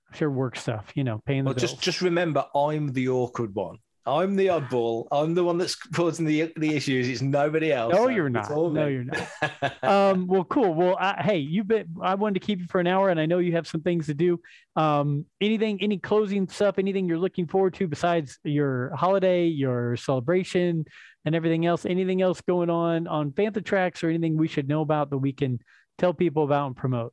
I'm 0.09 0.16
sure 0.16 0.30
work 0.30 0.57
stuff. 0.57 0.90
You 0.94 1.05
know, 1.05 1.20
paying 1.26 1.44
the 1.44 1.49
well, 1.49 1.57
bills. 1.57 1.72
Just 1.72 1.82
just 1.82 2.01
remember, 2.01 2.46
I'm 2.55 2.94
the 2.94 3.11
awkward 3.11 3.55
one. 3.55 3.80
I'm 4.09 4.36
the 4.36 4.46
oddball. 4.46 5.06
I'm 5.12 5.34
the 5.34 5.44
one 5.44 5.59
that's 5.59 5.74
causing 5.94 6.24
the 6.24 6.52
the 6.56 6.74
issues. 6.74 7.09
It's 7.09 7.22
nobody 7.22 7.72
else. 7.72 7.92
No, 7.94 8.09
you're 8.09 8.28
not. 8.28 8.50
No, 8.50 8.86
you're 8.86 9.04
not. 9.04 9.82
um, 9.84 10.26
well, 10.26 10.44
cool. 10.44 10.74
Well, 10.74 10.96
I, 10.98 11.22
hey, 11.22 11.38
you've 11.38 11.68
been. 11.68 11.86
I 12.02 12.14
wanted 12.14 12.40
to 12.40 12.46
keep 12.46 12.61
you 12.61 12.66
for 12.68 12.80
an 12.80 12.86
hour, 12.86 13.11
and 13.11 13.20
I 13.20 13.26
know 13.26 13.38
you 13.38 13.52
have 13.52 13.66
some 13.66 13.82
things 13.82 14.06
to 14.06 14.14
do. 14.14 14.40
Um, 14.76 15.26
anything, 15.40 15.82
any 15.82 15.98
closing 15.98 16.48
stuff, 16.48 16.78
anything 16.78 17.09
you're 17.09 17.18
looking 17.18 17.46
forward 17.46 17.74
to 17.74 17.86
besides 17.86 18.38
your 18.44 18.94
holiday, 18.94 19.46
your 19.46 19.96
celebration, 19.96 20.84
and 21.24 21.34
everything 21.34 21.66
else? 21.66 21.84
Anything 21.84 22.22
else 22.22 22.40
going 22.40 22.70
on 22.70 23.06
on 23.06 23.32
Fantha 23.32 23.64
Tracks, 23.64 24.02
or 24.02 24.09
anything 24.09 24.36
we 24.36 24.48
should 24.48 24.68
know 24.68 24.80
about 24.80 25.11
that 25.11 25.18
we 25.18 25.32
can 25.32 25.61
tell 25.98 26.14
people 26.14 26.44
about 26.44 26.68
and 26.68 26.76
promote? 26.76 27.12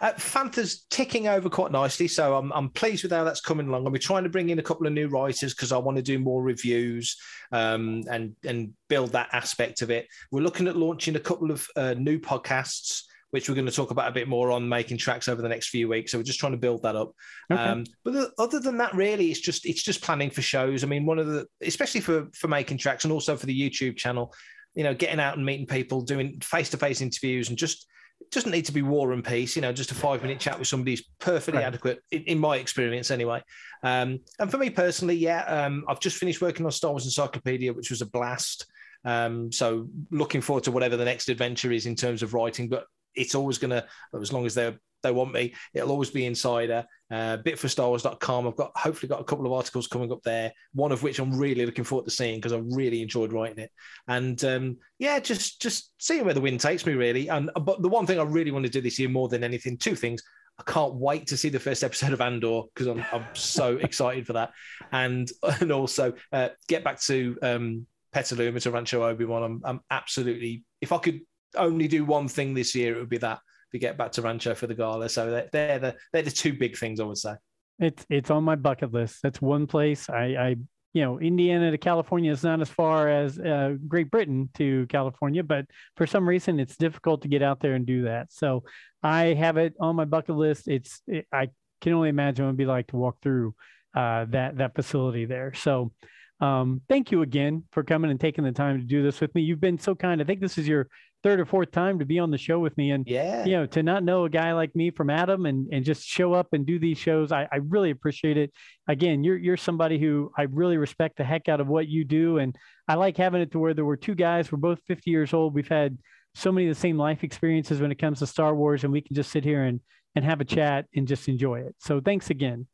Uh, 0.00 0.12
Fantha's 0.14 0.84
ticking 0.90 1.28
over 1.28 1.48
quite 1.48 1.70
nicely, 1.70 2.08
so 2.08 2.36
I'm, 2.36 2.52
I'm 2.52 2.70
pleased 2.70 3.02
with 3.02 3.12
how 3.12 3.24
that's 3.24 3.40
coming 3.40 3.68
along. 3.68 3.86
I'll 3.86 3.92
be 3.92 3.98
trying 3.98 4.24
to 4.24 4.28
bring 4.28 4.50
in 4.50 4.58
a 4.58 4.62
couple 4.62 4.86
of 4.86 4.92
new 4.92 5.08
writers 5.08 5.54
because 5.54 5.72
I 5.72 5.78
want 5.78 5.96
to 5.96 6.02
do 6.02 6.18
more 6.18 6.42
reviews 6.42 7.16
um, 7.52 8.02
and 8.10 8.34
and 8.44 8.72
build 8.88 9.12
that 9.12 9.28
aspect 9.32 9.82
of 9.82 9.90
it. 9.90 10.06
We're 10.30 10.42
looking 10.42 10.66
at 10.66 10.76
launching 10.76 11.16
a 11.16 11.20
couple 11.20 11.50
of 11.50 11.66
uh, 11.76 11.94
new 11.94 12.18
podcasts 12.18 13.02
which 13.32 13.48
we're 13.48 13.54
going 13.54 13.66
to 13.66 13.72
talk 13.72 13.90
about 13.90 14.08
a 14.08 14.12
bit 14.12 14.28
more 14.28 14.50
on 14.50 14.68
making 14.68 14.98
tracks 14.98 15.26
over 15.26 15.40
the 15.40 15.48
next 15.48 15.68
few 15.68 15.88
weeks. 15.88 16.12
So 16.12 16.18
we're 16.18 16.24
just 16.24 16.38
trying 16.38 16.52
to 16.52 16.58
build 16.58 16.82
that 16.82 16.96
up. 16.96 17.12
Okay. 17.50 17.62
Um, 17.62 17.84
but 18.04 18.12
the, 18.12 18.30
other 18.38 18.60
than 18.60 18.76
that, 18.76 18.94
really, 18.94 19.30
it's 19.30 19.40
just 19.40 19.64
it's 19.64 19.82
just 19.82 20.02
planning 20.02 20.28
for 20.28 20.42
shows. 20.42 20.84
I 20.84 20.86
mean, 20.86 21.06
one 21.06 21.18
of 21.18 21.26
the 21.26 21.46
especially 21.62 22.02
for 22.02 22.28
for 22.34 22.48
making 22.48 22.76
tracks 22.76 23.04
and 23.04 23.12
also 23.12 23.34
for 23.36 23.46
the 23.46 23.58
YouTube 23.58 23.96
channel, 23.96 24.34
you 24.74 24.84
know, 24.84 24.94
getting 24.94 25.18
out 25.18 25.38
and 25.38 25.46
meeting 25.46 25.66
people, 25.66 26.02
doing 26.02 26.40
face 26.40 26.68
to 26.70 26.76
face 26.76 27.00
interviews, 27.00 27.48
and 27.48 27.56
just 27.56 27.86
it 28.22 28.30
doesn't 28.30 28.50
need 28.50 28.66
to 28.66 28.72
be 28.72 28.82
war 28.82 29.12
and 29.12 29.24
peace. 29.24 29.56
You 29.56 29.62
know, 29.62 29.72
just 29.72 29.90
a 29.90 29.94
five 29.94 30.22
minute 30.22 30.38
chat 30.38 30.58
with 30.58 30.68
somebody 30.68 30.94
is 30.94 31.04
perfectly 31.18 31.58
right. 31.58 31.66
adequate 31.66 32.00
in, 32.10 32.22
in, 32.22 32.38
my 32.38 32.56
experience, 32.56 33.10
anyway. 33.10 33.42
Um, 33.82 34.20
and 34.38 34.50
for 34.50 34.58
me 34.58 34.70
personally, 34.70 35.16
yeah, 35.16 35.42
um, 35.44 35.84
I've 35.88 36.00
just 36.00 36.16
finished 36.16 36.40
working 36.40 36.64
on 36.64 36.72
Star 36.72 36.92
Wars 36.92 37.04
Encyclopedia, 37.04 37.72
which 37.72 37.90
was 37.90 38.00
a 38.00 38.06
blast. 38.06 38.66
Um, 39.04 39.50
so 39.50 39.88
looking 40.10 40.40
forward 40.40 40.64
to 40.64 40.70
whatever 40.70 40.96
the 40.96 41.04
next 41.04 41.28
adventure 41.28 41.72
is 41.72 41.86
in 41.86 41.96
terms 41.96 42.22
of 42.22 42.34
writing, 42.34 42.68
but 42.68 42.86
it's 43.14 43.34
always 43.34 43.58
going 43.58 43.70
to, 43.70 43.84
as 44.20 44.32
long 44.32 44.46
as 44.46 44.54
they're 44.54 44.78
they 45.02 45.12
want 45.12 45.32
me. 45.32 45.54
It'll 45.74 45.90
always 45.90 46.10
be 46.10 46.26
Insider. 46.26 46.86
Uh, 47.10 47.36
bitforstarwars.com. 47.38 48.48
I've 48.48 48.56
got 48.56 48.72
hopefully 48.76 49.08
got 49.08 49.20
a 49.20 49.24
couple 49.24 49.44
of 49.44 49.52
articles 49.52 49.86
coming 49.86 50.10
up 50.12 50.22
there. 50.22 50.52
One 50.72 50.92
of 50.92 51.02
which 51.02 51.18
I'm 51.18 51.36
really 51.36 51.66
looking 51.66 51.84
forward 51.84 52.06
to 52.06 52.10
seeing 52.10 52.38
because 52.38 52.52
I 52.52 52.62
really 52.74 53.02
enjoyed 53.02 53.32
writing 53.32 53.64
it. 53.64 53.70
And 54.08 54.42
um, 54.44 54.78
yeah, 54.98 55.18
just 55.20 55.60
just 55.60 55.92
seeing 55.98 56.24
where 56.24 56.34
the 56.34 56.40
wind 56.40 56.60
takes 56.60 56.86
me 56.86 56.94
really. 56.94 57.28
And 57.28 57.50
but 57.62 57.82
the 57.82 57.88
one 57.88 58.06
thing 58.06 58.18
I 58.18 58.24
really 58.24 58.50
want 58.50 58.64
to 58.64 58.70
do 58.70 58.80
this 58.80 58.98
year 58.98 59.08
more 59.08 59.28
than 59.28 59.44
anything, 59.44 59.76
two 59.76 59.94
things. 59.94 60.22
I 60.58 60.70
can't 60.70 60.94
wait 60.94 61.26
to 61.28 61.36
see 61.36 61.48
the 61.48 61.58
first 61.58 61.82
episode 61.82 62.12
of 62.12 62.20
Andor 62.20 62.62
because 62.74 62.86
I'm, 62.86 63.04
I'm 63.12 63.26
so 63.32 63.76
excited 63.82 64.26
for 64.26 64.34
that. 64.34 64.52
And 64.90 65.30
and 65.60 65.72
also 65.72 66.14
uh, 66.32 66.50
get 66.68 66.84
back 66.84 67.00
to 67.02 67.36
um, 67.42 67.86
Petaluma 68.12 68.60
to 68.60 68.70
Rancho 68.70 69.02
Obi 69.02 69.24
Wan. 69.24 69.42
I'm, 69.42 69.62
I'm 69.64 69.80
absolutely, 69.90 70.64
if 70.80 70.92
I 70.92 70.98
could 70.98 71.20
only 71.56 71.88
do 71.88 72.04
one 72.04 72.28
thing 72.28 72.54
this 72.54 72.74
year, 72.74 72.94
it 72.94 73.00
would 73.00 73.08
be 73.08 73.18
that 73.18 73.40
to 73.72 73.78
get 73.78 73.96
back 73.96 74.12
to 74.12 74.22
Rancho 74.22 74.54
for 74.54 74.66
the 74.66 74.74
gala. 74.74 75.08
So 75.08 75.30
they're, 75.30 75.48
they're 75.52 75.78
the 75.78 75.96
they're 76.12 76.22
the 76.22 76.30
two 76.30 76.52
big 76.54 76.76
things 76.76 77.00
I 77.00 77.04
would 77.04 77.18
say. 77.18 77.34
It's 77.78 78.06
it's 78.08 78.30
on 78.30 78.44
my 78.44 78.56
bucket 78.56 78.92
list. 78.92 79.20
That's 79.22 79.40
one 79.40 79.66
place 79.66 80.08
I, 80.08 80.24
I 80.38 80.56
you 80.94 81.02
know, 81.02 81.18
Indiana 81.18 81.70
to 81.70 81.78
California 81.78 82.30
is 82.30 82.42
not 82.42 82.60
as 82.60 82.68
far 82.68 83.08
as 83.08 83.38
uh, 83.38 83.76
Great 83.88 84.10
Britain 84.10 84.50
to 84.54 84.86
California, 84.88 85.42
but 85.42 85.64
for 85.96 86.06
some 86.06 86.28
reason 86.28 86.60
it's 86.60 86.76
difficult 86.76 87.22
to 87.22 87.28
get 87.28 87.42
out 87.42 87.60
there 87.60 87.74
and 87.74 87.86
do 87.86 88.02
that. 88.02 88.30
So 88.30 88.64
I 89.02 89.32
have 89.34 89.56
it 89.56 89.74
on 89.80 89.96
my 89.96 90.04
bucket 90.04 90.36
list. 90.36 90.68
It's 90.68 91.00
it, 91.06 91.26
I 91.32 91.48
can 91.80 91.94
only 91.94 92.10
imagine 92.10 92.44
what 92.44 92.50
it'd 92.50 92.58
be 92.58 92.66
like 92.66 92.88
to 92.88 92.96
walk 92.96 93.16
through 93.22 93.54
uh, 93.94 94.26
that 94.30 94.58
that 94.58 94.74
facility 94.74 95.24
there. 95.24 95.54
So 95.54 95.92
um, 96.40 96.82
thank 96.88 97.10
you 97.10 97.22
again 97.22 97.64
for 97.72 97.82
coming 97.84 98.10
and 98.10 98.20
taking 98.20 98.44
the 98.44 98.52
time 98.52 98.78
to 98.78 98.84
do 98.84 99.02
this 99.02 99.20
with 99.20 99.34
me. 99.34 99.42
You've 99.42 99.60
been 99.60 99.78
so 99.78 99.94
kind. 99.94 100.20
I 100.20 100.24
think 100.24 100.40
this 100.40 100.58
is 100.58 100.68
your 100.68 100.88
third 101.22 101.40
or 101.40 101.44
fourth 101.46 101.70
time 101.70 101.98
to 101.98 102.04
be 102.04 102.18
on 102.18 102.30
the 102.30 102.38
show 102.38 102.58
with 102.58 102.76
me. 102.76 102.90
And 102.90 103.06
yeah, 103.06 103.44
you 103.44 103.52
know, 103.52 103.66
to 103.66 103.82
not 103.82 104.04
know 104.04 104.24
a 104.24 104.30
guy 104.30 104.52
like 104.52 104.74
me 104.74 104.90
from 104.90 105.10
Adam 105.10 105.46
and 105.46 105.68
and 105.72 105.84
just 105.84 106.04
show 106.04 106.32
up 106.32 106.48
and 106.52 106.66
do 106.66 106.78
these 106.78 106.98
shows, 106.98 107.32
I, 107.32 107.48
I 107.52 107.56
really 107.56 107.90
appreciate 107.90 108.36
it. 108.36 108.52
Again, 108.88 109.24
you're 109.24 109.38
you're 109.38 109.56
somebody 109.56 109.98
who 109.98 110.30
I 110.36 110.42
really 110.42 110.76
respect 110.76 111.16
the 111.16 111.24
heck 111.24 111.48
out 111.48 111.60
of 111.60 111.68
what 111.68 111.88
you 111.88 112.04
do, 112.04 112.38
and 112.38 112.56
I 112.88 112.94
like 112.94 113.16
having 113.16 113.40
it 113.40 113.52
to 113.52 113.58
where 113.58 113.74
there 113.74 113.84
were 113.84 113.96
two 113.96 114.14
guys. 114.14 114.50
We're 114.50 114.58
both 114.58 114.80
50 114.86 115.10
years 115.10 115.32
old. 115.32 115.54
We've 115.54 115.68
had 115.68 115.98
so 116.34 116.50
many 116.50 116.68
of 116.68 116.74
the 116.74 116.80
same 116.80 116.96
life 116.96 117.24
experiences 117.24 117.80
when 117.80 117.92
it 117.92 117.98
comes 117.98 118.20
to 118.20 118.26
Star 118.26 118.54
Wars, 118.54 118.84
and 118.84 118.92
we 118.92 119.02
can 119.02 119.14
just 119.14 119.30
sit 119.30 119.44
here 119.44 119.64
and 119.64 119.80
and 120.14 120.24
have 120.24 120.40
a 120.40 120.44
chat 120.44 120.86
and 120.94 121.08
just 121.08 121.28
enjoy 121.28 121.60
it. 121.60 121.74
So 121.78 122.00
thanks 122.00 122.30
again. 122.30 122.66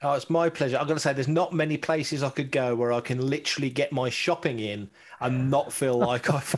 Oh, 0.00 0.12
it's 0.12 0.30
my 0.30 0.48
pleasure. 0.48 0.78
I've 0.78 0.86
got 0.86 0.94
to 0.94 1.00
say, 1.00 1.12
there's 1.12 1.26
not 1.26 1.52
many 1.52 1.76
places 1.76 2.22
I 2.22 2.30
could 2.30 2.52
go 2.52 2.76
where 2.76 2.92
I 2.92 3.00
can 3.00 3.26
literally 3.26 3.68
get 3.68 3.90
my 3.90 4.10
shopping 4.10 4.60
in 4.60 4.90
and 5.20 5.50
not 5.50 5.72
feel 5.72 5.98
like 5.98 6.30
I've 6.32 6.54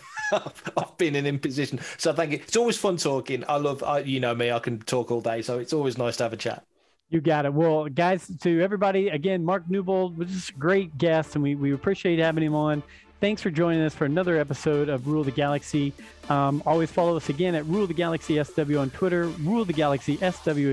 I've 0.76 0.98
been 0.98 1.16
in 1.16 1.26
imposition. 1.26 1.80
So 1.96 2.12
thank 2.12 2.32
you. 2.32 2.38
It's 2.38 2.56
always 2.56 2.76
fun 2.76 2.98
talking. 2.98 3.44
I 3.48 3.56
love, 3.56 3.82
I, 3.82 4.00
you 4.00 4.20
know 4.20 4.34
me, 4.34 4.52
I 4.52 4.58
can 4.58 4.78
talk 4.80 5.10
all 5.10 5.22
day. 5.22 5.42
So 5.42 5.58
it's 5.58 5.72
always 5.72 5.96
nice 5.96 6.18
to 6.18 6.24
have 6.24 6.32
a 6.32 6.36
chat. 6.36 6.64
You 7.08 7.20
got 7.20 7.46
it. 7.46 7.52
Well, 7.52 7.86
guys, 7.86 8.30
to 8.42 8.60
everybody, 8.62 9.08
again, 9.08 9.44
Mark 9.44 9.68
Newbold 9.68 10.16
was 10.16 10.30
just 10.30 10.50
a 10.50 10.54
great 10.54 10.96
guest, 10.96 11.34
and 11.34 11.42
we, 11.42 11.56
we 11.56 11.72
appreciate 11.72 12.20
having 12.20 12.44
him 12.44 12.54
on. 12.54 12.84
Thanks 13.20 13.42
for 13.42 13.50
joining 13.50 13.82
us 13.82 13.94
for 13.94 14.04
another 14.04 14.38
episode 14.38 14.88
of 14.88 15.08
Rule 15.08 15.24
the 15.24 15.32
Galaxy. 15.32 15.92
Um, 16.28 16.62
always 16.64 16.90
follow 16.90 17.16
us 17.16 17.28
again 17.28 17.54
at 17.56 17.66
Rule 17.66 17.86
the 17.86 17.94
Galaxy 17.94 18.42
SW 18.42 18.78
on 18.78 18.90
Twitter, 18.90 19.26
Rule 19.26 19.64
the 19.64 19.72
Galaxy 19.72 20.16
SW 20.18 20.24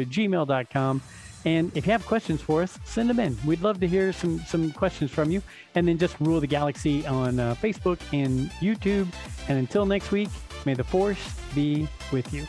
at 0.01 0.09
gmail.com. 0.09 1.01
And 1.45 1.71
if 1.75 1.85
you 1.85 1.91
have 1.91 2.05
questions 2.05 2.41
for 2.41 2.61
us, 2.61 2.77
send 2.83 3.09
them 3.09 3.19
in. 3.19 3.37
We'd 3.45 3.61
love 3.61 3.79
to 3.79 3.87
hear 3.87 4.11
some 4.11 4.39
some 4.39 4.71
questions 4.71 5.11
from 5.11 5.31
you. 5.31 5.41
And 5.75 5.87
then 5.87 5.97
just 5.97 6.19
rule 6.19 6.39
the 6.39 6.47
galaxy 6.47 7.05
on 7.07 7.39
uh, 7.39 7.55
Facebook 7.55 7.99
and 8.11 8.49
YouTube. 8.59 9.07
And 9.47 9.57
until 9.57 9.85
next 9.85 10.11
week, 10.11 10.29
may 10.65 10.73
the 10.73 10.83
force 10.83 11.19
be 11.53 11.87
with 12.11 12.33
you. 12.33 12.47